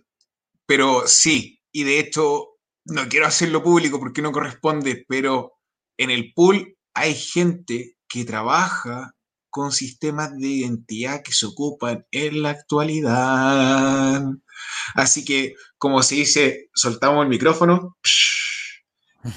pero 0.66 1.08
sí, 1.08 1.62
y 1.72 1.84
de 1.84 2.00
hecho 2.00 2.56
no 2.86 3.08
quiero 3.10 3.26
hacerlo 3.26 3.64
público 3.64 4.00
porque 4.00 4.22
no 4.22 4.32
corresponde, 4.32 5.06
pero 5.08 5.54
en 5.98 6.12
el 6.12 6.34
pool 6.34 6.78
hay 6.94 7.16
gente 7.16 7.98
que 8.08 8.26
trabaja 8.26 9.16
con 9.50 9.72
sistemas 9.72 10.38
de 10.38 10.48
identidad 10.48 11.24
que 11.24 11.32
se 11.32 11.46
ocupan 11.46 12.06
en 12.12 12.42
la 12.42 12.50
actualidad. 12.50 14.22
Así 14.96 15.24
que, 15.24 15.54
como 15.78 16.04
se 16.04 16.16
dice, 16.16 16.70
soltamos 16.74 17.24
el 17.24 17.30
micrófono 17.30 17.98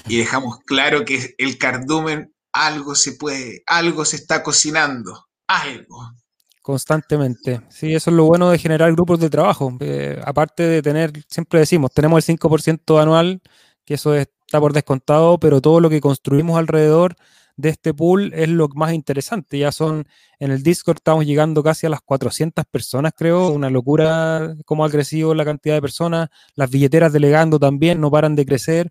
y 0.07 0.17
dejamos 0.17 0.59
claro 0.65 1.05
que 1.05 1.35
el 1.37 1.57
cardumen 1.57 2.33
algo 2.51 2.95
se 2.95 3.13
puede, 3.13 3.63
algo 3.67 4.05
se 4.05 4.17
está 4.17 4.43
cocinando, 4.43 5.27
algo. 5.47 6.13
Constantemente. 6.61 7.61
Sí, 7.69 7.93
eso 7.93 8.09
es 8.09 8.15
lo 8.15 8.25
bueno 8.25 8.49
de 8.49 8.59
generar 8.59 8.91
grupos 8.93 9.19
de 9.19 9.29
trabajo. 9.29 9.75
Eh, 9.79 10.21
aparte 10.23 10.63
de 10.63 10.81
tener, 10.81 11.11
siempre 11.27 11.59
decimos, 11.59 11.91
tenemos 11.93 12.27
el 12.27 12.37
5% 12.37 13.01
anual, 13.01 13.41
que 13.85 13.95
eso 13.95 14.13
es 14.13 14.27
está 14.49 14.59
por 14.59 14.73
descontado, 14.73 15.39
pero 15.39 15.61
todo 15.61 15.79
lo 15.79 15.91
que 15.91 16.01
construimos 16.01 16.57
alrededor 16.57 17.15
de 17.55 17.69
este 17.69 17.93
pool 17.93 18.31
es 18.33 18.49
lo 18.49 18.67
más 18.69 18.93
interesante. 18.93 19.59
Ya 19.59 19.71
son, 19.71 20.07
en 20.39 20.49
el 20.51 20.63
Discord 20.63 20.97
estamos 20.97 21.25
llegando 21.25 21.61
casi 21.61 21.85
a 21.85 21.89
las 21.89 22.01
400 22.01 22.65
personas, 22.65 23.13
creo, 23.15 23.49
una 23.49 23.69
locura 23.69 24.55
cómo 24.65 24.85
ha 24.85 24.89
crecido 24.89 25.35
la 25.35 25.45
cantidad 25.45 25.75
de 25.75 25.81
personas, 25.81 26.29
las 26.55 26.71
billeteras 26.71 27.13
delegando 27.13 27.59
también 27.59 28.01
no 28.01 28.09
paran 28.09 28.35
de 28.35 28.45
crecer 28.45 28.89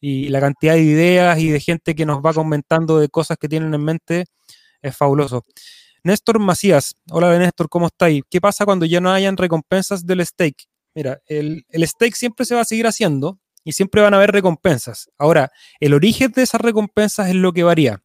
y 0.00 0.28
la 0.28 0.40
cantidad 0.40 0.74
de 0.74 0.82
ideas 0.82 1.38
y 1.38 1.50
de 1.50 1.60
gente 1.60 1.94
que 1.94 2.06
nos 2.06 2.18
va 2.18 2.32
comentando 2.32 2.98
de 2.98 3.08
cosas 3.08 3.36
que 3.38 3.48
tienen 3.48 3.74
en 3.74 3.82
mente 3.82 4.24
es 4.82 4.96
fabuloso. 4.96 5.44
Néstor 6.04 6.38
Macías, 6.38 6.94
hola 7.10 7.36
Néstor, 7.38 7.68
¿cómo 7.68 7.86
estáis? 7.86 8.22
¿Qué 8.30 8.40
pasa 8.40 8.64
cuando 8.64 8.86
ya 8.86 9.00
no 9.00 9.10
hayan 9.10 9.36
recompensas 9.36 10.06
del 10.06 10.24
stake? 10.24 10.68
Mira, 10.94 11.20
el, 11.26 11.64
el 11.68 11.86
stake 11.86 12.14
siempre 12.14 12.46
se 12.46 12.54
va 12.54 12.62
a 12.62 12.64
seguir 12.64 12.86
haciendo 12.86 13.38
y 13.64 13.72
siempre 13.72 14.00
van 14.00 14.14
a 14.14 14.16
haber 14.16 14.32
recompensas. 14.32 15.10
Ahora, 15.18 15.50
el 15.80 15.94
origen 15.94 16.32
de 16.32 16.42
esas 16.42 16.60
recompensas 16.60 17.28
es 17.28 17.34
lo 17.34 17.52
que 17.52 17.64
varía. 17.64 18.02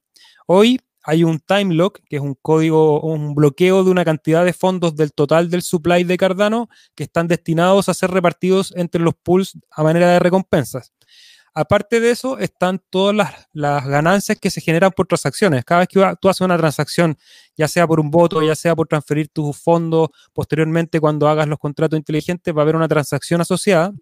Hoy 0.47 0.79
hay 1.03 1.23
un 1.23 1.39
time 1.39 1.73
lock, 1.75 1.99
que 2.09 2.15
es 2.15 2.21
un 2.21 2.35
código, 2.41 3.01
un 3.01 3.35
bloqueo 3.35 3.83
de 3.83 3.91
una 3.91 4.05
cantidad 4.05 4.45
de 4.45 4.53
fondos 4.53 4.95
del 4.95 5.11
total 5.13 5.49
del 5.49 5.61
supply 5.61 6.05
de 6.05 6.17
Cardano 6.17 6.69
que 6.95 7.03
están 7.03 7.27
destinados 7.27 7.89
a 7.89 7.93
ser 7.93 8.11
repartidos 8.11 8.73
entre 8.75 9.01
los 9.01 9.13
pools 9.21 9.57
a 9.71 9.83
manera 9.83 10.11
de 10.11 10.19
recompensas. 10.19 10.93
Aparte 11.55 11.99
de 11.99 12.09
eso, 12.09 12.39
están 12.39 12.81
todas 12.89 13.15
las, 13.53 13.85
ganancias 13.85 14.39
que 14.39 14.49
se 14.49 14.59
generan 14.59 14.91
por 14.91 15.05
transacciones. 15.05 15.63
Cada 15.63 15.81
vez 15.81 15.87
que 15.87 16.15
tú 16.19 16.29
haces 16.29 16.41
una 16.41 16.57
transacción, 16.57 17.15
ya 17.55 17.67
sea 17.67 17.85
por 17.85 17.99
un 17.99 18.09
voto, 18.09 18.41
ya 18.41 18.55
sea 18.55 18.75
por 18.75 18.87
transferir 18.87 19.29
tus 19.29 19.55
fondos, 19.55 20.09
posteriormente 20.33 20.99
cuando 20.99 21.27
hagas 21.27 21.47
los 21.47 21.59
contratos 21.59 21.97
inteligentes 21.97 22.55
va 22.55 22.61
a 22.61 22.63
haber 22.63 22.75
una 22.75 22.87
transacción 22.87 23.39
asociada. 23.41 23.93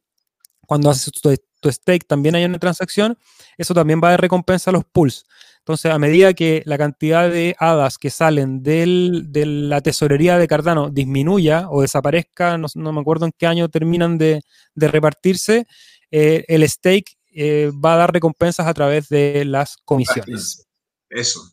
Cuando 0.65 0.89
haces 0.89 1.11
tu, 1.11 1.69
stake 1.69 2.07
también 2.07 2.35
hay 2.35 2.45
una 2.45 2.57
transacción. 2.57 3.17
Eso 3.57 3.73
también 3.73 3.99
va 4.01 4.07
a 4.07 4.11
dar 4.11 4.21
recompensa 4.21 4.71
a 4.71 4.73
los 4.73 4.85
pools. 4.85 5.25
Entonces, 5.59 5.91
a 5.91 5.99
medida 5.99 6.33
que 6.33 6.63
la 6.65 6.77
cantidad 6.77 7.29
de 7.29 7.55
hadas 7.59 7.97
que 7.97 8.09
salen 8.09 8.63
de 8.63 9.25
la 9.45 9.81
tesorería 9.81 10.37
de 10.37 10.47
Cardano 10.47 10.89
disminuya 10.89 11.67
o 11.69 11.81
desaparezca, 11.81 12.57
no, 12.57 12.93
me 12.93 13.01
acuerdo 13.01 13.25
en 13.25 13.33
qué 13.37 13.45
año 13.45 13.67
terminan 13.67 14.17
de, 14.17 14.41
repartirse, 14.75 15.67
eh, 16.09 16.45
el 16.47 16.67
stake 16.67 17.17
eh, 17.31 17.71
va 17.73 17.93
a 17.93 17.97
dar 17.97 18.13
recompensas 18.13 18.67
a 18.67 18.73
través 18.73 19.09
de 19.09 19.45
las 19.45 19.77
comisiones. 19.85 20.65
Eso. 21.09 21.51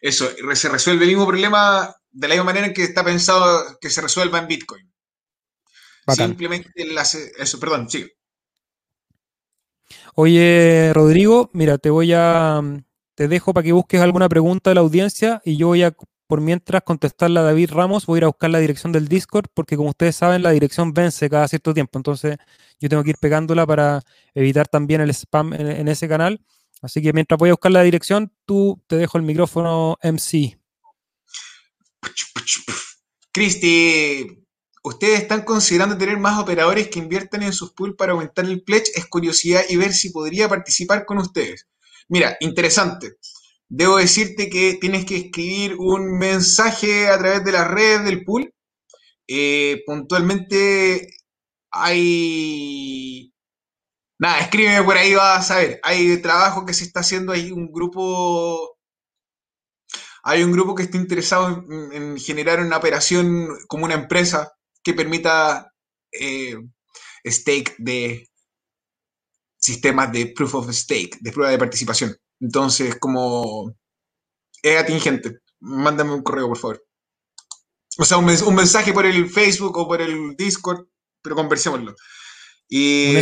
Eso. 0.00 0.28
Se 0.54 0.68
resuelve 0.68 1.04
el 1.04 1.10
mismo 1.10 1.26
problema 1.26 1.94
de 2.10 2.28
la 2.28 2.34
misma 2.34 2.44
manera 2.44 2.66
en 2.66 2.72
que 2.72 2.82
está 2.82 3.04
pensado 3.04 3.78
que 3.80 3.90
se 3.90 4.00
resuelva 4.00 4.38
en 4.38 4.48
Bitcoin. 4.48 4.92
Simplemente 6.08 6.70
eso, 7.38 7.58
perdón, 7.58 7.90
sí. 7.90 8.08
Oye, 10.14 10.92
Rodrigo, 10.94 11.50
mira, 11.52 11.78
te 11.78 11.90
voy 11.90 12.12
a. 12.14 12.62
Te 13.14 13.28
dejo 13.28 13.54
para 13.54 13.64
que 13.64 13.72
busques 13.72 14.00
alguna 14.00 14.28
pregunta 14.28 14.70
de 14.70 14.74
la 14.74 14.82
audiencia 14.82 15.40
y 15.44 15.56
yo 15.56 15.68
voy 15.68 15.82
a, 15.82 15.94
por 16.26 16.40
mientras, 16.40 16.82
contestarla 16.82 17.40
a 17.40 17.44
David 17.44 17.70
Ramos. 17.72 18.06
Voy 18.06 18.16
a 18.16 18.18
ir 18.18 18.24
a 18.24 18.28
buscar 18.28 18.50
la 18.50 18.58
dirección 18.58 18.92
del 18.92 19.08
Discord 19.08 19.46
porque, 19.52 19.76
como 19.76 19.90
ustedes 19.90 20.16
saben, 20.16 20.42
la 20.42 20.50
dirección 20.50 20.92
vence 20.92 21.28
cada 21.28 21.48
cierto 21.48 21.74
tiempo. 21.74 21.98
Entonces, 21.98 22.36
yo 22.80 22.88
tengo 22.88 23.02
que 23.02 23.10
ir 23.10 23.18
pegándola 23.18 23.66
para 23.66 24.02
evitar 24.34 24.68
también 24.68 25.00
el 25.00 25.10
spam 25.10 25.52
en, 25.54 25.88
ese 25.88 26.08
canal. 26.08 26.40
Así 26.82 27.00
que 27.00 27.12
mientras 27.12 27.38
voy 27.38 27.48
a 27.48 27.52
buscar 27.52 27.72
la 27.72 27.82
dirección, 27.82 28.32
tú 28.44 28.82
te 28.86 28.96
dejo 28.96 29.16
el 29.18 29.24
micrófono 29.24 29.96
MC. 30.02 30.58
Cristi, 33.32 34.44
¿ustedes 34.82 35.22
están 35.22 35.42
considerando 35.42 35.96
tener 35.96 36.18
más 36.18 36.38
operadores 36.38 36.88
que 36.88 36.98
inviertan 36.98 37.42
en 37.42 37.52
sus 37.52 37.72
pools 37.72 37.96
para 37.96 38.12
aumentar 38.12 38.44
el 38.44 38.62
pledge? 38.62 38.90
Es 38.94 39.06
curiosidad 39.06 39.62
y 39.68 39.76
ver 39.76 39.92
si 39.92 40.10
podría 40.10 40.48
participar 40.48 41.04
con 41.06 41.18
ustedes. 41.18 41.66
Mira, 42.08 42.36
interesante. 42.40 43.16
Debo 43.68 43.96
decirte 43.96 44.48
que 44.48 44.74
tienes 44.80 45.04
que 45.06 45.16
escribir 45.16 45.74
un 45.78 46.18
mensaje 46.18 47.08
a 47.08 47.18
través 47.18 47.44
de 47.44 47.52
las 47.52 47.68
redes 47.68 48.04
del 48.04 48.24
pool. 48.24 48.52
Eh, 49.26 49.82
puntualmente 49.84 51.15
hay... 51.82 53.32
Nada, 54.18 54.40
escríbeme 54.40 54.82
por 54.82 54.96
ahí, 54.96 55.14
vas 55.14 55.50
a 55.50 55.58
ver. 55.58 55.80
Hay 55.82 56.20
trabajo 56.22 56.64
que 56.64 56.74
se 56.74 56.84
está 56.84 57.00
haciendo, 57.00 57.32
hay 57.32 57.52
un 57.52 57.70
grupo... 57.72 58.78
Hay 60.22 60.42
un 60.42 60.52
grupo 60.52 60.74
que 60.74 60.82
está 60.84 60.96
interesado 60.96 61.64
en, 61.70 62.18
generar 62.18 62.60
una 62.60 62.78
operación 62.78 63.48
como 63.68 63.84
una 63.84 63.94
empresa 63.94 64.52
que 64.82 64.92
permita 64.92 65.72
eh, 66.10 66.56
stake 67.24 67.76
de 67.78 68.28
sistemas 69.56 70.10
de 70.10 70.26
proof 70.34 70.54
of 70.56 70.70
stake, 70.72 71.18
de 71.20 71.30
prueba 71.30 71.52
de 71.52 71.58
participación. 71.58 72.16
Entonces, 72.40 72.96
como 72.98 73.72
es 74.62 74.76
atingente, 74.76 75.38
mándame 75.60 76.12
un 76.12 76.22
correo, 76.22 76.48
por 76.48 76.58
favor. 76.58 76.84
O 77.98 78.04
sea, 78.04 78.18
un, 78.18 78.28
un 78.28 78.54
mensaje 78.54 78.92
por 78.92 79.06
el 79.06 79.30
Facebook 79.30 79.76
o 79.76 79.86
por 79.86 80.00
el 80.02 80.34
Discord 80.36 80.86
pero 81.26 81.34
conversémoslo. 81.34 81.96
Y, 82.68 83.16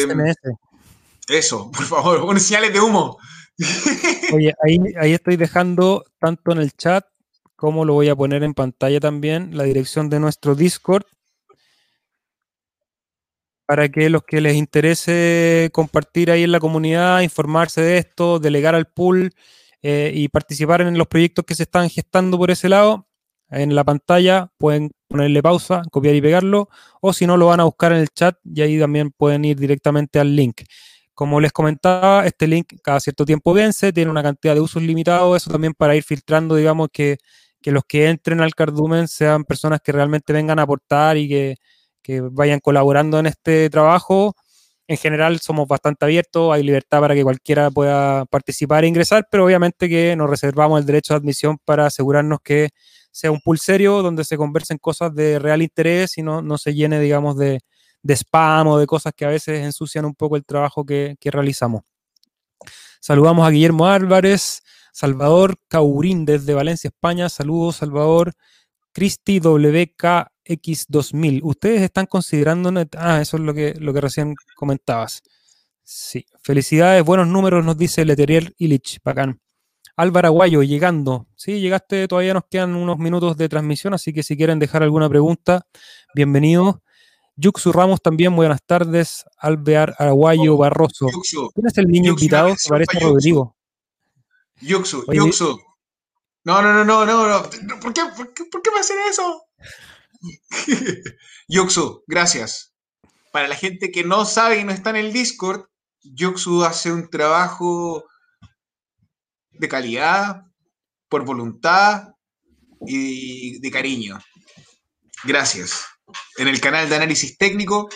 Eso, 1.27 1.71
por 1.71 1.87
favor, 1.87 2.21
unas 2.21 2.43
señales 2.43 2.71
de 2.75 2.81
humo. 2.81 3.17
Oye, 4.35 4.55
ahí, 4.63 4.79
ahí 5.01 5.15
estoy 5.15 5.37
dejando 5.37 6.05
tanto 6.19 6.53
en 6.53 6.59
el 6.59 6.73
chat 6.73 7.07
como 7.57 7.87
lo 7.87 7.95
voy 7.95 8.11
a 8.11 8.17
poner 8.17 8.43
en 8.43 8.53
pantalla 8.53 9.01
también, 9.01 9.57
la 9.57 9.65
dirección 9.65 10.11
de 10.11 10.21
nuestro 10.21 10.55
Discord 10.55 11.07
para 13.65 13.89
que 13.89 14.11
los 14.11 14.23
que 14.25 14.43
les 14.43 14.55
interese 14.55 15.71
compartir 15.73 16.31
ahí 16.31 16.43
en 16.43 16.53
la 16.53 16.61
comunidad, 16.61 17.23
informarse 17.23 17.81
de 17.81 17.97
esto, 17.97 18.39
delegar 18.39 18.75
al 18.75 18.87
pool 18.87 19.33
eh, 19.81 20.13
y 20.15 20.29
participar 20.29 20.83
en 20.83 20.99
los 20.99 21.07
proyectos 21.07 21.47
que 21.47 21.55
se 21.55 21.63
están 21.63 21.89
gestando 21.89 22.37
por 22.37 22.51
ese 22.51 22.69
lado, 22.69 23.09
en 23.51 23.75
la 23.75 23.85
pantalla 23.85 24.51
pueden 24.59 24.91
ponerle 25.09 25.43
pausa, 25.43 25.83
copiar 25.91 26.15
y 26.15 26.21
pegarlo, 26.21 26.69
o 27.01 27.13
si 27.13 27.27
no 27.27 27.37
lo 27.37 27.47
van 27.47 27.61
a 27.61 27.65
buscar 27.65 27.93
en 27.93 27.99
el 27.99 28.09
chat 28.09 28.37
y 28.45 28.63
ahí 28.63 28.79
también 28.79 29.11
pueden 29.11 29.45
ir 29.45 29.59
directamente 29.59 30.19
al 30.19 30.35
link. 30.35 30.63
Como 31.15 31.41
les 31.41 31.53
comentaba, 31.53 32.27
este 32.27 32.49
link 32.49 32.75
cada 32.83 32.99
cierto 33.01 33.25
tiempo 33.25 33.55
vence, 33.55 33.93
tiene 33.93 34.11
una 34.11 34.23
cantidad 34.23 34.55
de 34.55 34.61
usos 34.61 34.83
limitados, 34.83 35.37
eso 35.37 35.51
también 35.51 35.75
para 35.75 35.95
ir 35.95 36.03
filtrando, 36.03 36.57
digamos, 36.57 36.89
que, 36.93 37.19
los 37.67 37.85
que 37.85 38.09
entren 38.09 38.41
al 38.41 38.55
cardumen 38.55 39.09
sean 39.09 39.45
personas 39.45 39.81
que 39.83 39.93
realmente 39.93 40.33
vengan 40.33 40.59
a 40.59 40.63
aportar 40.63 41.17
y 41.17 41.29
que, 41.29 41.57
que 42.03 42.21
vayan 42.21 42.61
colaborando 42.61 43.19
en 43.19 43.27
este 43.27 43.71
trabajo. 43.71 44.35
En 44.87 44.99
general 44.99 45.41
somos 45.41 45.67
bastante 45.67 46.05
abiertos, 46.05 46.53
hay 46.53 46.63
libertad 46.63 47.01
para 47.01 47.15
que 47.15 47.23
cualquiera 47.23 47.71
pueda 47.71 48.27
participar 48.27 48.85
e 48.85 48.89
ingresar, 48.89 49.27
pero 49.31 49.47
obviamente 49.47 49.89
que 49.89 50.15
nos 50.15 50.29
reservamos 50.29 50.81
el 50.81 50.87
derecho 50.87 51.15
de 51.15 51.19
admisión 51.19 51.57
para 51.65 51.87
asegurarnos 51.87 52.41
que 52.45 52.69
sea 53.15 53.31
un 53.31 53.41
pool 53.41 53.59
serio 53.61 54.03
donde 54.03 54.25
se 54.25 54.37
conversen 54.37 54.79
cosas 54.79 55.15
de 55.15 55.39
real 55.39 55.63
interés 55.63 56.19
y 56.19 56.23
no, 56.23 56.43
no 56.43 56.59
se 56.59 56.75
llene, 56.75 56.99
digamos, 56.99 57.37
de, 57.37 57.61
spam 58.09 58.67
o 58.67 58.77
de 58.77 58.89
cosas 58.89 59.13
que 59.17 59.25
a 59.25 59.29
veces 59.29 59.61
ensucian 59.61 60.05
un 60.05 60.17
poco 60.17 60.35
el 60.37 60.45
trabajo 60.45 60.85
que, 60.85 61.17
realizamos. 61.23 61.83
Saludamos 63.01 63.47
a 63.47 63.51
Guillermo 63.51 63.87
Álvarez, 63.87 64.65
Salvador 64.93 65.55
Caurín 65.69 66.25
desde 66.25 66.55
Valencia, 66.55 66.89
España. 66.89 67.29
Saludos, 67.29 67.77
Salvador. 67.77 68.33
Cristi 68.93 69.39
WKX2000. 69.39 71.41
¿Ustedes 71.45 71.83
están 71.83 72.07
considerando... 72.07 72.73
Ah, 72.97 73.21
eso 73.21 73.37
es 73.37 73.45
lo 73.45 73.55
que, 73.55 73.75
lo 73.79 73.95
que 73.95 74.01
recién 74.01 74.35
comentabas. 74.57 75.23
Sí. 75.85 76.27
Felicidades, 76.43 77.05
buenos 77.05 77.29
números, 77.29 77.65
nos 77.65 77.79
dice 77.79 78.05
Leterier 78.05 78.53
Illich. 78.59 78.99
Bacán. 79.05 79.41
Álvaro 79.97 80.29
Aguayo, 80.29 80.63
llegando. 80.63 81.27
Sí, 81.37 81.61
llegaste, 81.61 82.09
todavía 82.09 82.35
nos 82.35 82.45
quedan 82.51 82.75
unos 82.75 82.99
minutos 82.99 83.37
de 83.37 83.49
transmisión, 83.49 83.95
así 83.95 84.13
que 84.13 84.23
si 84.23 84.37
quieren 84.37 84.59
dejar 84.59 84.83
alguna 84.83 85.09
pregunta, 85.09 85.67
bienvenido. 86.15 86.83
Yuxu 87.37 87.73
Ramos 87.73 88.01
también, 88.01 88.35
buenas 88.35 88.61
tardes. 88.65 89.25
Alvear 89.39 89.95
Aguayo 89.99 90.55
oh, 90.55 90.59
Barroso. 90.59 91.07
¿Quién 91.55 91.67
es 91.67 91.79
el 91.79 91.87
niño 91.87 92.13
invitado? 92.13 92.55
Se 92.57 92.69
parece 92.69 92.99
a 92.99 93.01
Rodrigo. 93.01 93.57
Yuxu, 94.61 95.05
Yuxu. 95.13 95.61
No, 96.45 96.63
no, 96.63 96.73
no, 96.73 96.85
no, 96.85 97.05
no, 97.05 97.27
no. 97.27 97.81
¿Por 97.81 97.93
qué, 97.93 98.03
por 98.17 98.33
qué, 98.35 98.45
por 98.45 98.63
qué 98.63 98.71
me 98.71 98.81
hacen 98.81 98.97
eso? 99.09 99.43
Yuxu, 101.49 102.05
gracias. 102.07 102.73
Para 103.33 103.49
la 103.49 103.57
gente 103.57 103.91
que 103.91 104.05
no 104.05 104.25
sabe 104.25 104.61
y 104.61 104.65
no 104.65 104.73
está 104.73 104.91
en 104.91 104.97
el 104.97 105.13
Discord, 105.13 105.67
Yuxu 106.03 106.65
hace 106.65 106.93
un 106.93 107.11
trabajo 107.11 108.05
de 109.65 109.69
calidad, 109.69 110.43
por 111.09 111.25
voluntad 111.25 112.15
y 112.87 113.59
de 113.61 113.71
cariño. 113.71 114.19
Gracias. 115.25 115.87
En 116.37 116.49
el 116.49 116.61
canal 116.61 116.89
de 116.89 116.97
análisis 116.97 117.39
técnico, 117.39 117.89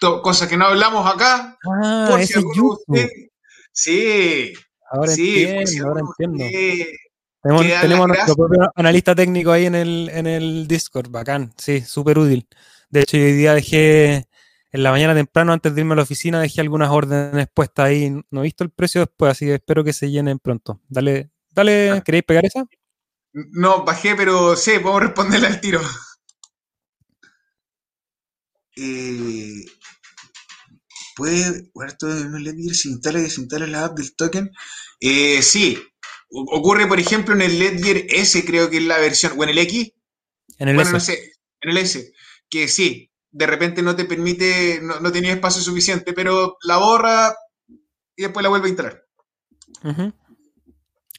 cosas 0.00 0.48
que 0.48 0.56
no 0.56 0.66
hablamos 0.66 1.06
acá. 1.12 1.56
Ah, 1.66 2.06
por 2.10 2.22
si 2.24 2.34
Sí. 3.72 4.52
Ahora 4.90 5.10
sí, 5.10 5.44
entiendo, 5.44 5.88
ahora 5.88 6.00
entiendo. 6.00 6.44
tenemos, 7.80 8.06
nuestro 8.06 8.36
propio 8.36 8.70
analista 8.76 9.14
técnico 9.14 9.50
ahí 9.50 9.66
en 9.66 9.74
el, 9.74 10.10
en 10.12 10.26
el 10.26 10.68
Discord, 10.68 11.10
bacán, 11.10 11.52
sí, 11.56 11.80
súper 11.80 12.18
útil. 12.18 12.46
De 12.90 13.00
hecho, 13.00 13.16
hoy 13.16 13.32
día 13.32 13.54
dejé 13.54 14.28
en 14.74 14.82
la 14.82 14.90
mañana 14.90 15.14
temprano, 15.14 15.52
antes 15.52 15.72
de 15.72 15.82
irme 15.82 15.92
a 15.92 15.96
la 15.98 16.02
oficina, 16.02 16.40
dejé 16.40 16.60
algunas 16.60 16.90
órdenes 16.90 17.46
puestas 17.54 17.86
ahí. 17.86 18.10
No 18.32 18.40
he 18.40 18.42
visto 18.42 18.64
el 18.64 18.70
precio 18.70 19.02
después, 19.02 19.30
así 19.30 19.46
que 19.46 19.54
espero 19.54 19.84
que 19.84 19.92
se 19.92 20.10
llenen 20.10 20.40
pronto. 20.40 20.80
Dale, 20.88 21.30
dale, 21.52 21.90
ah. 21.90 22.00
¿queréis 22.00 22.24
pegar 22.24 22.44
esa? 22.44 22.64
No, 23.32 23.84
bajé, 23.84 24.16
pero 24.16 24.56
sí, 24.56 24.72
puedo 24.82 24.98
responderle 24.98 25.46
al 25.46 25.60
tiro. 25.60 25.80
Eh, 28.76 29.64
¿Puede 31.14 31.70
guardar 31.72 31.96
todo 31.96 32.18
en 32.18 32.34
el 32.34 32.42
Ledger 32.42 32.74
si 32.74 32.88
instala 32.88 33.20
y 33.20 33.22
desinstala 33.22 33.68
la 33.68 33.84
app 33.84 33.96
del 33.96 34.16
token? 34.16 34.50
Eh, 34.98 35.40
sí. 35.42 35.78
ocurre, 36.30 36.88
por 36.88 36.98
ejemplo, 36.98 37.32
en 37.36 37.42
el 37.42 37.60
Ledger 37.60 38.06
S, 38.08 38.44
creo 38.44 38.68
que 38.70 38.78
es 38.78 38.82
la 38.82 38.98
versión, 38.98 39.38
o 39.38 39.44
en 39.44 39.50
el 39.50 39.58
X. 39.58 39.92
En 40.58 40.70
el 40.70 40.74
bueno, 40.74 40.90
S. 40.90 40.92
No 40.92 40.98
sé, 40.98 41.32
en 41.60 41.70
el 41.70 41.76
S. 41.76 42.12
Que 42.50 42.66
sí, 42.66 43.12
de 43.34 43.46
repente 43.48 43.82
no 43.82 43.96
te 43.96 44.04
permite, 44.04 44.80
no, 44.80 45.10
tenía 45.10 45.32
espacio 45.32 45.60
suficiente, 45.60 46.12
pero 46.12 46.56
la 46.62 46.76
borra 46.76 47.34
y 48.16 48.22
después 48.22 48.42
la 48.44 48.48
vuelve 48.48 48.66
a 48.66 48.68
instalar. 48.68 49.04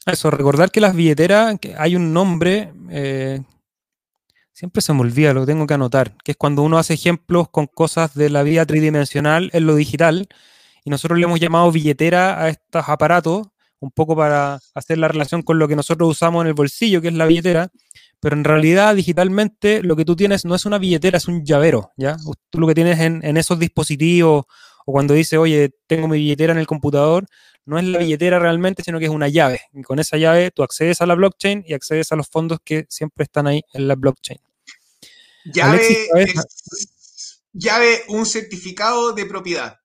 Eso, 0.06 0.30
recordar 0.30 0.70
que 0.70 0.80
las 0.80 0.96
billeteras, 0.96 1.58
que 1.60 1.74
hay 1.76 1.94
un 1.94 2.14
nombre, 2.14 2.72
eh, 2.90 3.42
siempre 4.50 4.80
se 4.80 4.94
me 4.94 5.02
olvida, 5.02 5.34
lo 5.34 5.44
tengo 5.44 5.66
que 5.66 5.74
anotar, 5.74 6.16
que 6.24 6.32
es 6.32 6.38
cuando 6.38 6.62
uno 6.62 6.78
hace 6.78 6.94
ejemplos 6.94 7.50
con 7.50 7.66
cosas 7.66 8.14
de 8.14 8.30
la 8.30 8.42
vida 8.42 8.64
tridimensional 8.64 9.50
en 9.52 9.66
lo 9.66 9.74
digital, 9.74 10.26
y 10.84 10.90
nosotros 10.90 11.18
le 11.18 11.26
hemos 11.26 11.38
llamado 11.38 11.70
billetera 11.70 12.42
a 12.42 12.48
estos 12.48 12.88
aparatos, 12.88 13.48
un 13.78 13.90
poco 13.90 14.16
para 14.16 14.58
hacer 14.74 14.96
la 14.96 15.08
relación 15.08 15.42
con 15.42 15.58
lo 15.58 15.68
que 15.68 15.76
nosotros 15.76 16.08
usamos 16.08 16.42
en 16.42 16.48
el 16.48 16.54
bolsillo, 16.54 17.02
que 17.02 17.08
es 17.08 17.14
la 17.14 17.26
billetera, 17.26 17.70
pero 18.26 18.34
en 18.34 18.42
realidad 18.42 18.96
digitalmente 18.96 19.84
lo 19.84 19.94
que 19.94 20.04
tú 20.04 20.16
tienes 20.16 20.44
no 20.44 20.56
es 20.56 20.66
una 20.66 20.78
billetera, 20.78 21.16
es 21.16 21.28
un 21.28 21.44
llavero, 21.44 21.92
¿ya? 21.96 22.16
Tú 22.50 22.58
lo 22.58 22.66
que 22.66 22.74
tienes 22.74 22.98
en, 22.98 23.24
en 23.24 23.36
esos 23.36 23.56
dispositivos, 23.56 24.46
o 24.84 24.92
cuando 24.92 25.14
dice, 25.14 25.38
oye, 25.38 25.70
tengo 25.86 26.08
mi 26.08 26.18
billetera 26.18 26.52
en 26.52 26.58
el 26.58 26.66
computador, 26.66 27.24
no 27.66 27.78
es 27.78 27.84
la 27.84 28.00
billetera 28.00 28.40
realmente, 28.40 28.82
sino 28.82 28.98
que 28.98 29.04
es 29.04 29.12
una 29.12 29.28
llave. 29.28 29.60
Y 29.72 29.82
con 29.82 30.00
esa 30.00 30.16
llave 30.16 30.50
tú 30.50 30.64
accedes 30.64 31.00
a 31.00 31.06
la 31.06 31.14
blockchain 31.14 31.62
y 31.68 31.74
accedes 31.74 32.10
a 32.10 32.16
los 32.16 32.28
fondos 32.28 32.58
que 32.64 32.86
siempre 32.88 33.22
están 33.22 33.46
ahí 33.46 33.62
en 33.72 33.86
la 33.86 33.94
blockchain. 33.94 34.40
Llave, 35.44 36.08
llave 37.52 38.02
un 38.08 38.26
certificado 38.26 39.12
de 39.12 39.24
propiedad. 39.26 39.78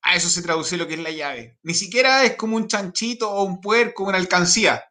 A 0.00 0.16
eso 0.16 0.30
se 0.30 0.40
traduce 0.40 0.78
lo 0.78 0.88
que 0.88 0.94
es 0.94 1.00
la 1.00 1.10
llave. 1.10 1.58
Ni 1.64 1.74
siquiera 1.74 2.24
es 2.24 2.34
como 2.36 2.56
un 2.56 2.66
chanchito 2.66 3.30
o 3.30 3.44
un 3.44 3.60
puerco, 3.60 4.04
una 4.04 4.16
alcancía. 4.16 4.84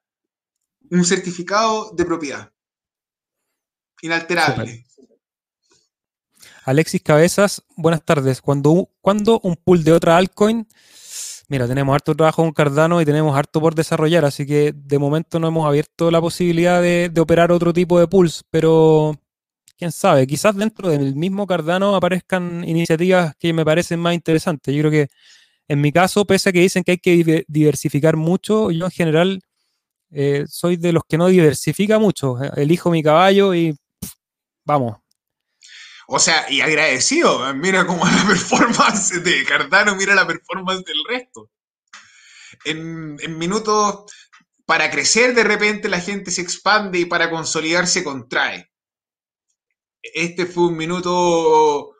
Un 0.91 1.03
certificado 1.05 1.91
de 1.95 2.05
propiedad. 2.05 2.51
Inalterable. 4.01 4.85
Alexis 6.65 7.01
Cabezas, 7.01 7.63
buenas 7.75 8.03
tardes. 8.03 8.41
Cuando, 8.41 8.89
cuando 9.01 9.39
un 9.41 9.55
pool 9.55 9.83
de 9.83 9.93
otra 9.93 10.17
altcoin 10.17 10.67
Mira, 11.49 11.65
tenemos 11.65 11.93
harto 11.95 12.13
trabajo 12.13 12.43
con 12.43 12.51
Cardano 12.51 13.01
y 13.01 13.05
tenemos 13.05 13.37
harto 13.37 13.61
por 13.61 13.73
desarrollar, 13.73 14.25
así 14.25 14.45
que 14.45 14.73
de 14.75 14.99
momento 14.99 15.39
no 15.39 15.47
hemos 15.47 15.65
abierto 15.65 16.11
la 16.11 16.19
posibilidad 16.19 16.81
de, 16.81 17.09
operar 17.19 17.53
otro 17.53 17.71
tipo 17.71 17.97
de 17.99 18.07
pools, 18.07 18.43
pero 18.49 19.15
quién 19.77 19.93
sabe, 19.93 20.27
quizás 20.27 20.55
dentro 20.57 20.89
del 20.89 21.15
mismo 21.15 21.47
Cardano 21.47 21.95
aparezcan 21.95 22.65
iniciativas 22.67 23.33
que 23.39 23.53
me 23.53 23.63
parecen 23.63 23.99
más 24.01 24.13
interesantes. 24.13 24.75
Yo 24.75 24.81
creo 24.81 24.91
que 24.91 25.07
en 25.69 25.81
mi 25.81 25.91
caso, 25.93 26.25
pese 26.25 26.49
a 26.49 26.51
que 26.53 26.61
dicen 26.61 26.83
que 26.83 26.91
hay 26.91 26.97
que 26.97 27.45
diversificar 27.47 28.17
mucho, 28.17 28.71
yo 28.71 28.85
en 28.85 28.91
general 28.91 29.41
eh, 30.11 30.45
soy 30.49 30.77
de 30.77 30.93
los 30.93 31.03
que 31.07 31.17
no 31.17 31.27
diversifica 31.27 31.99
mucho. 31.99 32.37
Elijo 32.57 32.91
mi 32.91 33.03
caballo 33.03 33.55
y 33.55 33.75
vamos, 34.68 34.97
o 36.07 36.20
sea, 36.20 36.49
y 36.49 36.61
agradecido. 36.61 37.53
Mira 37.53 37.86
cómo 37.86 38.05
la 38.05 38.24
performance 38.28 39.22
de 39.24 39.45
Cardano, 39.45 39.95
mira 39.95 40.15
la 40.15 40.26
performance 40.26 40.86
del 40.86 41.03
resto. 41.07 41.51
En, 42.65 43.15
minutos, 43.38 44.11
para 44.65 44.89
crecer 44.89 45.36
de 45.36 45.43
repente 45.43 45.89
la 45.89 46.01
gente 46.01 46.32
se 46.32 46.41
expande 46.41 46.99
y 46.99 47.05
para 47.05 47.30
consolidar 47.30 47.88
se 47.88 48.03
contrae. 48.03 48.72
Este 50.01 50.45
fue 50.45 50.68
un 50.68 50.78
minuto 50.78 51.95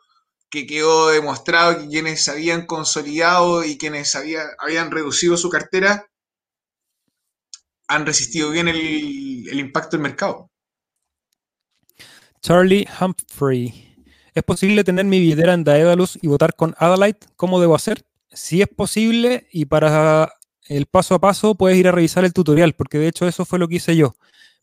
que 0.50 0.66
quedó 0.66 1.08
demostrado 1.10 1.78
que 1.78 1.88
quienes 1.88 2.28
habían 2.28 2.66
consolidado 2.66 3.64
y 3.64 3.76
quienes 3.76 4.16
habían 4.16 4.90
reducido 4.90 5.36
su 5.36 5.50
cartera 5.50 6.06
han 7.88 8.06
resistido 8.06 8.50
bien 8.50 8.68
el 8.68 9.58
impacto 9.58 9.96
del 9.96 10.02
mercado. 10.02 10.47
Charlie 12.40 12.86
Humphrey 13.00 13.88
¿Es 14.38 14.44
posible 14.44 14.84
tener 14.84 15.04
mi 15.04 15.18
billetera 15.18 15.52
en 15.52 15.64
Daedalus 15.64 16.16
y 16.22 16.28
votar 16.28 16.54
con 16.54 16.72
Adalite? 16.78 17.26
¿Cómo 17.34 17.60
debo 17.60 17.74
hacer? 17.74 18.04
Sí 18.30 18.62
es 18.62 18.68
posible 18.68 19.48
y 19.50 19.64
para 19.64 20.32
el 20.68 20.86
paso 20.86 21.16
a 21.16 21.18
paso 21.18 21.56
puedes 21.56 21.76
ir 21.76 21.88
a 21.88 21.92
revisar 21.92 22.24
el 22.24 22.32
tutorial, 22.32 22.74
porque 22.74 22.98
de 22.98 23.08
hecho 23.08 23.26
eso 23.26 23.44
fue 23.44 23.58
lo 23.58 23.66
que 23.66 23.76
hice 23.76 23.96
yo 23.96 24.14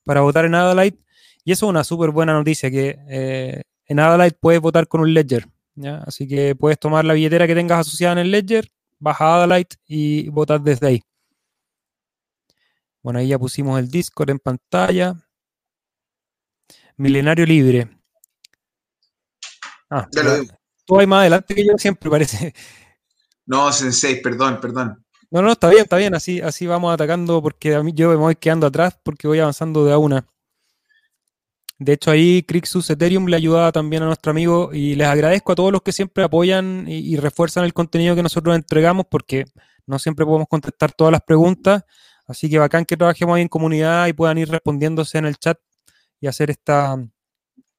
para 0.06 0.22
votar 0.22 0.46
en 0.46 0.56
Adalite. 0.56 1.04
Y 1.44 1.52
eso 1.52 1.66
es 1.66 1.70
una 1.72 1.84
súper 1.84 2.12
buena 2.12 2.32
noticia, 2.32 2.72
que 2.72 2.98
eh, 3.10 3.64
en 3.86 4.00
Adalite 4.00 4.38
puedes 4.40 4.62
votar 4.62 4.88
con 4.88 5.02
un 5.02 5.14
ledger. 5.14 5.46
Así 6.06 6.26
que 6.26 6.56
puedes 6.56 6.80
tomar 6.80 7.04
la 7.04 7.14
billetera 7.14 7.46
que 7.46 7.56
tengas 7.56 7.86
asociada 7.86 8.14
en 8.14 8.20
el 8.20 8.32
ledger, 8.32 8.70
baja 8.98 9.36
Adalite 9.36 9.76
y 9.86 10.30
votar 10.30 10.62
desde 10.62 10.88
ahí. 10.88 11.02
Bueno, 13.04 13.20
ahí 13.20 13.28
ya 13.28 13.38
pusimos 13.38 13.78
el 13.78 13.90
Discord 13.90 14.30
en 14.30 14.40
pantalla. 14.40 15.16
Milenario 16.98 17.46
Libre. 17.46 17.90
Ah, 19.90 20.08
ya 20.12 20.24
lo 20.24 20.44
Tú 20.86 20.96
vas 20.96 21.08
más 21.08 21.22
adelante 21.22 21.56
que 21.56 21.66
yo 21.66 21.74
siempre, 21.78 22.10
parece. 22.10 22.54
No, 23.46 23.72
Sensei, 23.72 24.22
perdón, 24.22 24.60
perdón. 24.62 25.04
No, 25.32 25.42
no, 25.42 25.52
está 25.52 25.70
bien, 25.70 25.84
está 25.84 25.98
bien. 25.98 26.16
Así, 26.16 26.42
así 26.42 26.68
vamos 26.68 26.94
atacando 26.94 27.42
porque 27.42 27.76
a 27.76 27.84
mí 27.84 27.92
yo 27.94 28.10
me 28.10 28.16
voy 28.16 28.36
quedando 28.36 28.68
atrás 28.68 28.98
porque 29.04 29.28
voy 29.28 29.40
avanzando 29.40 29.86
de 29.86 29.94
a 29.94 29.98
una. 29.98 30.26
De 31.78 31.94
hecho, 31.94 32.10
ahí 32.12 32.42
Crixus 32.44 32.90
Ethereum 32.90 33.26
le 33.28 33.36
ayudaba 33.36 33.72
también 33.72 34.04
a 34.04 34.06
nuestro 34.06 34.32
amigo 34.32 34.72
y 34.74 34.96
les 34.96 35.08
agradezco 35.08 35.52
a 35.52 35.56
todos 35.56 35.72
los 35.72 35.82
que 35.82 35.92
siempre 35.92 36.24
apoyan 36.24 36.86
y, 36.88 37.00
y, 37.00 37.18
refuerzan 37.18 37.66
el 37.66 37.74
contenido 37.74 38.16
que 38.16 38.24
nosotros 38.24 38.56
entregamos 38.56 39.08
porque 39.10 39.46
no 39.86 40.00
siempre 40.00 40.26
podemos 40.26 40.48
contestar 40.48 40.94
todas 40.94 41.12
las 41.12 41.22
preguntas. 41.22 41.84
Así 42.28 42.50
que 42.50 42.58
bacán 42.58 42.86
que 42.86 42.96
trabajemos 42.96 43.36
ahí 43.36 43.42
en 43.42 43.50
comunidad 43.50 44.08
y 44.08 44.14
puedan 44.14 44.38
ir 44.38 44.50
respondiéndose 44.50 45.18
en 45.18 45.26
el 45.26 45.36
chat 45.38 45.60
y 46.20 46.28
hacer 46.28 46.50
esta, 46.50 46.98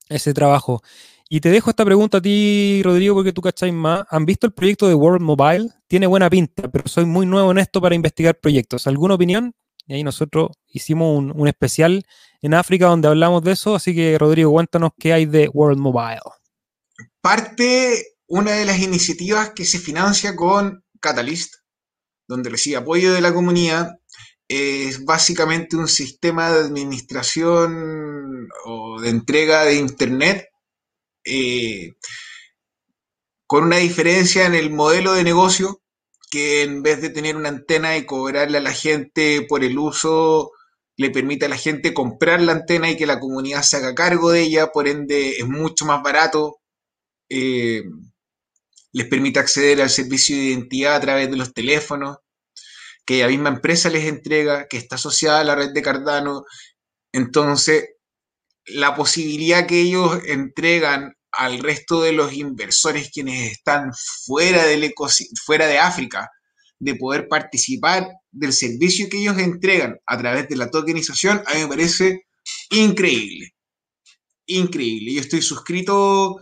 ese 0.09 0.35
trabajo. 0.35 0.83
Y 1.29 1.41
te 1.41 1.49
dejo 1.49 1.71
esta 1.71 1.85
pregunta 1.85 2.19
a 2.19 2.23
ti, 2.23 2.81
Rodrigo, 2.85 3.17
porque 3.17 3.33
tú 3.33 3.43
cacháis 3.43 3.73
más. 3.73 4.05
¿Han 4.11 4.25
visto 4.27 4.47
el 4.47 4.53
proyecto 4.53 4.87
de 4.87 4.95
World 4.95 5.23
Mobile? 5.23 5.71
Tiene 5.89 6.07
buena 6.07 6.31
pinta, 6.31 6.71
pero 6.71 6.87
soy 6.87 7.05
muy 7.05 7.27
nuevo 7.27 7.51
en 7.51 7.59
esto 7.59 7.81
para 7.81 7.97
investigar 7.97 8.39
proyectos. 8.39 8.87
¿Alguna 8.87 9.15
opinión? 9.15 9.53
Y 9.89 9.95
ahí 9.95 10.05
nosotros 10.05 10.51
hicimos 10.69 11.19
un, 11.19 11.49
especial 11.49 12.05
en 12.43 12.55
África 12.55 12.87
donde 12.87 13.09
hablamos 13.09 13.43
de 13.43 13.53
eso. 13.53 13.75
Así 13.75 13.95
que, 13.95 14.17
Rodrigo, 14.19 14.53
cuéntanos 14.53 14.93
qué 14.99 15.13
hay 15.13 15.27
de 15.27 15.49
World 15.49 15.79
Mobile. 15.79 16.21
Parte 17.21 18.05
una 18.29 18.53
de 18.53 18.65
las 18.65 18.79
iniciativas 18.79 19.51
que 19.51 19.65
se 19.65 19.79
financia 19.79 20.35
con 20.35 20.85
Catalyst, 21.01 21.55
donde 22.29 22.51
recibe 22.51 22.77
apoyo 22.77 23.13
de 23.13 23.21
la 23.21 23.33
comunidad. 23.33 23.93
Es 24.49 25.05
básicamente 25.05 25.77
un 25.77 25.89
sistema 25.89 26.53
de 26.53 26.61
administración 26.61 28.49
o 28.65 29.01
de 29.01 29.11
entrega 29.11 29.65
de 29.65 29.75
Internet 29.75 30.49
eh, 31.25 31.95
con 33.47 33.65
una 33.65 33.77
diferencia 33.77 34.47
en 34.47 34.55
el 34.55 34.71
modelo 34.71 35.13
de 35.13 35.25
negocio, 35.25 35.83
que 36.31 36.63
en 36.63 36.83
vez 36.83 37.01
de 37.01 37.11
tener 37.11 37.37
una 37.37 37.49
antena 37.49 37.97
y 37.97 38.07
cobrarle 38.07 38.59
a 38.59 38.61
la 38.61 38.73
gente 38.73 39.43
por 39.49 39.65
el 39.65 39.79
uso, 39.79 40.53
le 40.97 41.11
permite 41.11 41.47
a 41.47 41.49
la 41.49 41.57
gente 41.57 41.95
comprar 41.95 42.41
la 42.41 42.53
antena 42.53 42.91
y 42.91 42.97
que 42.97 43.07
la 43.07 43.21
comunidad 43.21 43.63
se 43.63 43.77
haga 43.77 43.95
cargo 43.95 44.31
de 44.31 44.43
ella, 44.43 44.69
por 44.73 44.89
ende 44.89 45.31
es 45.39 45.47
mucho 45.47 45.85
más 45.85 46.03
barato, 46.03 46.59
eh, 47.29 47.83
les 48.93 49.07
permite 49.07 49.39
acceder 49.41 49.83
al 49.83 49.91
servicio 49.91 50.37
de 50.37 50.43
identidad 50.45 50.97
a 50.97 51.01
través 51.01 51.31
de 51.31 51.37
los 51.37 51.53
teléfonos, 51.53 52.19
que 53.07 53.23
la 53.23 53.29
misma 53.29 53.51
empresa 53.51 53.89
les 53.89 54.05
entrega, 54.05 54.67
que 54.69 54.77
está 54.77 54.97
asociada 54.97 55.41
a 55.41 55.45
la 55.45 55.55
red 55.55 55.71
de 55.73 55.83
Cardano. 55.83 56.45
Entonces, 57.13 57.91
la 58.67 58.95
posibilidad 58.95 59.67
que 59.67 59.81
ellos 59.81 60.21
entregan 60.27 61.15
al 61.33 61.61
resto 61.61 62.03
de 62.03 62.13
los 62.13 62.33
inversores 62.33 63.11
quienes 63.13 63.53
están 63.53 63.93
fuera, 64.25 64.65
del 64.65 64.93
fuera 65.45 65.67
de 65.67 65.79
África 65.79 66.31
de 66.79 66.95
poder 66.95 67.29
participar 67.29 68.09
del 68.31 68.53
servicio 68.53 69.09
que 69.09 69.19
ellos 69.19 69.39
entregan 69.39 69.99
a 70.07 70.19
través 70.19 70.49
de 70.49 70.57
la 70.57 70.71
tokenización, 70.71 71.43
a 71.47 71.55
mí 71.55 71.61
me 71.61 71.69
parece 71.69 72.27
increíble. 72.71 73.55
Increíble. 74.47 75.15
Yo 75.15 75.21
estoy 75.21 75.43
suscrito 75.43 76.37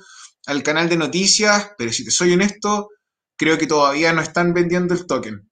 al 0.46 0.62
canal 0.62 0.88
de 0.88 0.96
noticias, 0.96 1.70
pero 1.78 1.92
si 1.92 2.04
te 2.04 2.10
soy 2.10 2.32
honesto, 2.32 2.88
creo 3.36 3.58
que 3.58 3.66
todavía 3.66 4.12
no 4.12 4.20
están 4.20 4.52
vendiendo 4.52 4.94
el 4.94 5.06
token. 5.06 5.48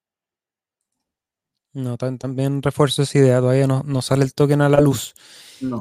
No, 1.74 1.96
también 1.96 2.62
refuerzo 2.62 3.02
esa 3.02 3.18
idea, 3.18 3.40
todavía 3.40 3.66
no, 3.66 4.02
sale 4.02 4.24
el 4.24 4.34
token 4.34 4.60
a 4.60 4.68
la 4.68 4.80
luz. 4.80 5.14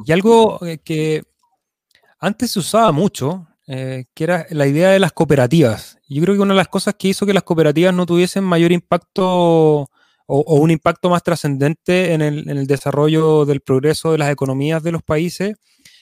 Y 0.06 0.12
algo 0.12 0.66
eh, 0.66 0.78
que 0.78 1.24
antes 2.20 2.52
se 2.52 2.60
usaba 2.60 2.92
mucho, 2.92 3.48
eh, 3.68 4.06
que 4.14 4.24
era 4.24 4.46
la 4.52 4.68
idea 4.68 4.90
de 4.90 5.00
las 5.00 5.12
cooperativas. 5.12 5.98
Yo 6.08 6.22
creo 6.22 6.36
que 6.36 6.42
una 6.42 6.54
de 6.54 6.60
las 6.60 6.68
cosas 6.68 6.96
que 6.98 7.10
hizo 7.10 7.26
que 7.26 7.34
las 7.34 7.44
cooperativas 7.44 7.94
no 7.94 8.06
tuviesen 8.06 8.44
mayor 8.44 8.72
impacto 8.72 9.90
o, 10.34 10.56
un 10.56 10.72
impacto 10.72 11.10
más 11.10 11.24
trascendente 11.24 12.14
en 12.14 12.22
el, 12.22 12.68
desarrollo 12.68 13.46
del 13.46 13.60
progreso 13.60 14.12
de 14.12 14.18
las 14.18 14.32
economías 14.32 14.82
de 14.82 14.92
los 14.92 15.04
países 15.04 15.58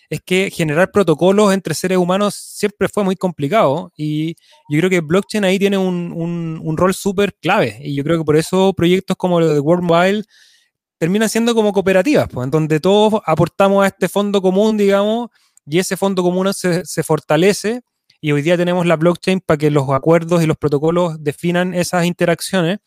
es 0.09 0.21
que 0.25 0.49
generar 0.51 0.91
protocolos 0.91 1.53
entre 1.53 1.75
seres 1.75 1.97
humanos 1.97 2.35
siempre 2.35 2.87
fue 2.87 3.03
muy 3.03 3.15
complicado 3.15 3.91
y 3.95 4.35
yo 4.69 4.79
creo 4.79 4.89
que 4.89 5.01
blockchain 5.01 5.43
ahí 5.43 5.59
tiene 5.59 5.77
un, 5.77 6.75
rol 6.77 6.93
súper 6.93 7.35
clave 7.35 7.79
y 7.81 7.95
yo 7.95 8.03
creo 8.03 8.17
que 8.17 8.23
por 8.25 8.35
eso 8.35 8.73
proyectos 8.73 9.15
como 9.17 9.39
el 9.39 9.47
de 9.49 9.59
World 9.59 9.83
Mobile 9.83 10.23
terminan 10.97 11.29
siendo 11.29 11.53
como 11.53 11.71
cooperativas, 11.71 12.27
pues, 12.27 12.45
en 12.45 12.51
donde 12.51 12.79
todos 12.79 13.21
aportamos 13.25 13.83
a 13.83 13.87
este 13.87 14.09
fondo 14.09 14.41
común, 14.41 14.77
digamos, 14.77 15.29
y 15.65 15.79
ese 15.79 15.95
fondo 15.95 16.23
común 16.23 16.53
se, 16.53 16.85
se 16.85 17.03
fortalece 17.03 17.81
y 18.19 18.31
hoy 18.31 18.41
día 18.41 18.57
tenemos 18.57 18.85
la 18.85 18.97
blockchain 18.97 19.41
para 19.41 19.57
que 19.57 19.69
los 19.71 19.89
acuerdos 19.91 20.43
y 20.43 20.47
los 20.47 20.57
protocolos 20.57 21.23
definan 21.23 21.73
esas 21.73 22.05
interacciones 22.05 22.79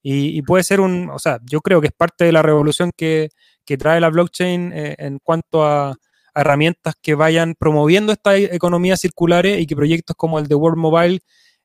y, 0.00 0.40
puede 0.42 0.62
ser 0.62 0.80
un, 0.80 1.10
o 1.10 1.18
sea, 1.18 1.40
yo 1.44 1.60
creo 1.60 1.80
que 1.80 1.88
es 1.88 1.92
parte 1.92 2.24
de 2.24 2.32
la 2.32 2.40
revolución 2.40 2.92
que, 2.96 3.30
que 3.66 3.76
trae 3.76 4.00
la 4.00 4.08
blockchain 4.08 4.72
eh, 4.72 4.94
en 4.98 5.18
cuanto 5.18 5.64
a, 5.64 5.96
herramientas 6.34 6.94
que 7.00 7.14
vayan 7.14 7.54
promoviendo 7.58 8.12
estas 8.12 8.38
economías 8.38 9.00
circulares 9.00 9.60
y 9.60 9.66
que 9.66 9.76
proyectos 9.76 10.16
como 10.16 10.38
el 10.38 10.46
de 10.46 10.54
World 10.54 10.78
Mobile 10.78 11.20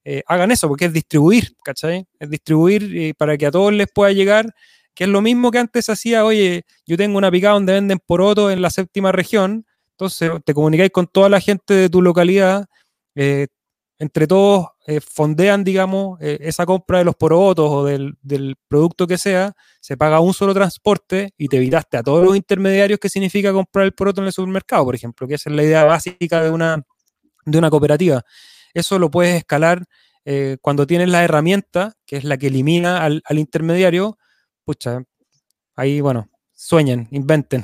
eh, 0.05 0.23
hagan 0.27 0.51
eso, 0.51 0.67
porque 0.67 0.85
es 0.85 0.93
distribuir, 0.93 1.55
¿cachai? 1.63 2.05
Es 2.19 2.29
distribuir 2.29 2.95
eh, 2.95 3.13
para 3.17 3.37
que 3.37 3.45
a 3.45 3.51
todos 3.51 3.71
les 3.73 3.87
pueda 3.93 4.11
llegar, 4.11 4.53
que 4.93 5.05
es 5.05 5.09
lo 5.09 5.21
mismo 5.21 5.51
que 5.51 5.59
antes 5.59 5.89
hacía, 5.89 6.25
oye, 6.25 6.63
yo 6.85 6.97
tengo 6.97 7.17
una 7.17 7.31
picada 7.31 7.53
donde 7.53 7.73
venden 7.73 7.99
poroto 8.05 8.51
en 8.51 8.61
la 8.61 8.69
séptima 8.69 9.11
región, 9.11 9.65
entonces 9.91 10.31
te 10.43 10.53
comunicáis 10.53 10.91
con 10.91 11.07
toda 11.07 11.29
la 11.29 11.39
gente 11.39 11.73
de 11.73 11.89
tu 11.89 12.01
localidad, 12.01 12.65
entre 13.99 14.27
todos 14.27 14.67
eh, 14.85 14.99
fondean, 14.99 15.63
digamos, 15.63 16.19
eh, 16.21 16.37
esa 16.41 16.65
compra 16.65 16.97
de 16.99 17.05
los 17.05 17.15
porotos 17.15 17.69
o 17.69 17.85
del, 17.85 18.17
producto 18.67 19.07
que 19.07 19.17
sea, 19.17 19.53
se 19.79 19.95
paga 19.97 20.19
un 20.19 20.33
solo 20.33 20.53
transporte 20.53 21.33
y 21.37 21.47
te 21.47 21.57
evitaste 21.57 21.97
a 21.97 22.03
todos 22.03 22.23
los 22.23 22.35
intermediarios 22.35 22.99
que 22.99 23.09
significa 23.09 23.53
comprar 23.53 23.85
el 23.85 23.93
poroto 23.93 24.21
en 24.21 24.27
el 24.27 24.33
supermercado, 24.33 24.85
por 24.85 24.95
ejemplo, 24.95 25.27
que 25.27 25.35
esa 25.35 25.49
es 25.49 25.55
la 25.55 25.63
idea 25.63 25.85
básica 25.85 26.41
de 26.43 26.49
una, 26.49 26.83
de 27.45 27.57
una 27.57 27.69
cooperativa. 27.69 28.23
Eso 28.73 28.99
lo 28.99 29.11
puedes 29.11 29.37
escalar 29.37 29.85
eh, 30.25 30.57
cuando 30.61 30.87
tienes 30.87 31.09
la 31.09 31.23
herramienta, 31.23 31.93
que 32.05 32.17
es 32.17 32.23
la 32.23 32.37
que 32.37 32.47
elimina 32.47 33.03
al, 33.03 33.21
al 33.25 33.39
intermediario, 33.39 34.17
pucha, 34.65 35.03
ahí, 35.75 36.01
bueno, 36.01 36.29
sueñen, 36.53 37.07
inventen. 37.11 37.63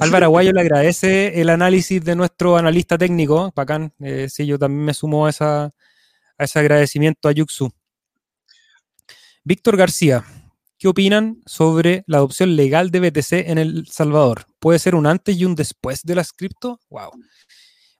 Álvaro 0.00 0.26
Aguayo 0.26 0.52
le 0.52 0.60
agradece 0.60 1.40
el 1.40 1.48
análisis 1.48 2.04
de 2.04 2.16
nuestro 2.16 2.56
analista 2.56 2.98
técnico, 2.98 3.50
Pacán. 3.52 3.92
Eh, 4.00 4.28
sí, 4.30 4.46
yo 4.46 4.58
también 4.58 4.84
me 4.84 4.94
sumo 4.94 5.26
a, 5.26 5.30
esa, 5.30 5.64
a 5.64 6.44
ese 6.44 6.58
agradecimiento 6.58 7.28
a 7.28 7.32
Yuxu. 7.32 7.70
Víctor 9.42 9.76
García, 9.76 10.24
¿qué 10.78 10.88
opinan 10.88 11.40
sobre 11.46 12.04
la 12.06 12.18
adopción 12.18 12.56
legal 12.56 12.90
de 12.90 13.00
BTC 13.00 13.32
en 13.48 13.58
El 13.58 13.86
Salvador? 13.86 14.46
¿Puede 14.58 14.78
ser 14.78 14.94
un 14.94 15.06
antes 15.06 15.36
y 15.36 15.44
un 15.44 15.54
después 15.54 16.02
de 16.02 16.14
las 16.14 16.32
cripto? 16.32 16.80
Wow. 16.90 17.12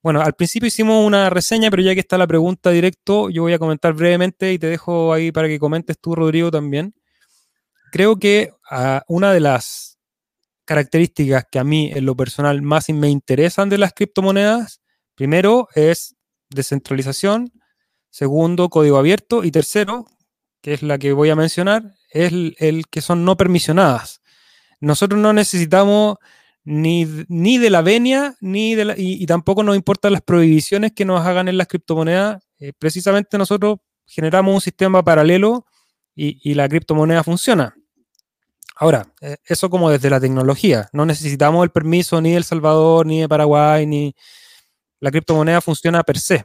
Bueno, 0.02 0.20
al 0.20 0.34
principio 0.34 0.66
hicimos 0.66 1.04
una 1.06 1.30
reseña, 1.30 1.70
pero 1.70 1.82
ya 1.82 1.94
que 1.94 2.00
está 2.00 2.18
la 2.18 2.26
pregunta 2.26 2.70
directo, 2.70 3.30
yo 3.30 3.42
voy 3.42 3.54
a 3.54 3.58
comentar 3.58 3.94
brevemente 3.94 4.52
y 4.52 4.58
te 4.58 4.66
dejo 4.66 5.12
ahí 5.12 5.32
para 5.32 5.48
que 5.48 5.58
comentes 5.58 5.98
tú, 5.98 6.14
Rodrigo, 6.14 6.50
también. 6.50 6.94
Creo 7.90 8.16
que 8.16 8.50
ah, 8.70 9.02
una 9.08 9.32
de 9.32 9.40
las 9.40 9.95
características 10.66 11.46
que 11.50 11.58
a 11.58 11.64
mí 11.64 11.90
en 11.94 12.04
lo 12.04 12.14
personal 12.16 12.60
más 12.60 12.90
me 12.90 13.08
interesan 13.08 13.70
de 13.70 13.78
las 13.78 13.94
criptomonedas, 13.94 14.82
primero 15.14 15.68
es 15.74 16.16
descentralización, 16.50 17.52
segundo 18.10 18.68
código 18.68 18.98
abierto 18.98 19.44
y 19.44 19.50
tercero, 19.50 20.06
que 20.60 20.74
es 20.74 20.82
la 20.82 20.98
que 20.98 21.12
voy 21.12 21.30
a 21.30 21.36
mencionar, 21.36 21.94
es 22.10 22.32
el, 22.32 22.84
que 22.90 23.00
son 23.00 23.24
no 23.24 23.36
permisionadas. 23.36 24.20
Nosotros 24.80 25.20
no 25.20 25.32
necesitamos 25.32 26.16
ni, 26.64 27.06
ni 27.28 27.58
de 27.58 27.70
la 27.70 27.82
venia, 27.82 28.34
ni 28.40 28.74
de 28.74 28.94
y, 28.98 29.24
tampoco 29.26 29.62
nos 29.62 29.76
importan 29.76 30.12
las 30.12 30.22
prohibiciones 30.22 30.92
que 30.92 31.04
nos 31.04 31.24
hagan 31.24 31.48
en 31.48 31.58
las 31.58 31.68
criptomonedas. 31.68 32.42
Eh, 32.58 32.72
precisamente 32.76 33.38
nosotros 33.38 33.78
generamos 34.04 34.54
un 34.54 34.60
sistema 34.60 35.04
paralelo 35.04 35.66
y, 36.14 36.40
y 36.42 36.54
la 36.54 36.68
criptomoneda 36.68 37.22
funciona. 37.22 37.74
Ahora, 38.78 39.10
eh, 39.22 39.36
eso 39.46 39.70
como 39.70 39.90
desde 39.90 40.10
la 40.10 40.20
tecnología. 40.20 40.88
No 40.92 41.06
necesitamos 41.06 41.64
el 41.64 41.70
permiso 41.70 42.20
ni 42.20 42.32
de 42.32 42.36
El 42.36 42.44
Salvador, 42.44 43.06
ni 43.06 43.20
de 43.20 43.28
Paraguay, 43.28 43.86
ni 43.86 44.14
la 45.00 45.10
criptomoneda 45.10 45.62
funciona 45.62 46.02
per 46.02 46.18
se. 46.18 46.44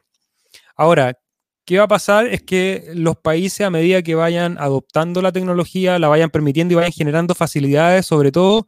Ahora, 0.77 1.19
¿qué 1.65 1.77
va 1.77 1.83
a 1.85 1.87
pasar? 1.89 2.27
Es 2.27 2.41
que 2.41 2.91
los 2.95 3.17
países 3.17 3.67
a 3.67 3.69
medida 3.69 4.01
que 4.01 4.15
vayan 4.15 4.57
adoptando 4.59 5.21
la 5.21 5.33
tecnología, 5.33 5.99
la 5.99 6.07
vayan 6.07 6.29
permitiendo 6.29 6.73
y 6.73 6.75
vayan 6.75 6.93
generando 6.93 7.35
facilidades, 7.35 8.05
sobre 8.05 8.31
todo 8.31 8.65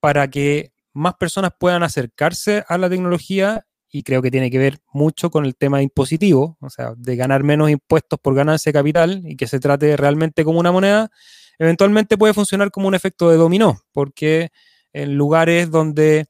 para 0.00 0.28
que 0.30 0.72
más 0.92 1.14
personas 1.14 1.50
puedan 1.58 1.82
acercarse 1.82 2.64
a 2.68 2.78
la 2.78 2.88
tecnología 2.88 3.66
y 3.90 4.02
creo 4.04 4.22
que 4.22 4.30
tiene 4.30 4.50
que 4.50 4.58
ver 4.58 4.78
mucho 4.92 5.30
con 5.30 5.44
el 5.46 5.56
tema 5.56 5.82
impositivo, 5.82 6.58
o 6.60 6.70
sea, 6.70 6.94
de 6.96 7.16
ganar 7.16 7.42
menos 7.42 7.70
impuestos 7.70 8.18
por 8.20 8.34
ganancia 8.34 8.70
de 8.70 8.78
capital 8.78 9.22
y 9.24 9.36
que 9.36 9.48
se 9.48 9.60
trate 9.60 9.96
realmente 9.96 10.44
como 10.44 10.60
una 10.60 10.72
moneda 10.72 11.10
eventualmente 11.58 12.18
puede 12.18 12.34
funcionar 12.34 12.70
como 12.70 12.88
un 12.88 12.94
efecto 12.94 13.30
de 13.30 13.36
dominó, 13.36 13.80
porque 13.92 14.50
en 14.92 15.16
lugares 15.16 15.70
donde 15.70 16.26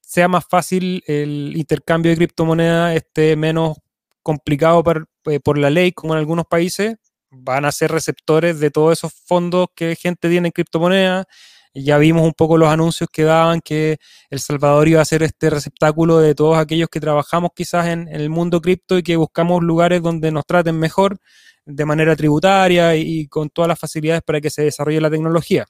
sea 0.00 0.26
más 0.26 0.46
fácil 0.48 1.02
el 1.06 1.54
intercambio 1.56 2.10
de 2.10 2.16
criptomonedas, 2.16 2.96
esté 2.96 3.36
menos 3.36 3.76
complicado 4.22 4.82
eh, 5.26 5.40
por, 5.40 5.58
la 5.58 5.70
ley, 5.70 5.92
como 5.92 6.14
en 6.14 6.18
algunos 6.18 6.46
países, 6.46 6.96
van 7.30 7.64
a 7.66 7.72
ser 7.72 7.90
receptores 7.90 8.58
de 8.58 8.70
todos 8.70 8.98
esos 8.98 9.12
fondos 9.12 9.68
que 9.74 9.96
gente 9.96 10.30
tiene 10.30 10.48
en 10.48 10.52
criptomonedas. 10.52 11.26
Ya 11.74 11.98
vimos 11.98 12.22
un 12.22 12.32
poco 12.32 12.56
los 12.56 12.70
anuncios 12.70 13.08
que 13.12 13.24
daban 13.24 13.60
que 13.60 13.98
El 14.30 14.40
Salvador 14.40 14.88
iba 14.88 15.02
a 15.02 15.04
ser 15.04 15.22
este 15.22 15.50
receptáculo 15.50 16.18
de 16.18 16.34
todos 16.34 16.56
aquellos 16.56 16.88
que 16.88 17.00
trabajamos 17.00 17.50
quizás 17.54 17.88
en 17.88 18.08
el 18.08 18.30
mundo 18.30 18.60
cripto 18.62 18.96
y 18.96 19.02
que 19.02 19.16
buscamos 19.16 19.62
lugares 19.62 20.02
donde 20.02 20.30
nos 20.30 20.46
traten 20.46 20.78
mejor 20.78 21.20
de 21.68 21.84
manera 21.84 22.16
tributaria 22.16 22.96
y, 22.96 23.26
con 23.28 23.50
todas 23.50 23.68
las 23.68 23.78
facilidades 23.78 24.22
para 24.22 24.40
que 24.40 24.48
se 24.48 24.62
desarrolle 24.62 25.00
la 25.00 25.10
tecnología. 25.10 25.66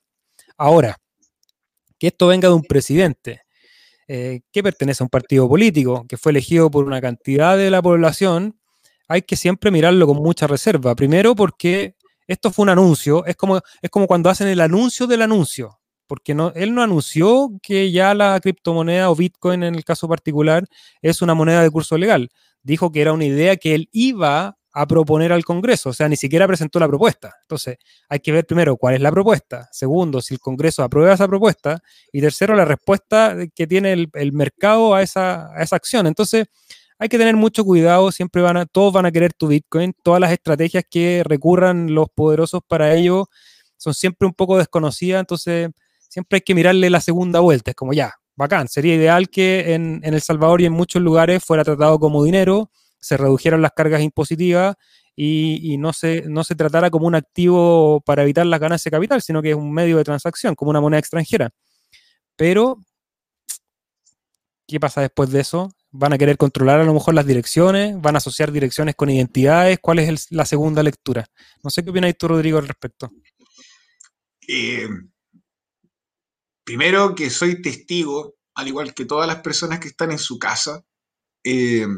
Ahora, 0.56 0.96
que 1.98 2.08
esto 2.08 2.28
venga 2.28 2.48
de 2.48 2.54
un 2.54 2.62
presidente 2.62 3.42
eh, 4.06 4.40
que 4.52 4.62
pertenece 4.62 5.02
a 5.02 5.06
un 5.06 5.10
partido 5.10 5.48
político, 5.48 6.06
que 6.08 6.16
fue 6.16 6.30
elegido 6.30 6.70
por 6.70 6.84
una 6.84 7.00
cantidad 7.00 7.56
de 7.56 7.70
la 7.70 7.82
población, 7.82 8.58
hay 9.08 9.22
que 9.22 9.34
siempre 9.34 9.72
mirarlo 9.72 10.06
con 10.06 10.18
mucha 10.18 10.46
reserva. 10.46 10.94
Primero 10.94 11.34
porque 11.34 11.96
esto 12.28 12.52
fue 12.52 12.64
un 12.64 12.68
anuncio, 12.68 13.26
es 13.26 13.34
como, 13.34 13.60
es 13.82 13.90
como 13.90 14.06
cuando 14.06 14.30
hacen 14.30 14.46
el 14.46 14.60
anuncio 14.60 15.08
del 15.08 15.22
anuncio, 15.22 15.80
porque 16.06 16.32
no, 16.32 16.52
él 16.54 16.74
no 16.74 16.82
anunció 16.82 17.50
que 17.60 17.90
ya 17.90 18.14
la 18.14 18.38
criptomoneda 18.38 19.10
o 19.10 19.16
Bitcoin 19.16 19.64
en 19.64 19.74
el 19.74 19.84
caso 19.84 20.08
particular 20.08 20.64
es 21.02 21.22
una 21.22 21.34
moneda 21.34 21.62
de 21.62 21.70
curso 21.70 21.98
legal. 21.98 22.30
Dijo 22.62 22.92
que 22.92 23.00
era 23.00 23.12
una 23.12 23.24
idea 23.24 23.56
que 23.56 23.74
él 23.74 23.88
iba 23.92 24.57
a 24.80 24.86
proponer 24.86 25.32
al 25.32 25.44
Congreso, 25.44 25.90
o 25.90 25.92
sea, 25.92 26.08
ni 26.08 26.14
siquiera 26.14 26.46
presentó 26.46 26.78
la 26.78 26.86
propuesta. 26.86 27.34
Entonces, 27.42 27.78
hay 28.08 28.20
que 28.20 28.30
ver 28.30 28.46
primero 28.46 28.76
cuál 28.76 28.94
es 28.94 29.00
la 29.00 29.10
propuesta, 29.10 29.68
segundo, 29.72 30.22
si 30.22 30.34
el 30.34 30.40
Congreso 30.40 30.84
aprueba 30.84 31.12
esa 31.12 31.26
propuesta, 31.26 31.82
y 32.12 32.20
tercero, 32.20 32.54
la 32.54 32.64
respuesta 32.64 33.36
que 33.56 33.66
tiene 33.66 34.08
el, 34.12 34.32
mercado 34.32 34.94
a 34.94 35.02
esa, 35.02 35.52
acción. 35.72 36.06
Entonces, 36.06 36.46
hay 36.96 37.08
que 37.08 37.18
tener 37.18 37.34
mucho 37.34 37.64
cuidado, 37.64 38.12
siempre 38.12 38.40
van 38.40 38.56
a, 38.56 38.66
todos 38.66 38.92
van 38.92 39.04
a 39.04 39.10
querer 39.10 39.32
tu 39.32 39.48
Bitcoin, 39.48 39.92
todas 40.04 40.20
las 40.20 40.30
estrategias 40.30 40.84
que 40.88 41.22
recurran 41.24 41.92
los 41.92 42.08
poderosos 42.10 42.60
para 42.64 42.94
ello 42.94 43.26
son 43.78 43.94
siempre 43.94 44.28
un 44.28 44.34
poco 44.34 44.58
desconocidas, 44.58 45.18
entonces 45.18 45.70
siempre 46.08 46.36
hay 46.36 46.42
que 46.42 46.54
mirarle 46.54 46.88
la 46.88 47.00
segunda 47.00 47.40
vuelta, 47.40 47.72
es 47.72 47.76
como 47.76 47.94
ya, 47.94 48.14
bacán, 48.36 48.68
sería 48.68 48.94
ideal 48.94 49.28
que 49.28 49.74
en 49.74 50.00
El 50.04 50.20
Salvador 50.20 50.60
y 50.60 50.66
en 50.66 50.72
muchos 50.72 51.02
lugares 51.02 51.44
fuera 51.44 51.64
tratado 51.64 51.98
como 51.98 52.22
dinero, 52.22 52.70
se 53.00 53.16
redujeran 53.16 53.62
las 53.62 53.72
cargas 53.72 54.02
impositivas 54.02 54.76
y, 55.20 55.76
no, 55.78 55.92
se, 55.92 56.22
no 56.28 56.44
se 56.44 56.54
tratara 56.54 56.90
como 56.90 57.08
un 57.08 57.16
activo 57.16 58.00
para 58.02 58.22
evitar 58.22 58.46
las 58.46 58.60
ganancias 58.60 58.84
de 58.84 58.96
capital, 58.96 59.20
sino 59.20 59.42
que 59.42 59.50
es 59.50 59.56
un 59.56 59.72
medio 59.72 59.96
de 59.96 60.04
transacción, 60.04 60.54
como 60.54 60.70
una 60.70 60.80
moneda 60.80 61.00
extranjera. 61.00 61.50
Pero, 62.36 62.78
¿qué 64.68 64.78
pasa 64.78 65.00
después 65.00 65.30
de 65.30 65.40
eso? 65.40 65.72
¿Van 65.90 66.12
a 66.12 66.18
querer 66.18 66.36
controlar 66.36 66.78
a 66.80 66.84
lo 66.84 66.94
mejor 66.94 67.14
las 67.14 67.26
direcciones? 67.26 68.00
¿Van 68.00 68.14
a 68.14 68.18
asociar 68.18 68.52
direcciones 68.52 68.94
con 68.94 69.10
identidades? 69.10 69.80
¿Cuál 69.82 69.98
es 69.98 70.30
la 70.30 70.44
segunda 70.44 70.84
lectura? 70.84 71.26
No 71.64 71.70
sé 71.70 71.82
qué 71.82 71.90
opinas 71.90 72.16
tú, 72.16 72.28
Rodrigo, 72.28 72.58
al 72.58 72.68
respecto. 72.68 73.10
Eh, 74.46 74.88
primero 76.62 77.16
que 77.16 77.28
soy 77.28 77.60
testigo, 77.60 78.36
al 78.54 78.68
igual 78.68 78.94
que 78.94 79.04
todas 79.04 79.26
las 79.26 79.40
personas 79.40 79.80
que 79.80 79.88
están 79.88 80.12
en 80.12 80.18
su 80.18 80.38
casa, 80.38 80.84
eh, 81.42 81.88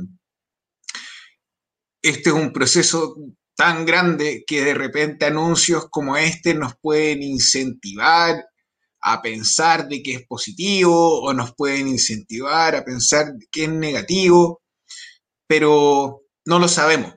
este 2.03 2.31
es 2.31 2.35
un 2.35 2.53
proceso 2.53 3.17
tan 3.57 3.85
grande 3.85 4.45
que 4.47 4.65
de 4.65 4.75
repente 4.75 5.27
anuncios 5.27 5.89
como 5.91 6.17
este 6.17 6.55
nos 6.55 6.75
pueden 6.81 7.23
incentivar 7.23 8.45
a 9.03 9.23
pensar 9.23 9.89
de 9.89 10.03
que 10.03 10.15
es 10.15 10.27
positivo 10.27 11.21
o 11.23 11.33
nos 11.35 11.55
pueden 11.55 11.89
incentivar 11.89 12.75
a 12.75 12.85
pensar 12.85 13.35
que 13.51 13.65
es 13.65 13.71
negativo. 13.71 14.63
pero 15.49 16.23
no 16.47 16.59
lo 16.59 16.69
sabemos. 16.69 17.15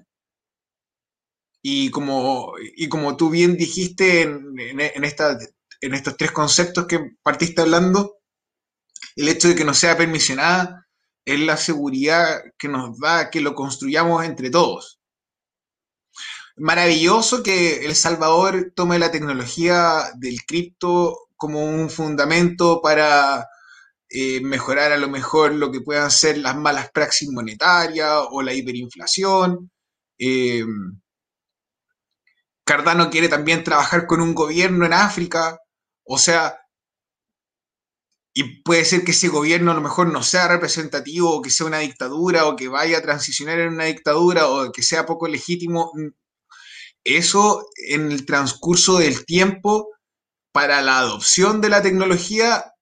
Y 1.61 1.89
como, 1.91 2.53
y 2.75 2.89
como 2.89 3.15
tú 3.15 3.29
bien 3.29 3.55
dijiste 3.55 4.23
en, 4.23 4.59
en, 4.59 5.03
esta, 5.03 5.37
en 5.81 5.93
estos 5.93 6.17
tres 6.17 6.31
conceptos 6.31 6.85
que 6.87 6.99
partiste 7.23 7.61
hablando, 7.61 8.17
el 9.15 9.29
hecho 9.29 9.47
de 9.47 9.55
que 9.55 9.63
no 9.63 9.73
sea 9.73 9.95
permisionada 9.97 10.82
es 11.25 11.39
la 11.39 11.57
seguridad 11.57 12.41
que 12.57 12.67
nos 12.67 12.99
da 12.99 13.29
que 13.29 13.41
lo 13.41 13.55
construyamos 13.55 14.25
entre 14.25 14.49
todos. 14.49 14.99
Maravilloso 16.55 17.41
que 17.41 17.85
El 17.85 17.95
Salvador 17.95 18.71
tome 18.75 18.99
la 18.99 19.11
tecnología 19.11 20.11
del 20.15 20.43
cripto 20.45 21.17
como 21.35 21.63
un 21.65 21.89
fundamento 21.89 22.81
para 22.81 23.47
eh, 24.09 24.41
mejorar 24.41 24.91
a 24.91 24.97
lo 24.97 25.09
mejor 25.09 25.53
lo 25.53 25.71
que 25.71 25.81
puedan 25.81 26.11
ser 26.11 26.37
las 26.37 26.55
malas 26.55 26.91
praxis 26.91 27.29
monetarias 27.31 28.11
o 28.31 28.41
la 28.43 28.53
hiperinflación. 28.53 29.71
Eh, 30.19 30.63
Cardano 32.65 33.09
quiere 33.09 33.27
también 33.29 33.63
trabajar 33.63 34.07
con 34.07 34.21
un 34.21 34.33
gobierno 34.33 34.85
en 34.85 34.93
África, 34.93 35.57
o 36.05 36.17
sea, 36.17 36.62
y 38.33 38.61
puede 38.63 38.83
ser 38.83 39.03
que 39.03 39.11
ese 39.11 39.27
gobierno 39.27 39.71
a 39.71 39.75
lo 39.75 39.81
mejor 39.81 40.11
no 40.11 40.23
sea 40.23 40.47
representativo, 40.47 41.31
o 41.35 41.41
que 41.41 41.51
sea 41.51 41.67
una 41.67 41.79
dictadura, 41.79 42.47
o 42.47 42.55
que 42.55 42.67
vaya 42.67 42.97
a 42.97 43.01
transicionar 43.01 43.59
en 43.59 43.73
una 43.73 43.85
dictadura, 43.85 44.47
o 44.47 44.71
que 44.71 44.81
sea 44.81 45.05
poco 45.05 45.27
legítimo. 45.27 45.91
Eso 47.03 47.67
en 47.75 48.11
el 48.11 48.25
transcurso 48.25 48.97
del 48.97 49.25
tiempo, 49.25 49.89
para 50.51 50.81
la 50.81 50.99
adopción 50.99 51.61
de 51.61 51.69
la 51.69 51.81
tecnología, 51.81 52.73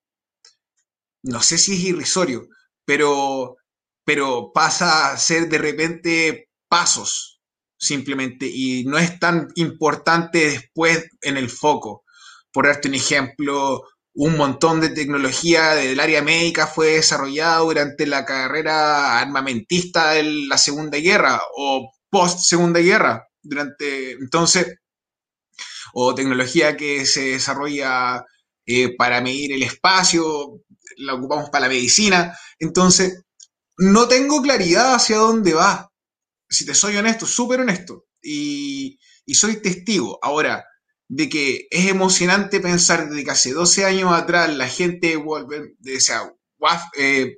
no 1.22 1.42
sé 1.42 1.58
si 1.58 1.74
es 1.74 1.80
irrisorio, 1.80 2.48
pero, 2.84 3.56
pero 4.04 4.52
pasa 4.54 5.12
a 5.12 5.18
ser 5.18 5.48
de 5.48 5.58
repente 5.58 6.48
pasos, 6.68 7.40
simplemente, 7.78 8.46
y 8.46 8.84
no 8.84 8.96
es 8.96 9.18
tan 9.18 9.48
importante 9.56 10.46
después 10.46 11.08
en 11.20 11.36
el 11.36 11.50
foco. 11.50 12.04
Por 12.52 12.66
darte 12.66 12.88
un 12.88 12.94
ejemplo, 12.94 13.82
un 14.14 14.36
montón 14.36 14.80
de 14.80 14.90
tecnología 14.90 15.70
del 15.74 15.98
área 15.98 16.22
médica 16.22 16.66
fue 16.66 16.94
desarrollada 16.94 17.58
durante 17.58 18.06
la 18.06 18.24
carrera 18.24 19.18
armamentista 19.18 20.10
de 20.10 20.24
la 20.24 20.58
Segunda 20.58 20.98
Guerra 20.98 21.40
o 21.56 21.92
post 22.10 22.40
Segunda 22.40 22.80
Guerra. 22.80 23.26
Durante, 23.42 24.12
entonces, 24.12 24.76
o 25.94 26.14
tecnología 26.14 26.76
que 26.76 27.06
se 27.06 27.32
desarrolla 27.32 28.24
eh, 28.66 28.94
para 28.96 29.20
medir 29.20 29.52
el 29.52 29.62
espacio, 29.62 30.60
la 30.98 31.14
ocupamos 31.14 31.50
para 31.50 31.66
la 31.66 31.74
medicina. 31.74 32.36
Entonces, 32.58 33.22
no 33.78 34.08
tengo 34.08 34.42
claridad 34.42 34.94
hacia 34.94 35.16
dónde 35.16 35.54
va. 35.54 35.90
Si 36.48 36.66
te 36.66 36.74
soy 36.74 36.96
honesto, 36.96 37.26
súper 37.26 37.60
honesto. 37.60 38.06
Y, 38.22 38.98
y 39.24 39.34
soy 39.34 39.60
testigo. 39.62 40.18
Ahora, 40.22 40.64
de 41.14 41.28
que 41.28 41.68
es 41.70 41.90
emocionante 41.90 42.58
pensar 42.58 43.10
de 43.10 43.22
que 43.22 43.30
hace 43.30 43.52
12 43.52 43.84
años 43.84 44.10
atrás 44.14 44.56
la 44.56 44.66
gente, 44.66 45.16
vuelve, 45.16 45.74
o 45.84 46.00
sea, 46.00 46.32
eh, 46.96 47.36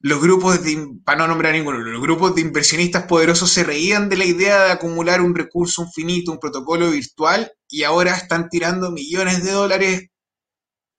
los 0.00 0.20
grupos 0.20 0.62
de, 0.62 0.86
para 1.02 1.20
no 1.20 1.28
nombrar 1.28 1.54
ninguno, 1.54 1.78
los 1.78 2.02
grupos 2.02 2.34
de 2.34 2.42
inversionistas 2.42 3.04
poderosos 3.04 3.50
se 3.50 3.64
reían 3.64 4.10
de 4.10 4.18
la 4.18 4.26
idea 4.26 4.64
de 4.64 4.72
acumular 4.72 5.22
un 5.22 5.34
recurso 5.34 5.84
infinito, 5.84 6.30
un 6.30 6.38
protocolo 6.38 6.90
virtual, 6.90 7.50
y 7.70 7.84
ahora 7.84 8.14
están 8.14 8.50
tirando 8.50 8.90
millones 8.90 9.42
de 9.42 9.52
dólares 9.52 10.08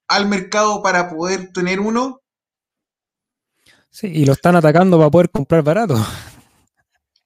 al 0.07 0.27
mercado 0.27 0.81
para 0.81 1.07
poder 1.07 1.51
tener 1.53 1.81
uno. 1.81 2.21
Sí, 3.91 4.07
y 4.07 4.25
lo 4.25 4.33
están 4.33 4.55
atacando 4.55 4.97
para 4.97 5.11
poder 5.11 5.29
comprar 5.29 5.61
barato. 5.61 6.03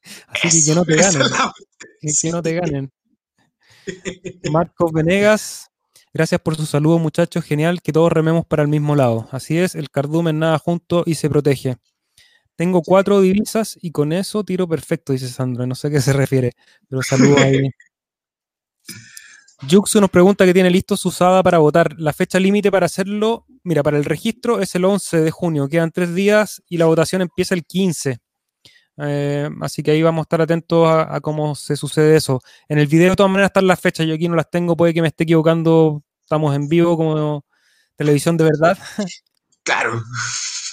Así 0.28 0.66
que 0.66 0.72
que 0.72 0.76
no 0.76 0.84
te 0.84 0.98
ganen. 0.98 1.22
Que 2.22 2.32
no 2.32 2.44
te 2.44 2.54
ganen. 2.56 2.92
Marcos 4.52 4.92
Venegas, 4.92 5.72
gracias 6.14 6.42
por 6.42 6.56
su 6.56 6.66
saludo, 6.66 7.00
muchachos. 7.00 7.44
Genial 7.44 7.82
que 7.82 7.94
todos 7.94 8.12
rememos 8.12 8.46
para 8.46 8.64
el 8.64 8.70
mismo 8.70 8.96
lado. 8.96 9.28
Así 9.32 9.58
es, 9.58 9.76
el 9.76 9.90
cardumen 9.90 10.40
nada 10.40 10.60
junto 10.60 11.04
y 11.06 11.16
se 11.16 11.30
protege. 11.30 11.78
Tengo 12.56 12.82
cuatro 12.84 13.20
divisas 13.22 13.78
y 13.82 13.92
con 13.92 14.14
eso 14.14 14.44
tiro 14.44 14.68
perfecto, 14.68 15.14
dice 15.14 15.28
Sandro. 15.28 15.66
No 15.66 15.76
sé 15.76 15.88
a 15.88 15.92
qué 15.92 16.02
se 16.02 16.14
refiere, 16.14 16.52
pero 16.88 17.02
saludo 17.02 17.38
ahí. 17.40 17.70
Yuxu 19.68 20.02
nos 20.02 20.10
pregunta 20.10 20.46
que 20.46 20.54
tiene 20.54 20.70
listo 20.70 20.98
su 20.98 21.10
usada 21.10 21.42
para 21.42 21.58
votar. 21.58 21.96
La 21.98 22.12
fecha 22.12 22.40
límite 22.40 22.70
para 22.70 22.86
hacerlo, 22.86 23.46
mira, 23.64 23.82
para 23.82 23.98
el 23.98 24.06
registro 24.06 24.60
es 24.60 24.76
el 24.76 24.86
11 24.86 25.22
de 25.22 25.32
junio. 25.32 25.70
Quedan 25.70 25.92
tres 25.92 26.14
días 26.14 26.62
y 26.68 26.78
la 26.78 26.86
votación 26.86 27.22
empieza 27.22 27.56
el 27.56 27.64
15. 27.64 28.20
Eh, 28.98 29.50
así 29.62 29.82
que 29.82 29.92
ahí 29.92 30.04
vamos 30.04 30.22
a 30.22 30.24
estar 30.24 30.42
atentos 30.42 30.88
a, 30.88 31.20
cómo 31.22 31.56
se 31.56 31.76
sucede 31.76 32.16
eso. 32.16 32.42
En 32.68 32.78
el 32.80 32.88
video 32.88 33.12
de 33.12 33.16
todas 33.16 33.32
maneras 33.32 33.50
están 33.50 33.68
las 33.68 33.80
fechas, 33.80 34.06
yo 34.06 34.14
aquí 34.14 34.28
no 34.28 34.36
las 34.36 34.50
tengo, 34.50 34.78
puede 34.78 34.94
que 34.94 35.02
me 35.02 35.08
esté 35.08 35.24
equivocando, 35.24 36.04
estamos 36.22 36.56
en 36.56 36.68
vivo 36.68 36.98
como 36.98 37.46
televisión 37.96 38.38
de 38.38 38.46
verdad. 38.46 38.78
Claro. 39.66 40.04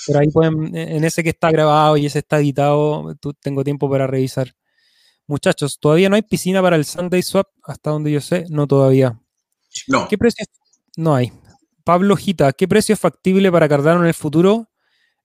Pero 0.05 0.18
ahí 0.18 0.29
pueden, 0.31 0.75
en 0.77 1.05
ese 1.05 1.23
que 1.23 1.29
está 1.29 1.53
grabado 1.53 1.97
y 1.97 2.07
ese 2.07 2.18
está 2.18 2.41
editado, 2.41 3.14
tengo 3.41 3.62
tiempo 3.62 3.89
para 3.89 4.09
revisar. 4.09 4.53
Muchachos, 5.29 5.79
todavía 5.79 6.09
no 6.09 6.16
hay 6.16 6.23
piscina 6.23 6.61
para 6.61 6.75
el 6.75 6.85
Sunday 6.85 7.23
Swap, 7.23 7.47
hasta 7.62 7.91
donde 7.91 8.11
yo 8.11 8.21
sé, 8.21 8.47
no 8.49 8.66
todavía. 8.66 9.16
No. 9.87 10.09
¿Qué 10.09 10.18
precio? 10.18 10.45
No 10.97 11.14
hay. 11.14 11.33
Pablo 11.85 12.16
Gita, 12.16 12.53
¿qué 12.53 12.66
precio 12.66 12.95
es 12.95 12.99
factible 12.99 13.53
para 13.53 13.68
Cardano 13.68 14.01
en 14.01 14.09
el 14.09 14.14
futuro? 14.14 14.70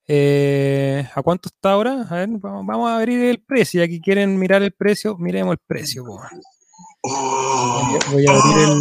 Eh, 0.08 1.08
¿A 1.16 1.24
cuánto 1.24 1.49
está 1.49 1.72
ahora? 1.72 2.06
A 2.10 2.16
ver, 2.16 2.30
vamos 2.39 2.89
a 2.89 2.97
abrir 2.97 3.24
el 3.26 3.41
precio. 3.41 3.84
Aquí 3.84 3.99
quieren 3.99 4.38
mirar 4.38 4.62
el 4.62 4.72
precio, 4.72 5.18
miremos 5.18 5.53
el 5.53 5.60
precio. 5.66 6.03
Oh. 7.01 7.99
voy, 8.12 8.26
a 8.28 8.32
abrir 8.32 8.70
el, 8.70 8.80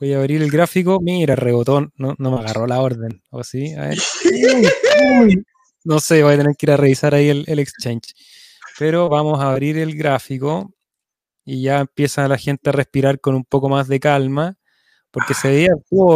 voy 0.00 0.12
a 0.12 0.18
abrir 0.18 0.42
el 0.42 0.50
gráfico. 0.50 1.00
Mira, 1.00 1.34
rebotón. 1.34 1.92
No, 1.96 2.14
me 2.18 2.38
agarró 2.38 2.66
la 2.66 2.80
orden. 2.80 3.22
¿O 3.30 3.42
sí? 3.42 3.72
A 3.74 3.88
ver. 3.88 3.98
No 5.84 5.98
sé, 5.98 6.22
voy 6.22 6.34
a 6.34 6.36
tener 6.36 6.54
que 6.56 6.66
ir 6.66 6.70
a 6.70 6.76
revisar 6.76 7.14
ahí 7.14 7.28
el, 7.28 7.58
exchange. 7.58 8.14
Pero 8.78 9.08
vamos 9.08 9.40
a 9.40 9.50
abrir 9.50 9.78
el 9.78 9.96
gráfico 9.96 10.72
y 11.44 11.62
ya 11.62 11.80
empieza 11.80 12.28
la 12.28 12.38
gente 12.38 12.70
a 12.70 12.72
respirar 12.72 13.20
con 13.20 13.34
un 13.34 13.44
poco 13.44 13.68
más 13.68 13.88
de 13.88 13.98
calma. 13.98 14.56
Porque 15.10 15.34
se 15.34 15.48
veía 15.48 15.72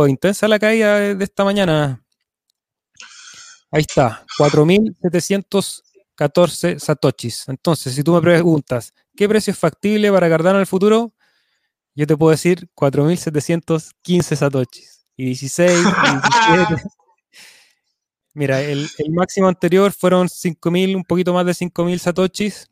intensa 0.08 0.48
la 0.48 0.58
caída 0.58 1.14
de 1.14 1.24
esta 1.24 1.44
mañana. 1.44 2.05
Ahí 3.76 3.82
está, 3.82 4.24
4.714 4.38 6.78
satoshis. 6.78 7.46
Entonces, 7.46 7.94
si 7.94 8.02
tú 8.02 8.14
me 8.14 8.22
preguntas, 8.22 8.94
¿qué 9.14 9.28
precio 9.28 9.50
es 9.50 9.58
factible 9.58 10.10
para 10.10 10.30
Cardano 10.30 10.56
en 10.56 10.60
el 10.60 10.66
futuro? 10.66 11.12
Yo 11.94 12.06
te 12.06 12.16
puedo 12.16 12.30
decir 12.30 12.70
4.715 12.74 14.34
satoshis. 14.34 15.04
Y 15.14 15.26
16, 15.26 15.78
17. 15.78 16.84
Mira, 18.32 18.62
el, 18.62 18.88
máximo 19.10 19.46
anterior 19.46 19.92
fueron 19.92 20.28
5.000, 20.28 20.96
un 20.96 21.04
poquito 21.04 21.34
más 21.34 21.44
de 21.44 21.52
5.000 21.52 21.98
satoshis. 21.98 22.70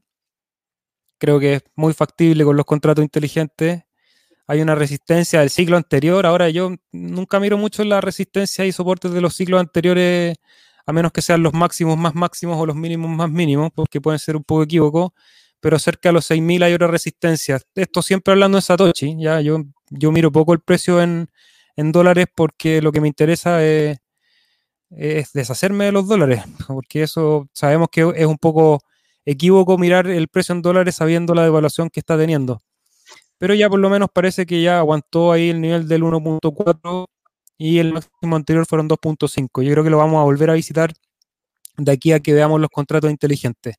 Creo 1.18 1.38
que 1.38 1.57
es 1.57 1.62
muy 1.74 1.92
factible 1.92 2.44
con 2.44 2.57
los 2.57 2.64
contratos 2.64 3.05
inteligentes. 3.05 3.82
Hay 4.46 4.62
una 4.62 4.74
resistencia 4.74 5.40
del 5.40 5.50
ciclo 5.50 5.76
anterior. 5.76 6.24
Ahora 6.24 6.48
yo 6.48 6.74
nunca 6.92 7.40
miro 7.40 7.59
mucho 7.59 7.84
la 7.84 8.00
resistencia 8.00 8.64
y 8.64 8.72
soportes 8.72 9.12
de 9.12 9.20
los 9.20 9.36
ciclos 9.36 9.61
anteriores 9.61 10.38
a 10.87 10.93
menos 10.93 11.12
que 11.12 11.22
sean 11.22 11.43
los 11.43 11.53
máximos 11.55 11.97
más 11.97 12.14
máximos 12.14 12.57
o 12.59 12.66
los 12.66 12.76
mínimos 12.76 13.11
más 13.11 13.30
mínimos, 13.30 13.70
porque 13.74 14.01
pueden 14.01 14.18
ser 14.18 14.37
un 14.37 14.45
poco 14.45 14.62
equívocos, 14.64 15.12
pero 15.61 15.78
cerca 15.78 16.11
de 16.11 16.14
los 16.14 16.30
6.000 16.30 16.62
hay 16.64 16.74
otra 16.74 16.89
resistencia. 16.89 17.59
Esto 17.74 18.03
siempre 18.03 18.32
hablando 18.32 18.57
de 18.59 18.62
Satoshi, 18.62 19.16
ya 19.18 19.41
yo, 19.41 19.64
yo 19.91 20.12
miro 20.12 20.30
poco 20.30 20.53
el 20.53 20.61
precio 20.61 21.01
en, 21.03 21.28
dólares 21.76 22.26
porque 22.35 22.82
lo 22.82 22.93
que 22.93 23.01
me 23.01 23.09
interesa 23.09 23.64
es, 23.64 23.99
deshacerme 25.32 25.87
de 25.87 25.93
los 25.93 26.07
dólares, 26.07 26.43
porque 26.68 27.03
eso 27.03 27.49
sabemos 27.53 27.89
que 27.91 28.12
es 28.14 28.26
un 28.26 28.39
poco 28.39 28.80
equívoco 29.24 29.78
mirar 29.78 30.07
el 30.07 30.28
precio 30.28 30.55
en 30.55 30.62
dólares 30.62 30.97
sabiendo 30.97 31.35
la 31.35 31.45
devaluación 31.45 31.91
que 31.91 32.01
está 32.01 32.18
teniendo. 32.18 32.61
Pero 33.39 33.55
ya 33.55 33.68
por 33.68 33.80
lo 33.80 33.91
menos 33.91 34.09
parece 34.14 34.47
que 34.47 34.62
ya 34.62 34.78
aguantó 34.78 35.32
ahí 35.32 35.51
el 35.51 35.61
nivel 35.61 35.89
del 35.89 36.03
1.4 36.03 37.07
y 37.57 37.78
el 37.78 37.92
máximo 37.92 38.36
anterior 38.36 38.66
fueron 38.66 38.88
2.5. 38.88 39.62
Yo 39.62 39.72
creo 39.72 39.84
que 39.84 39.90
lo 39.90 39.98
vamos 39.98 40.20
a 40.20 40.24
volver 40.24 40.50
a 40.50 40.55
visitar 40.55 40.92
de 41.76 41.92
aquí 41.92 42.12
a 42.12 42.20
que 42.20 42.32
veamos 42.32 42.61
los 42.61 42.70
contratos 42.70 43.11
inteligentes. 43.11 43.76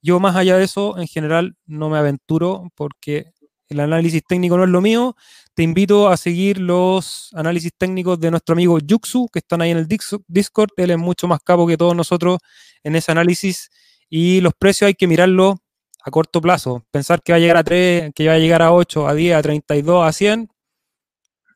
Yo 0.00 0.20
más 0.20 0.36
allá 0.36 0.56
de 0.56 0.64
eso, 0.64 0.98
en 0.98 1.06
general, 1.06 1.56
no 1.66 1.90
me 1.90 1.98
aventuro 1.98 2.70
porque 2.74 3.32
el 3.68 3.80
análisis 3.80 4.22
técnico 4.26 4.56
no 4.56 4.64
es 4.64 4.70
lo 4.70 4.80
mío. 4.80 5.16
Te 5.54 5.62
invito 5.62 6.08
a 6.08 6.16
seguir 6.16 6.58
los 6.58 7.30
análisis 7.34 7.72
técnicos 7.76 8.18
de 8.20 8.30
nuestro 8.30 8.54
amigo 8.54 8.78
Yuxu, 8.78 9.28
que 9.32 9.40
están 9.40 9.60
ahí 9.60 9.70
en 9.70 9.78
el 9.78 9.88
Discord. 9.88 10.70
Él 10.76 10.90
es 10.92 10.98
mucho 10.98 11.26
más 11.26 11.40
capo 11.40 11.66
que 11.66 11.76
todos 11.76 11.96
nosotros 11.96 12.38
en 12.82 12.96
ese 12.96 13.12
análisis. 13.12 13.70
Y 14.08 14.40
los 14.40 14.54
precios 14.58 14.88
hay 14.88 14.94
que 14.94 15.06
mirarlos 15.06 15.56
a 16.02 16.10
corto 16.10 16.40
plazo. 16.40 16.84
Pensar 16.90 17.22
que 17.22 17.32
va 17.32 17.36
a 17.36 17.40
llegar 17.40 17.56
a 17.56 17.64
3, 17.64 18.12
que 18.14 18.28
va 18.28 18.34
a 18.34 18.38
llegar 18.38 18.62
a 18.62 18.72
8, 18.72 19.08
a 19.08 19.14
10, 19.14 19.34
a 19.36 19.42
32, 19.42 20.06
a 20.06 20.12
100, 20.12 20.48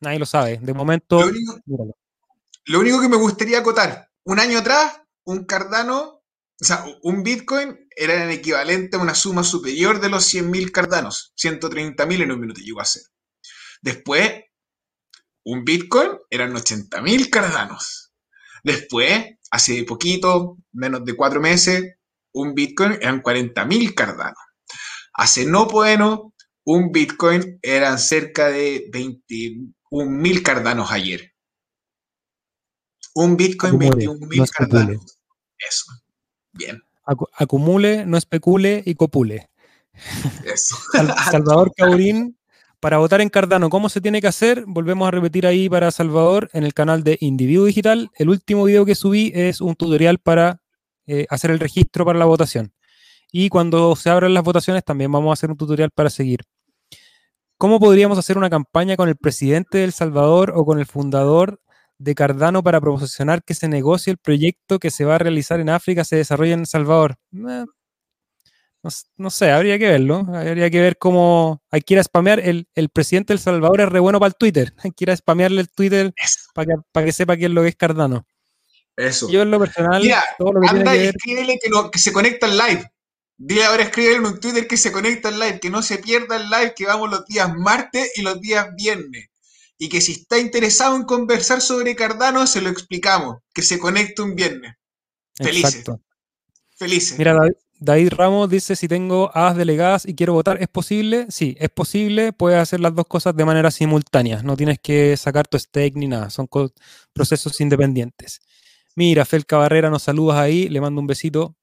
Nadie 0.03 0.19
lo 0.19 0.25
sabe. 0.25 0.59
De 0.61 0.73
momento. 0.73 1.19
Lo 2.65 2.79
único, 2.79 3.01
que 3.01 3.09
me 3.09 3.17
gustaría 3.17 3.59
acotar, 3.59 4.09
un 4.25 4.39
año 4.39 4.59
atrás, 4.59 5.01
un 5.25 5.45
Cardano 5.45 6.21
O 6.61 6.65
sea, 6.65 6.85
un 7.01 7.23
Bitcoin 7.23 7.87
era 7.95 8.23
el 8.23 8.29
equivalente 8.31 8.97
a 8.97 8.99
una 8.99 9.15
suma 9.15 9.43
superior 9.43 9.99
de 9.99 10.09
los 10.09 10.33
100.000 10.33 10.71
cardanos. 10.71 11.33
130.000 11.41 12.23
en 12.23 12.31
un 12.31 12.39
minuto 12.39 12.61
llegó 12.61 12.81
a 12.81 12.85
ser. 12.85 13.03
Después, 13.81 14.31
un 15.45 15.65
Bitcoin 15.65 16.11
eran 16.29 16.53
80.000 16.53 17.29
cardanos. 17.29 18.13
Después, 18.63 19.37
hace 19.51 19.83
poquito, 19.83 20.57
menos 20.71 21.03
de 21.03 21.15
cuatro 21.15 21.41
meses, 21.41 21.95
un 22.33 22.53
Bitcoin 22.55 22.93
eran 22.93 23.21
40.000 23.21 23.93
cardanos. 23.93 24.39
Hace 25.13 25.45
no 25.45 25.65
bueno, 25.65 26.33
un 26.65 26.91
Bitcoin 26.91 27.59
eran 27.61 27.99
cerca 27.99 28.47
de 28.47 28.89
21.000 29.93 30.41
cardanos 30.41 30.91
ayer. 30.91 31.31
Un 33.13 33.37
Bitcoin, 33.37 33.79
21.000 33.79 34.49
cardanos. 34.49 35.19
Eso. 35.59 35.85
Bien. 36.51 36.81
acumule, 37.35 38.05
no 38.05 38.17
especule 38.17 38.81
y 38.85 38.95
copule. 38.95 39.49
Eso. 40.45 40.75
Salvador 41.31 41.71
Caurín, 41.77 42.35
para 42.79 42.97
votar 42.97 43.21
en 43.21 43.29
Cardano, 43.29 43.69
¿cómo 43.69 43.87
se 43.87 44.01
tiene 44.01 44.19
que 44.19 44.27
hacer? 44.27 44.65
Volvemos 44.65 45.07
a 45.07 45.11
repetir 45.11 45.45
ahí 45.45 45.69
para 45.69 45.91
Salvador 45.91 46.49
en 46.53 46.63
el 46.63 46.73
canal 46.73 47.03
de 47.03 47.17
Individuo 47.21 47.65
Digital. 47.65 48.09
El 48.15 48.29
último 48.29 48.63
video 48.63 48.85
que 48.85 48.95
subí 48.95 49.31
es 49.35 49.61
un 49.61 49.75
tutorial 49.75 50.17
para 50.17 50.59
eh, 51.05 51.27
hacer 51.29 51.51
el 51.51 51.59
registro 51.59 52.03
para 52.03 52.17
la 52.17 52.25
votación. 52.25 52.73
Y 53.31 53.49
cuando 53.49 53.95
se 53.95 54.09
abran 54.09 54.33
las 54.33 54.43
votaciones 54.43 54.83
también 54.83 55.11
vamos 55.11 55.29
a 55.29 55.33
hacer 55.33 55.51
un 55.51 55.57
tutorial 55.57 55.91
para 55.91 56.09
seguir. 56.09 56.41
¿Cómo 57.63 57.79
podríamos 57.79 58.17
hacer 58.17 58.37
una 58.37 58.49
campaña 58.49 58.97
con 58.97 59.07
el 59.07 59.15
presidente 59.15 59.77
de 59.77 59.85
El 59.85 59.93
Salvador 59.93 60.51
o 60.53 60.65
con 60.65 60.79
el 60.79 60.85
fundador 60.85 61.61
de 61.97 62.13
Cardano 62.13 62.61
para 62.61 62.81
promocionar 62.81 63.41
que 63.41 63.53
se 63.53 63.69
negocie 63.69 64.11
el 64.11 64.17
proyecto 64.17 64.79
que 64.79 64.91
se 64.91 65.05
va 65.05 65.15
a 65.15 65.17
realizar 65.17 65.61
en 65.61 65.69
África 65.69 66.03
se 66.03 66.17
desarrolla 66.17 66.55
en 66.55 66.59
El 66.59 66.67
Salvador? 66.67 67.15
Eh, 67.31 67.63
no, 69.15 69.29
sé, 69.29 69.49
habría 69.49 69.79
que 69.79 69.87
verlo. 69.87 70.25
Habría 70.33 70.69
que 70.69 70.81
ver 70.81 70.97
cómo 70.97 71.63
hay 71.71 71.79
que 71.79 71.93
ir 71.93 72.01
a 72.01 72.03
spamear. 72.03 72.41
El, 72.41 72.67
presidente 72.91 73.31
del 73.31 73.39
Salvador 73.39 73.79
es 73.79 73.87
re 73.87 74.01
bueno 74.01 74.19
para 74.19 74.27
el 74.27 74.35
Twitter. 74.35 74.73
Hay 74.83 74.91
que 74.91 75.05
ir 75.05 75.11
a 75.11 75.15
spamearle 75.15 75.61
el 75.61 75.69
Twitter 75.69 76.13
para 76.53 76.65
que, 76.65 76.73
para 76.91 77.05
que 77.05 77.13
sepa 77.13 77.37
quién 77.37 77.51
es 77.51 77.55
lo 77.55 77.61
que 77.61 77.69
es 77.69 77.77
Cardano. 77.77 78.27
Eso. 78.97 79.29
Yo 79.29 79.41
en 79.41 79.51
lo 79.51 79.59
personal. 79.59 80.03
todo 80.37 80.51
lo 80.51 80.59
que 80.59 80.67
anda 80.67 80.97
y 80.97 81.05
escríbele 81.05 81.57
que, 81.63 81.71
que, 81.93 81.99
se 81.99 82.11
conecta 82.11 82.45
al 82.45 82.57
live. 82.57 82.92
Dile 83.37 83.65
ahora, 83.65 83.83
escríbele 83.83 84.15
en 84.17 84.25
un 84.25 84.39
Twitter 84.39 84.67
que 84.67 84.77
se 84.77 84.91
conecta 84.91 85.29
al 85.29 85.39
live, 85.39 85.59
que 85.59 85.69
no 85.69 85.81
se 85.81 85.97
pierda 85.97 86.37
el 86.37 86.49
live, 86.49 86.73
que 86.75 86.85
vamos 86.85 87.09
los 87.09 87.25
días 87.25 87.53
martes 87.55 88.11
y 88.15 88.21
los 88.21 88.39
días 88.39 88.67
viernes. 88.77 89.29
Y 89.77 89.89
que 89.89 90.01
si 90.01 90.13
está 90.13 90.37
interesado 90.37 90.95
en 90.95 91.03
conversar 91.03 91.59
sobre 91.59 91.95
Cardano, 91.95 92.47
se 92.47 92.61
lo 92.61 92.69
explicamos. 92.69 93.37
Que 93.53 93.63
se 93.63 93.79
conecte 93.79 94.21
un 94.21 94.35
viernes. 94.35 94.75
Felices. 95.35 95.83
Felices. 96.77 97.17
Mira, 97.17 97.33
David, 97.33 97.53
David 97.79 98.13
Ramos 98.13 98.49
dice, 98.49 98.77
si 98.77 98.87
tengo 98.87 99.29
hadas 99.33 99.57
delegadas 99.57 100.05
y 100.07 100.15
quiero 100.15 100.33
votar, 100.33 100.61
¿es 100.61 100.69
posible? 100.69 101.25
Sí, 101.29 101.57
es 101.59 101.69
posible. 101.69 102.31
Puedes 102.31 102.59
hacer 102.59 102.79
las 102.79 102.95
dos 102.95 103.07
cosas 103.07 103.35
de 103.35 103.43
manera 103.43 103.71
simultánea. 103.71 104.41
No 104.41 104.55
tienes 104.55 104.79
que 104.79 105.17
sacar 105.17 105.47
tu 105.47 105.59
stake 105.59 105.95
ni 105.95 106.07
nada. 106.07 106.29
Son 106.29 106.47
procesos 107.11 107.59
independientes. 107.59 108.41
Mira, 108.95 109.25
Felca 109.25 109.57
Barrera 109.57 109.89
nos 109.89 110.03
saludas 110.03 110.37
ahí. 110.37 110.69
Le 110.69 110.79
mando 110.79 111.01
un 111.01 111.07
besito. 111.07 111.57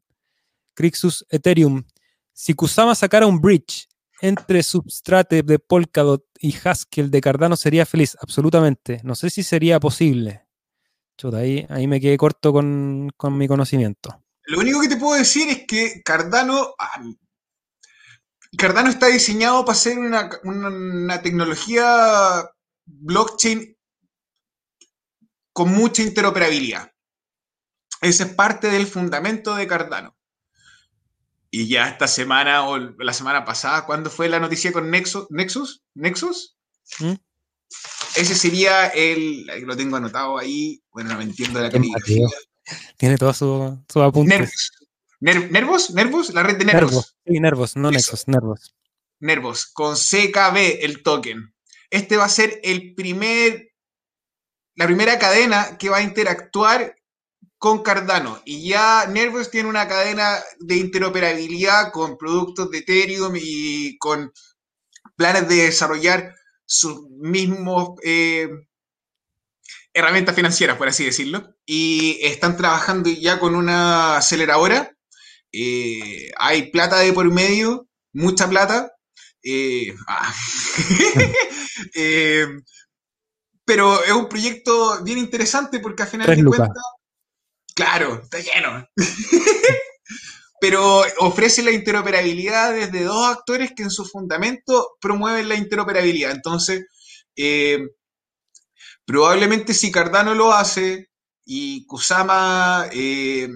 Crixus 0.81 1.27
Ethereum. 1.29 1.85
Si 2.33 2.55
Kusama 2.55 2.95
sacara 2.95 3.27
un 3.27 3.39
bridge 3.39 3.87
entre 4.23 4.63
Substrate 4.63 5.43
de 5.43 5.59
Polkadot 5.59 6.25
y 6.39 6.57
Haskell 6.65 7.11
de 7.11 7.21
Cardano, 7.21 7.55
sería 7.55 7.85
feliz. 7.85 8.17
Absolutamente. 8.23 9.01
No 9.05 9.15
sé 9.15 9.29
si 9.29 9.43
sería 9.43 9.79
posible. 9.79 10.47
Chuta, 11.19 11.37
ahí, 11.37 11.67
ahí 11.69 11.87
me 11.87 12.01
quedé 12.01 12.17
corto 12.17 12.51
con, 12.51 13.11
con 13.15 13.37
mi 13.37 13.47
conocimiento. 13.47 14.25
Lo 14.45 14.61
único 14.61 14.81
que 14.81 14.89
te 14.89 14.97
puedo 14.97 15.19
decir 15.19 15.51
es 15.51 15.67
que 15.69 16.01
Cardano, 16.03 16.75
ah, 16.79 17.03
Cardano 18.57 18.89
está 18.89 19.09
diseñado 19.09 19.67
para 19.67 19.77
ser 19.77 19.99
una, 19.99 21.23
tecnología 21.23 22.51
blockchain 22.87 23.77
con 25.53 25.73
mucha 25.73 26.03
interoperabilidad. 26.03 26.91
Ese 28.01 28.23
es 28.23 28.35
parte 28.35 28.69
del 28.69 28.87
fundamento 28.87 29.55
de 29.55 29.67
Cardano. 29.67 30.17
Y 31.51 31.69
ya 31.69 31.89
esta 31.89 32.07
semana 32.07 32.69
o 32.69 32.79
la 32.79 33.13
semana 33.13 33.45
pasada, 33.45 33.85
¿cuándo 33.85 34.09
fue 34.09 34.29
la 34.29 34.39
noticia 34.39 34.73
con 34.73 34.91
Nexus? 34.91 35.27
¿Nexus? 35.31 35.83
¿Nexus? 35.95 36.57
¿Mm? 37.01 37.15
Ese 38.17 38.35
sería 38.35 38.89
el. 38.89 39.47
Lo 39.65 39.77
tengo 39.77 39.97
anotado 39.97 40.39
ahí. 40.39 40.83
Bueno, 40.93 41.11
no 41.11 41.19
me 41.19 41.25
entiendo 41.25 41.61
la 41.61 41.71
caligrafía. 41.71 42.27
Tiene 42.97 43.17
todos 43.17 43.39
sus 43.39 43.79
su 43.89 44.03
apuntes. 44.03 44.71
Nervos. 45.21 45.91
¿Nervos? 45.91 46.33
La 46.33 46.43
red 46.43 46.57
de 46.57 46.65
Nervos. 46.65 47.17
Sí, 47.27 47.41
Nervos, 47.41 47.77
no 47.77 47.91
Nexos, 47.91 48.27
Nervos. 48.29 48.75
Nervos, 49.19 49.67
con 49.67 49.97
CKB 49.97 50.83
el 50.83 51.03
token. 51.03 51.55
Este 51.91 52.17
va 52.17 52.25
a 52.25 52.31
ser 52.31 52.61
el 52.63 52.95
primer, 52.95 53.73
la 54.77 54.87
primera 54.87 55.19
cadena 55.19 55.77
que 55.79 55.91
va 55.91 55.99
a 55.99 56.03
interactuar 56.03 56.97
con 57.61 57.83
Cardano. 57.83 58.41
Y 58.47 58.71
ya 58.71 59.07
Nervos 59.07 59.51
tiene 59.51 59.69
una 59.69 59.87
cadena 59.87 60.39
de 60.61 60.77
interoperabilidad 60.77 61.93
con 61.93 62.17
productos 62.17 62.71
de 62.71 62.79
Ethereum 62.79 63.35
y 63.37 63.99
con 63.99 64.33
planes 65.15 65.47
de 65.47 65.57
desarrollar 65.67 66.35
sus 66.65 67.03
mismos 67.11 68.01
eh, 68.03 68.49
herramientas 69.93 70.35
financieras, 70.35 70.79
por 70.79 70.89
así 70.89 71.05
decirlo, 71.05 71.55
y 71.67 72.19
están 72.23 72.57
trabajando 72.57 73.11
ya 73.11 73.39
con 73.39 73.55
una 73.55 74.17
aceleradora. 74.17 74.97
Eh, 75.53 76.31
hay 76.39 76.71
plata 76.71 76.97
de 77.01 77.13
por 77.13 77.31
medio, 77.31 77.89
mucha 78.15 78.49
plata. 78.49 78.91
Eh, 79.43 79.95
ah. 80.09 80.35
pero 83.67 84.03
es 84.03 84.13
un 84.13 84.31
proyecto 84.31 85.05
bien 85.05 85.19
interesante 85.19 85.79
porque 85.79 86.05
al 86.05 86.09
final 86.09 86.27
de 86.27 86.43
cuentas, 86.43 86.85
claro, 87.75 88.21
está 88.23 88.39
lleno. 88.39 88.87
pero 90.61 91.03
ofrece 91.19 91.63
la 91.63 91.71
interoperabilidad 91.71 92.75
desde 92.75 93.05
dos 93.05 93.27
actores 93.27 93.73
que 93.75 93.83
en 93.83 93.91
su 93.91 94.05
fundamento 94.05 94.97
promueven 95.01 95.49
la 95.49 95.55
interoperabilidad. 95.55 96.33
Entonces, 96.33 96.85
Probablemente 99.11 99.75
si 99.75 99.91
Cardano 99.91 100.37
lo 100.37 100.53
hace 100.53 101.11
y 101.45 101.85
Kusama, 101.85 102.87
eh, 102.93 103.51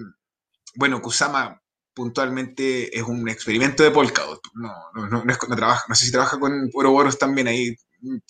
bueno, 0.75 1.01
Kusama 1.01 1.61
puntualmente 1.93 2.93
es 2.93 3.03
un 3.03 3.29
experimento 3.29 3.81
de 3.81 3.91
Polkadot. 3.91 4.41
No, 4.53 4.73
no, 4.93 5.23
no, 5.23 5.55
trabaja, 5.55 5.85
no 5.87 5.95
sé 5.95 6.07
si 6.07 6.11
trabaja 6.11 6.37
con 6.41 6.69
Ouroboros 6.73 7.17
también 7.17 7.47
ahí, 7.47 7.73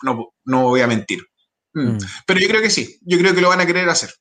no, 0.04 0.34
no 0.44 0.64
voy 0.66 0.82
a 0.82 0.88
mentir. 0.88 1.26
Mm. 1.74 1.94
Mm. 1.94 1.98
Pero 2.28 2.40
yo 2.40 2.48
creo 2.48 2.62
que 2.62 2.70
sí, 2.70 3.00
yo 3.02 3.18
creo 3.18 3.34
que 3.34 3.42
lo 3.42 3.50
van 3.50 3.62
a 3.62 3.66
querer 3.66 3.90
hacer. 3.90 4.14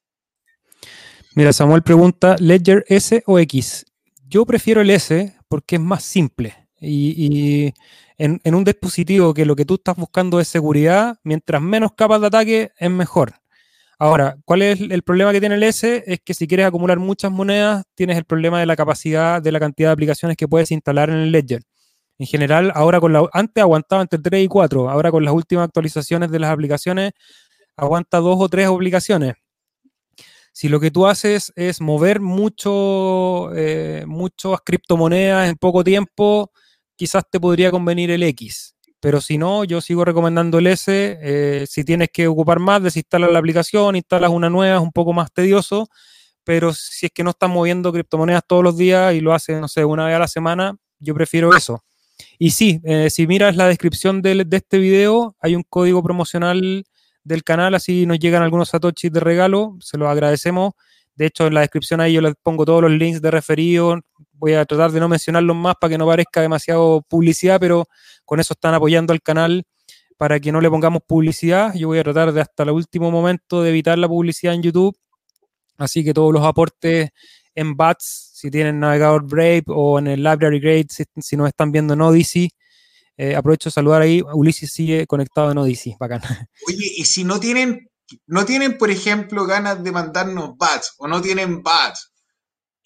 Mira, 1.36 1.52
Samuel 1.52 1.82
pregunta, 1.82 2.36
¿Ledger 2.38 2.84
S 2.86 3.24
o 3.26 3.40
X? 3.40 3.86
Yo 4.28 4.46
prefiero 4.46 4.82
el 4.82 4.90
S 4.90 5.34
porque 5.48 5.76
es 5.76 5.82
más 5.82 6.04
simple. 6.04 6.54
Y, 6.80 7.74
en, 8.18 8.40
un 8.54 8.62
dispositivo 8.62 9.34
que 9.34 9.44
lo 9.44 9.56
que 9.56 9.64
tú 9.64 9.74
estás 9.74 9.96
buscando 9.96 10.38
es 10.38 10.46
seguridad, 10.46 11.18
mientras 11.24 11.60
menos 11.60 11.90
capas 11.96 12.20
de 12.20 12.28
ataque 12.28 12.70
es 12.78 12.88
mejor. 12.88 13.34
Ahora, 13.98 14.36
¿cuál 14.44 14.62
es 14.62 14.80
el 14.80 15.02
problema 15.02 15.32
que 15.32 15.40
tiene 15.40 15.56
el 15.56 15.64
S? 15.64 16.04
Es 16.06 16.20
que 16.24 16.34
si 16.34 16.46
quieres 16.46 16.66
acumular 16.66 17.00
muchas 17.00 17.32
monedas, 17.32 17.84
tienes 17.96 18.16
el 18.16 18.24
problema 18.24 18.60
de 18.60 18.66
la 18.66 18.76
capacidad, 18.76 19.42
de 19.42 19.50
la 19.50 19.58
cantidad 19.58 19.88
de 19.88 19.94
aplicaciones 19.94 20.36
que 20.36 20.46
puedes 20.46 20.70
instalar 20.70 21.10
en 21.10 21.16
el 21.16 21.32
Ledger. 21.32 21.62
En 22.16 22.28
general, 22.28 22.70
ahora 22.76 23.00
con 23.00 23.12
la, 23.12 23.28
antes 23.32 23.60
aguantaba 23.60 24.02
entre 24.02 24.20
3 24.20 24.44
y 24.44 24.46
4, 24.46 24.88
ahora 24.88 25.10
con 25.10 25.24
las 25.24 25.34
últimas 25.34 25.64
actualizaciones 25.64 26.30
de 26.30 26.38
las 26.38 26.52
aplicaciones, 26.52 27.10
aguanta 27.76 28.18
dos 28.18 28.36
o 28.38 28.48
tres 28.48 28.68
aplicaciones. 28.68 29.34
Si 30.54 30.68
lo 30.68 30.78
que 30.78 30.92
tú 30.92 31.08
haces 31.08 31.52
es 31.56 31.80
mover 31.80 32.20
mucho, 32.20 33.52
eh, 33.56 34.04
muchas 34.06 34.60
criptomonedas 34.64 35.50
en 35.50 35.56
poco 35.56 35.82
tiempo, 35.82 36.52
quizás 36.94 37.24
te 37.28 37.40
podría 37.40 37.72
convenir 37.72 38.12
el 38.12 38.22
X. 38.22 38.76
Pero 39.00 39.20
si 39.20 39.36
no, 39.36 39.64
yo 39.64 39.80
sigo 39.80 40.04
recomendando 40.04 40.58
el 40.58 40.68
S. 40.68 41.18
Eh, 41.20 41.66
si 41.68 41.82
tienes 41.82 42.08
que 42.12 42.28
ocupar 42.28 42.60
más, 42.60 42.80
desinstalas 42.84 43.32
la 43.32 43.40
aplicación, 43.40 43.96
instalas 43.96 44.30
una 44.30 44.48
nueva, 44.48 44.76
es 44.76 44.80
un 44.80 44.92
poco 44.92 45.12
más 45.12 45.32
tedioso. 45.32 45.88
Pero 46.44 46.72
si 46.72 47.06
es 47.06 47.12
que 47.12 47.24
no 47.24 47.30
estás 47.30 47.50
moviendo 47.50 47.92
criptomonedas 47.92 48.44
todos 48.46 48.62
los 48.62 48.76
días 48.76 49.12
y 49.12 49.20
lo 49.20 49.34
haces, 49.34 49.60
no 49.60 49.66
sé, 49.66 49.84
una 49.84 50.06
vez 50.06 50.14
a 50.14 50.20
la 50.20 50.28
semana, 50.28 50.76
yo 51.00 51.14
prefiero 51.14 51.56
eso. 51.56 51.82
Y 52.38 52.50
sí, 52.50 52.80
eh, 52.84 53.10
si 53.10 53.26
miras 53.26 53.56
la 53.56 53.66
descripción 53.66 54.22
de, 54.22 54.44
de, 54.44 54.56
este 54.56 54.78
video, 54.78 55.34
hay 55.40 55.56
un 55.56 55.64
código 55.68 56.00
promocional 56.00 56.84
del 57.24 57.42
canal, 57.42 57.74
así 57.74 58.06
nos 58.06 58.18
llegan 58.18 58.42
algunos 58.42 58.68
satoshis 58.68 59.10
de 59.10 59.20
regalo, 59.20 59.76
se 59.80 59.98
los 59.98 60.08
agradecemos. 60.08 60.72
De 61.14 61.26
hecho, 61.26 61.46
en 61.46 61.54
la 61.54 61.60
descripción 61.60 62.00
ahí 62.00 62.12
yo 62.14 62.20
les 62.20 62.34
pongo 62.42 62.64
todos 62.64 62.82
los 62.82 62.90
links 62.90 63.22
de 63.22 63.30
referido. 63.30 64.00
Voy 64.32 64.54
a 64.54 64.64
tratar 64.64 64.90
de 64.90 65.00
no 65.00 65.08
mencionarlos 65.08 65.56
más 65.56 65.74
para 65.80 65.90
que 65.92 65.98
no 65.98 66.06
parezca 66.06 66.40
demasiado 66.40 67.02
publicidad, 67.08 67.60
pero 67.60 67.86
con 68.24 68.40
eso 68.40 68.52
están 68.54 68.74
apoyando 68.74 69.12
al 69.12 69.22
canal 69.22 69.64
para 70.16 70.40
que 70.40 70.52
no 70.52 70.60
le 70.60 70.68
pongamos 70.70 71.02
publicidad. 71.06 71.72
Yo 71.74 71.88
voy 71.88 71.98
a 71.98 72.04
tratar 72.04 72.32
de 72.32 72.40
hasta 72.40 72.64
el 72.64 72.70
último 72.70 73.10
momento 73.10 73.62
de 73.62 73.70
evitar 73.70 73.98
la 73.98 74.08
publicidad 74.08 74.54
en 74.54 74.62
YouTube. 74.62 74.96
Así 75.78 76.04
que 76.04 76.12
todos 76.12 76.32
los 76.32 76.44
aportes 76.44 77.10
en 77.54 77.76
BATS, 77.76 78.32
si 78.34 78.50
tienen 78.50 78.80
navegador 78.80 79.24
Brave 79.24 79.64
o 79.68 79.98
en 79.98 80.08
el 80.08 80.22
Library 80.22 80.60
Grade, 80.60 80.86
si, 80.90 81.04
si 81.20 81.36
nos 81.36 81.48
están 81.48 81.72
viendo 81.72 81.94
en 81.94 82.00
Odyssey. 82.00 82.50
Eh, 83.16 83.36
aprovecho 83.36 83.68
de 83.68 83.72
saludar 83.72 84.02
ahí. 84.02 84.22
Ulises 84.32 84.72
sigue 84.72 85.06
conectado 85.06 85.52
en 85.52 85.58
Odyssey, 85.58 85.94
bacán. 85.98 86.20
Oye, 86.68 86.92
y 86.96 87.04
si 87.04 87.24
no 87.24 87.38
tienen, 87.38 87.88
no 88.26 88.44
tienen, 88.44 88.76
por 88.76 88.90
ejemplo, 88.90 89.46
ganas 89.46 89.82
de 89.82 89.92
mandarnos 89.92 90.56
bats 90.56 90.94
o 90.98 91.06
no 91.06 91.20
tienen 91.22 91.62
bats 91.62 92.12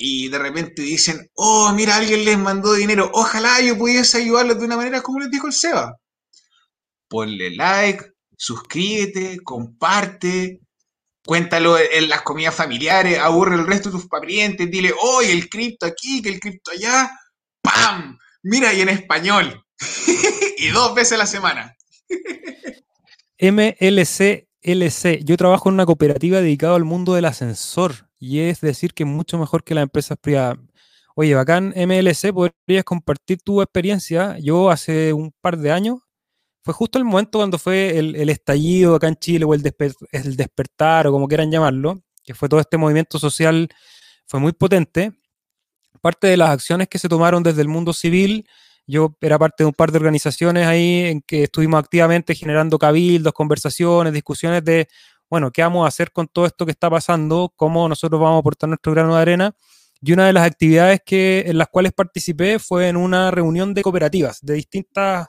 y 0.01 0.29
de 0.29 0.39
repente 0.39 0.83
dicen, 0.83 1.29
oh, 1.35 1.73
mira, 1.75 1.97
alguien 1.97 2.25
les 2.25 2.39
mandó 2.39 2.75
dinero, 2.75 3.11
ojalá 3.13 3.61
yo 3.61 3.77
pudiese 3.77 4.19
ayudarlos 4.19 4.59
de 4.59 4.65
una 4.65 4.77
manera 4.77 5.03
como 5.03 5.19
les 5.19 5.31
dijo 5.31 5.49
el 5.49 5.53
Seba. 5.53 5.97
Ponle 7.09 7.51
like, 7.51 8.05
suscríbete, 8.37 9.41
comparte, 9.43 10.61
cuéntalo 11.27 11.77
en 11.79 12.09
las 12.09 12.23
comidas 12.23 12.55
familiares, 12.55 13.19
aburre 13.19 13.57
el 13.57 13.67
resto 13.67 13.91
de 13.91 13.99
tus 13.99 14.07
parientes, 14.07 14.71
dile, 14.71 14.95
oh, 15.01 15.21
el 15.21 15.49
cripto 15.49 15.87
aquí, 15.87 16.23
que 16.23 16.29
el 16.29 16.39
cripto 16.39 16.71
allá, 16.71 17.11
¡pam! 17.61 18.17
Mira, 18.45 18.73
y 18.73 18.83
en 18.83 18.91
español. 18.91 19.65
y 20.59 20.69
dos 20.69 20.95
veces 20.95 21.13
a 21.13 21.19
la 21.19 21.27
semana. 21.27 21.77
MLC 23.41 24.49
LC. 24.63 25.25
Yo 25.25 25.37
trabajo 25.37 25.69
en 25.69 25.75
una 25.75 25.87
cooperativa 25.87 26.41
dedicada 26.41 26.77
al 26.77 26.85
mundo 26.85 27.15
del 27.15 27.25
ascensor 27.25 28.09
y 28.19 28.41
es 28.41 28.61
decir 28.61 28.93
que 28.93 29.05
es 29.05 29.09
mucho 29.09 29.39
mejor 29.39 29.65
que 29.65 29.75
las 29.75 29.83
empresas 29.83 30.19
privadas. 30.21 30.59
Oye, 31.15 31.35
bacán 31.35 31.75
MLC, 31.77 32.33
¿podrías 32.33 32.85
compartir 32.85 33.41
tu 33.43 33.61
experiencia? 33.63 34.37
Yo 34.39 34.71
hace 34.71 35.13
un 35.13 35.33
par 35.41 35.59
de 35.59 35.73
años, 35.73 35.99
fue 36.63 36.75
justo 36.75 36.99
el 36.99 37.05
momento 37.05 37.39
cuando 37.39 37.59
fue 37.59 37.99
el, 37.99 38.29
estallido 38.29 38.95
acá 38.95 39.09
en 39.09 39.17
Chile 39.17 39.45
o 39.45 39.55
el, 39.55 39.63
el 40.13 40.37
despertar 40.37 41.07
o 41.07 41.13
como 41.13 41.27
quieran 41.27 41.51
llamarlo, 41.51 42.03
que 42.23 42.35
fue 42.35 42.49
todo 42.49 42.61
este 42.61 42.77
movimiento 42.77 43.19
social, 43.19 43.69
fue 44.27 44.39
muy 44.39 44.53
potente. 44.53 45.13
Parte 46.01 46.29
de 46.29 46.37
las 46.37 46.51
acciones 46.51 46.89
que 46.89 46.99
se 46.99 47.09
tomaron 47.09 47.43
desde 47.43 47.63
el 47.63 47.69
mundo 47.69 47.93
civil, 47.93 48.47
yo 48.89 49.15
era 49.21 49.39
parte 49.39 49.63
de 49.63 49.67
un 49.67 49.75
par 49.75 49.93
de 49.93 49.99
organizaciones 49.99 50.67
ahí 50.67 51.05
en 51.05 51.21
que 51.21 51.45
estuvimos 51.45 51.79
activamente 51.79 52.35
generando 52.35 52.79
cabildos, 52.79 53.35
conversaciones, 53.35 54.15
discusiones 54.15 54.65
de, 54.65 54.89
bueno, 55.29 55.51
¿qué 55.53 55.61
vamos 55.61 55.85
a 55.85 55.89
hacer 55.89 56.11
con 56.11 56.27
todo 56.27 56.47
esto 56.47 56.65
que 56.65 56.73
está 56.73 56.89
pasando? 56.89 57.53
¿Cómo 57.55 57.87
nosotros 57.87 58.19
vamos 58.19 58.37
a 58.37 58.41
aportar 58.41 58.71
nuestro 58.71 58.93
grano 58.93 59.15
de 59.15 59.21
arena? 59.21 59.55
Y 60.01 60.13
una 60.13 60.27
de 60.27 60.33
las 60.33 60.47
actividades 60.47 61.03
que, 61.05 61.45
en 61.47 61.59
las 61.59 61.69
cuales 61.69 61.93
participé 61.93 62.59
fue 62.59 62.89
en 62.89 62.97
una 62.97 63.31
reunión 63.31 63.75
de 63.75 63.83
cooperativas 63.83 64.39
de 64.41 64.55
distintas 64.55 65.27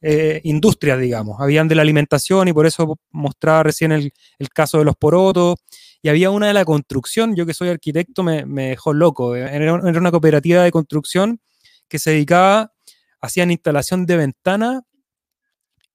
eh, 0.00 0.40
industrias, 0.44 1.00
digamos. 1.00 1.40
Habían 1.40 1.66
de 1.66 1.74
la 1.74 1.82
alimentación 1.82 2.46
y 2.46 2.52
por 2.52 2.64
eso 2.66 2.96
mostraba 3.10 3.64
recién 3.64 3.90
el, 3.90 4.12
caso 4.54 4.78
de 4.78 4.84
los 4.84 4.94
porotos. 4.94 5.56
Y 6.00 6.10
había 6.10 6.30
una 6.30 6.46
de 6.46 6.54
la 6.54 6.64
construcción, 6.64 7.34
yo 7.34 7.44
que 7.44 7.54
soy 7.54 7.70
arquitecto 7.70 8.22
me 8.22 8.44
dejó 8.68 8.92
loco. 8.92 9.34
Era 9.34 9.74
una 9.74 10.10
cooperativa 10.12 10.62
de 10.62 10.70
construcción 10.70 11.40
que 11.88 11.98
se 11.98 12.12
dedicaba 12.12 12.72
hacían 13.20 13.50
instalación 13.50 14.06
de 14.06 14.16
ventana 14.16 14.82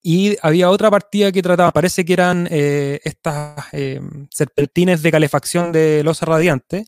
y 0.02 0.38
había 0.44 0.70
otra 0.70 0.92
partida 0.92 1.32
que 1.32 1.42
trataba, 1.42 1.72
parece 1.72 2.06
que 2.06 2.14
eran 2.14 2.48
eh, 2.52 3.00
estas 3.04 3.66
eh, 3.72 4.00
serpentines 4.30 5.02
de 5.02 5.12
calefacción 5.12 5.72
de 5.72 6.04
losa 6.04 6.28
radiante, 6.28 6.86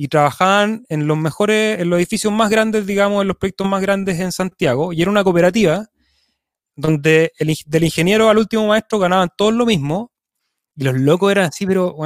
y 0.00 0.08
trabajaban 0.08 0.86
en 0.88 1.08
los 1.08 1.18
mejores, 1.18 1.80
en 1.80 1.90
los 1.90 1.98
edificios 1.98 2.32
más 2.32 2.48
grandes, 2.48 2.86
digamos, 2.86 3.20
en 3.20 3.28
los 3.28 3.36
proyectos 3.36 3.66
más 3.66 3.82
grandes 3.82 4.18
en 4.20 4.30
Santiago, 4.32 4.92
y 4.92 5.02
era 5.02 5.10
una 5.10 5.24
cooperativa 5.24 5.88
donde 6.76 7.32
el, 7.38 7.54
del 7.66 7.84
ingeniero 7.84 8.30
al 8.30 8.38
último 8.38 8.68
maestro 8.68 9.00
ganaban 9.00 9.28
todos 9.36 9.52
lo 9.52 9.66
mismo, 9.66 10.12
y 10.76 10.84
los 10.84 10.94
locos 10.94 11.32
eran 11.32 11.46
así, 11.46 11.66
pero 11.66 11.96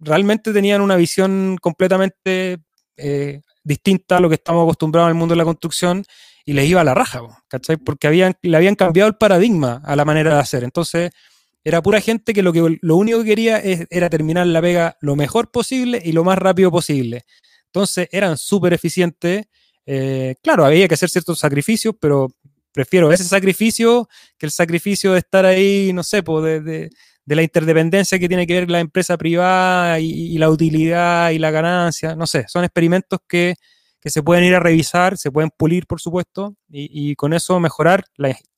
realmente 0.00 0.52
tenían 0.52 0.80
una 0.80 0.96
visión 0.96 1.58
completamente 1.60 2.58
eh, 2.96 3.42
distinta 3.66 4.18
a 4.18 4.20
lo 4.20 4.28
que 4.28 4.36
estamos 4.36 4.62
acostumbrados 4.62 5.08
en 5.08 5.16
el 5.16 5.18
mundo 5.18 5.34
de 5.34 5.38
la 5.38 5.44
construcción 5.44 6.04
y 6.44 6.52
les 6.52 6.68
iba 6.68 6.80
a 6.80 6.84
la 6.84 6.94
raja, 6.94 7.20
¿cachai? 7.48 7.76
Porque 7.76 8.06
habían, 8.06 8.36
le 8.42 8.56
habían 8.56 8.76
cambiado 8.76 9.08
el 9.08 9.16
paradigma 9.16 9.82
a 9.84 9.96
la 9.96 10.04
manera 10.04 10.34
de 10.34 10.40
hacer. 10.40 10.62
Entonces, 10.62 11.10
era 11.64 11.82
pura 11.82 12.00
gente 12.00 12.32
que 12.32 12.42
lo, 12.42 12.52
que, 12.52 12.78
lo 12.80 12.96
único 12.96 13.18
que 13.18 13.24
quería 13.24 13.60
era 13.60 14.08
terminar 14.08 14.46
la 14.46 14.62
pega 14.62 14.96
lo 15.00 15.16
mejor 15.16 15.50
posible 15.50 16.00
y 16.04 16.12
lo 16.12 16.22
más 16.22 16.38
rápido 16.38 16.70
posible. 16.70 17.24
Entonces, 17.66 18.08
eran 18.12 18.38
súper 18.38 18.72
eficientes. 18.72 19.46
Eh, 19.84 20.36
claro, 20.40 20.64
había 20.64 20.86
que 20.86 20.94
hacer 20.94 21.10
ciertos 21.10 21.40
sacrificios, 21.40 21.96
pero 22.00 22.28
prefiero 22.70 23.10
ese 23.10 23.24
sacrificio 23.24 24.08
que 24.38 24.46
el 24.46 24.52
sacrificio 24.52 25.12
de 25.12 25.18
estar 25.18 25.44
ahí, 25.44 25.92
no 25.92 26.04
sé, 26.04 26.22
pues 26.22 26.64
de 26.64 26.90
la 27.34 27.42
interdependencia 27.42 28.18
que 28.18 28.28
tiene 28.28 28.46
que 28.46 28.54
ver 28.54 28.70
la 28.70 28.80
empresa 28.80 29.16
privada 29.16 29.98
y, 29.98 30.38
la 30.38 30.48
utilidad 30.48 31.30
y 31.30 31.38
la 31.38 31.50
ganancia. 31.50 32.14
No 32.14 32.26
sé, 32.26 32.44
son 32.48 32.64
experimentos 32.64 33.18
que, 33.26 33.54
se 34.04 34.22
pueden 34.22 34.44
ir 34.44 34.54
a 34.54 34.60
revisar, 34.60 35.18
se 35.18 35.32
pueden 35.32 35.50
pulir, 35.50 35.84
por 35.88 36.00
supuesto, 36.00 36.54
y, 36.68 37.16
con 37.16 37.32
eso 37.32 37.58
mejorar 37.58 38.04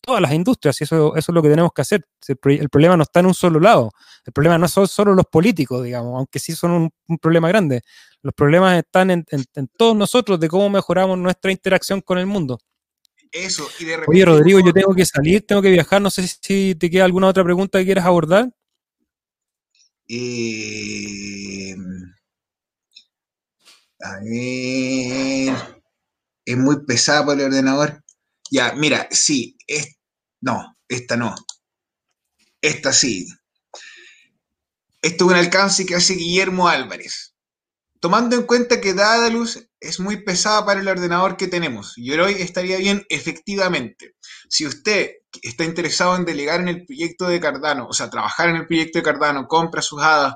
todas 0.02 0.20
las 0.20 0.32
industrias. 0.32 0.78
Y 0.80 0.84
eso, 0.84 1.16
eso 1.16 1.32
es 1.32 1.34
lo 1.34 1.40
que 1.40 1.48
tenemos 1.48 1.72
que 1.74 1.80
hacer. 1.80 2.04
El, 2.28 2.68
problema 2.68 2.98
no 2.98 3.04
está 3.04 3.20
en 3.20 3.26
un 3.26 3.34
solo 3.34 3.58
lado. 3.58 3.90
El 4.26 4.34
problema 4.34 4.58
no 4.58 4.68
son 4.68 4.86
solo 4.86 5.14
los 5.14 5.24
políticos, 5.24 5.82
digamos, 5.82 6.18
aunque 6.18 6.38
sí 6.38 6.52
son 6.52 6.90
un, 7.06 7.18
problema 7.18 7.48
grande. 7.48 7.80
Los 8.20 8.34
problemas 8.34 8.76
están 8.76 9.10
en, 9.10 9.24
todos 9.78 9.96
nosotros 9.96 10.38
de 10.38 10.48
cómo 10.48 10.68
mejoramos 10.68 11.16
nuestra 11.16 11.50
interacción 11.50 12.02
con 12.02 12.18
el 12.18 12.26
mundo. 12.26 12.58
Eso, 13.32 13.66
y 13.78 13.84
de 13.84 13.96
repente. 13.96 14.10
Oye, 14.10 14.24
Rodrigo, 14.26 14.60
yo 14.60 14.72
tengo 14.74 14.94
que 14.94 15.06
salir, 15.06 15.46
tengo 15.46 15.62
que 15.62 15.70
viajar. 15.70 16.02
No 16.02 16.10
sé 16.10 16.26
si 16.26 16.74
te 16.74 16.90
queda 16.90 17.06
alguna 17.06 17.28
otra 17.28 17.44
pregunta 17.44 17.78
que 17.78 17.86
quieras 17.86 18.04
abordar. 18.04 18.50
Eh, 20.08 21.76
a 24.00 24.18
ver. 24.22 25.82
Es 26.44 26.56
muy 26.56 26.84
pesada 26.86 27.26
para 27.26 27.40
el 27.40 27.46
ordenador. 27.48 28.02
Ya, 28.50 28.72
mira, 28.74 29.08
sí. 29.10 29.56
Es, 29.66 29.96
no, 30.40 30.76
esta 30.88 31.16
no. 31.16 31.34
Esta 32.62 32.92
sí. 32.92 33.28
Esto 35.02 35.24
es 35.26 35.30
un 35.30 35.36
alcance 35.36 35.86
que 35.86 35.94
hace 35.94 36.14
Guillermo 36.14 36.68
Álvarez. 36.68 37.34
Tomando 38.00 38.36
en 38.36 38.44
cuenta 38.44 38.80
que 38.80 38.94
Dadalus 38.94 39.67
es 39.80 40.00
muy 40.00 40.24
pesada 40.24 40.64
para 40.66 40.80
el 40.80 40.88
ordenador 40.88 41.36
que 41.36 41.48
tenemos, 41.48 41.96
hoy 41.96 42.34
estaría 42.38 42.78
bien 42.78 43.04
efectivamente. 43.08 44.16
Si 44.48 44.66
usted 44.66 45.12
está 45.42 45.64
interesado 45.64 46.16
en 46.16 46.24
delegar 46.24 46.60
en 46.60 46.68
el 46.68 46.86
proyecto 46.86 47.28
de 47.28 47.40
Cardano, 47.40 47.86
o 47.86 47.92
sea, 47.92 48.10
trabajar 48.10 48.48
en 48.48 48.56
el 48.56 48.66
proyecto 48.66 48.98
de 48.98 49.04
Cardano, 49.04 49.46
compra 49.46 49.82
sus 49.82 50.02
hadas 50.02 50.34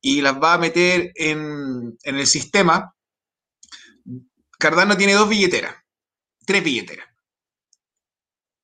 y 0.00 0.22
las 0.22 0.34
va 0.34 0.54
a 0.54 0.58
meter 0.58 1.12
en, 1.14 1.98
el 2.02 2.26
sistema, 2.26 2.94
Cardano 4.58 4.96
tiene 4.96 5.14
dos 5.14 5.28
billeteras, 5.28 5.74
tres 6.46 6.64
billeteras. 6.64 7.06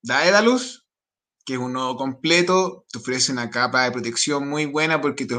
Daedalus, 0.03 0.87
que 1.45 1.55
es 1.55 1.59
un 1.59 1.73
nodo 1.73 1.97
completo, 1.97 2.87
te 2.91 2.99
ofrece 2.99 3.33
una 3.33 3.51
capa 3.51 3.85
de 3.85 3.93
protección 3.93 4.49
muy 4.49 4.67
buena 4.67 5.01
porque 5.01 5.27
te, 5.27 5.37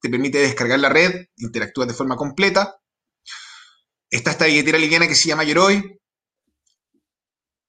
te 0.00 0.10
permite 0.10 0.38
descargar 0.38 0.80
la 0.80 0.88
red, 0.88 1.26
interactúa 1.36 1.86
de 1.86 1.94
forma 1.94 2.16
completa. 2.16 2.81
Está 4.12 4.32
esta 4.32 4.44
billetera 4.44 4.78
liviana 4.78 5.08
que 5.08 5.14
se 5.14 5.28
llama 5.28 5.42
Yoroi. 5.42 5.98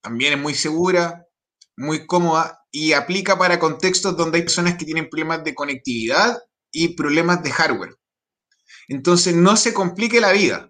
También 0.01 0.33
es 0.33 0.39
muy 0.39 0.53
segura, 0.53 1.25
muy 1.77 2.05
cómoda 2.05 2.59
y 2.69 2.91
aplica 2.91 3.37
para 3.37 3.59
contextos 3.59 4.17
donde 4.17 4.39
hay 4.39 4.43
personas 4.43 4.75
que 4.75 4.83
tienen 4.83 5.09
problemas 5.09 5.45
de 5.45 5.55
conectividad 5.55 6.37
y 6.69 6.89
problemas 6.89 7.41
de 7.43 7.51
hardware. 7.51 7.95
Entonces 8.89 9.33
no 9.33 9.55
se 9.55 9.73
complique 9.73 10.19
la 10.19 10.33
vida. 10.33 10.69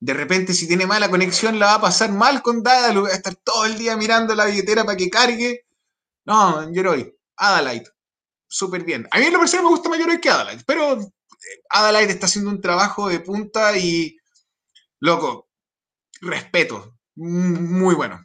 De 0.00 0.12
repente 0.12 0.52
si 0.52 0.68
tiene 0.68 0.86
mala 0.86 1.08
conexión 1.08 1.58
la 1.58 1.66
va 1.66 1.74
a 1.76 1.80
pasar 1.80 2.12
mal 2.12 2.42
con 2.42 2.62
Dada, 2.62 2.92
va 3.00 3.08
a 3.08 3.12
estar 3.12 3.34
todo 3.36 3.64
el 3.64 3.78
día 3.78 3.96
mirando 3.96 4.34
la 4.34 4.44
billetera 4.44 4.84
para 4.84 4.98
que 4.98 5.08
cargue. 5.08 5.64
No, 6.26 6.70
Yoroi, 6.70 7.10
Adalite 7.36 7.90
súper 8.50 8.84
bien. 8.84 9.08
A 9.12 9.18
mí 9.18 9.24
en 9.24 9.32
lo 9.32 9.38
personal 9.38 9.64
me 9.64 9.70
gusta 9.70 9.88
mayor 9.88 10.20
que 10.20 10.28
Adelaide, 10.28 10.64
pero 10.66 11.00
eh, 11.00 11.06
Adelaide 11.70 12.12
está 12.12 12.26
haciendo 12.26 12.50
un 12.50 12.60
trabajo 12.60 13.08
de 13.08 13.20
punta 13.20 13.78
y, 13.78 14.19
loco, 15.00 15.48
respeto, 16.20 16.96
muy 17.16 17.94
bueno. 17.94 18.24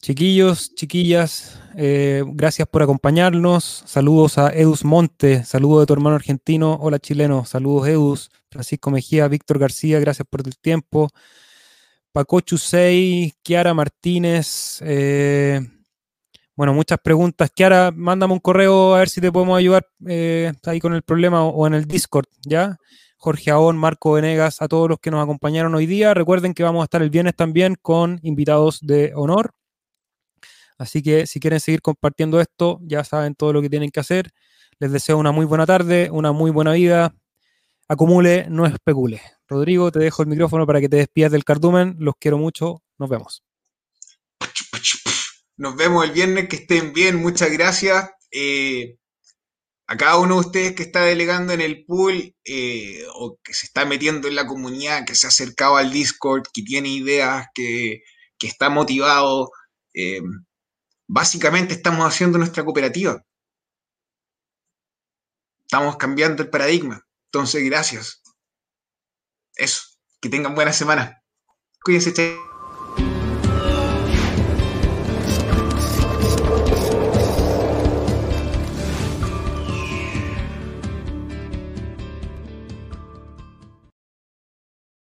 Chiquillos, 0.00 0.74
chiquillas, 0.74 1.60
eh, 1.76 2.24
gracias 2.26 2.66
por 2.66 2.82
acompañarnos. 2.82 3.84
Saludos 3.86 4.36
a 4.36 4.52
Edus 4.52 4.84
Monte, 4.84 5.44
saludos 5.44 5.82
de 5.82 5.86
tu 5.86 5.92
hermano 5.92 6.16
argentino. 6.16 6.76
Hola 6.80 6.98
chileno, 6.98 7.44
saludos 7.44 7.88
Edus. 7.88 8.30
Francisco 8.50 8.90
Mejía, 8.90 9.28
Víctor 9.28 9.58
García, 9.58 10.00
gracias 10.00 10.26
por 10.28 10.44
el 10.44 10.58
tiempo. 10.58 11.08
Paco 12.10 12.40
Chusei, 12.40 13.32
Kiara 13.42 13.72
Martínez, 13.72 14.80
eh, 14.82 15.60
bueno, 16.54 16.74
muchas 16.74 16.98
preguntas. 16.98 17.50
Kiara, 17.50 17.90
mándame 17.90 18.34
un 18.34 18.40
correo 18.40 18.94
a 18.94 18.98
ver 18.98 19.08
si 19.08 19.20
te 19.20 19.32
podemos 19.32 19.56
ayudar 19.56 19.86
eh, 20.06 20.52
ahí 20.64 20.80
con 20.80 20.94
el 20.94 21.02
problema 21.02 21.44
o, 21.44 21.66
en 21.66 21.74
el 21.74 21.86
Discord, 21.86 22.26
¿ya? 22.44 22.76
Jorge 23.22 23.52
Aón, 23.52 23.78
Marco 23.78 24.14
Venegas, 24.14 24.60
a 24.62 24.66
todos 24.66 24.88
los 24.90 24.98
que 24.98 25.12
nos 25.12 25.22
acompañaron 25.22 25.72
hoy 25.76 25.86
día. 25.86 26.12
Recuerden 26.12 26.54
que 26.54 26.64
vamos 26.64 26.82
a 26.82 26.84
estar 26.86 27.02
el 27.02 27.10
viernes 27.10 27.36
también 27.36 27.76
con 27.80 28.18
invitados 28.24 28.80
de 28.82 29.12
honor. 29.14 29.54
Así 30.76 31.04
que 31.04 31.28
si 31.28 31.38
quieren 31.38 31.60
seguir 31.60 31.82
compartiendo 31.82 32.40
esto, 32.40 32.80
ya 32.82 33.04
saben 33.04 33.36
todo 33.36 33.52
lo 33.52 33.62
que 33.62 33.70
tienen 33.70 33.90
que 33.90 34.00
hacer. 34.00 34.32
Les 34.80 34.90
deseo 34.90 35.18
una 35.18 35.30
muy 35.30 35.46
buena 35.46 35.66
tarde, 35.66 36.10
una 36.10 36.32
muy 36.32 36.50
buena 36.50 36.72
vida. 36.72 37.14
acumule, 37.86 38.46
no 38.50 38.66
especule. 38.66 39.22
Rodrigo, 39.46 39.92
te 39.92 40.00
dejo 40.00 40.22
el 40.22 40.28
micrófono 40.28 40.66
para 40.66 40.80
que 40.80 40.88
te 40.88 40.96
despidas 40.96 41.30
del 41.30 41.44
cardumen. 41.44 41.94
Los 42.00 42.16
quiero 42.18 42.38
mucho. 42.38 42.82
Nos 42.98 43.08
vemos. 43.08 43.44
Nos 45.56 45.76
vemos 45.76 46.04
el 46.04 46.10
viernes. 46.10 46.48
Que 46.48 46.56
estén 46.56 46.92
bien. 46.92 47.22
Muchas 47.22 47.52
gracias. 47.52 48.10
Eh, 48.32 48.96
a 49.92 49.96
cada 49.98 50.16
uno 50.16 50.36
de 50.36 50.40
ustedes 50.40 50.74
que 50.74 50.84
está 50.84 51.02
delegando 51.02 51.52
en 51.52 51.60
el 51.60 51.84
pool 51.84 52.34
eh, 52.46 53.04
o 53.14 53.38
que 53.44 53.52
se 53.52 53.66
está 53.66 53.84
metiendo 53.84 54.26
en 54.26 54.36
la 54.36 54.46
comunidad, 54.46 55.04
que 55.04 55.14
se 55.14 55.26
ha 55.26 55.28
acercado 55.28 55.76
al 55.76 55.92
Discord, 55.92 56.44
que 56.50 56.62
tiene 56.62 56.88
ideas, 56.88 57.48
que, 57.54 58.02
está 58.40 58.70
motivado. 58.70 59.50
Eh, 59.92 60.22
básicamente 61.06 61.74
estamos 61.74 62.06
haciendo 62.06 62.38
nuestra 62.38 62.64
cooperativa. 62.64 63.22
Estamos 65.60 65.96
cambiando 65.98 66.42
el 66.42 66.48
paradigma. 66.48 67.06
Entonces, 67.26 67.62
gracias. 67.62 68.22
Eso. 69.56 69.82
Que 70.22 70.30
tengan 70.30 70.54
buena 70.54 70.72
semana. 70.72 71.22
Cuídense, 71.84 72.12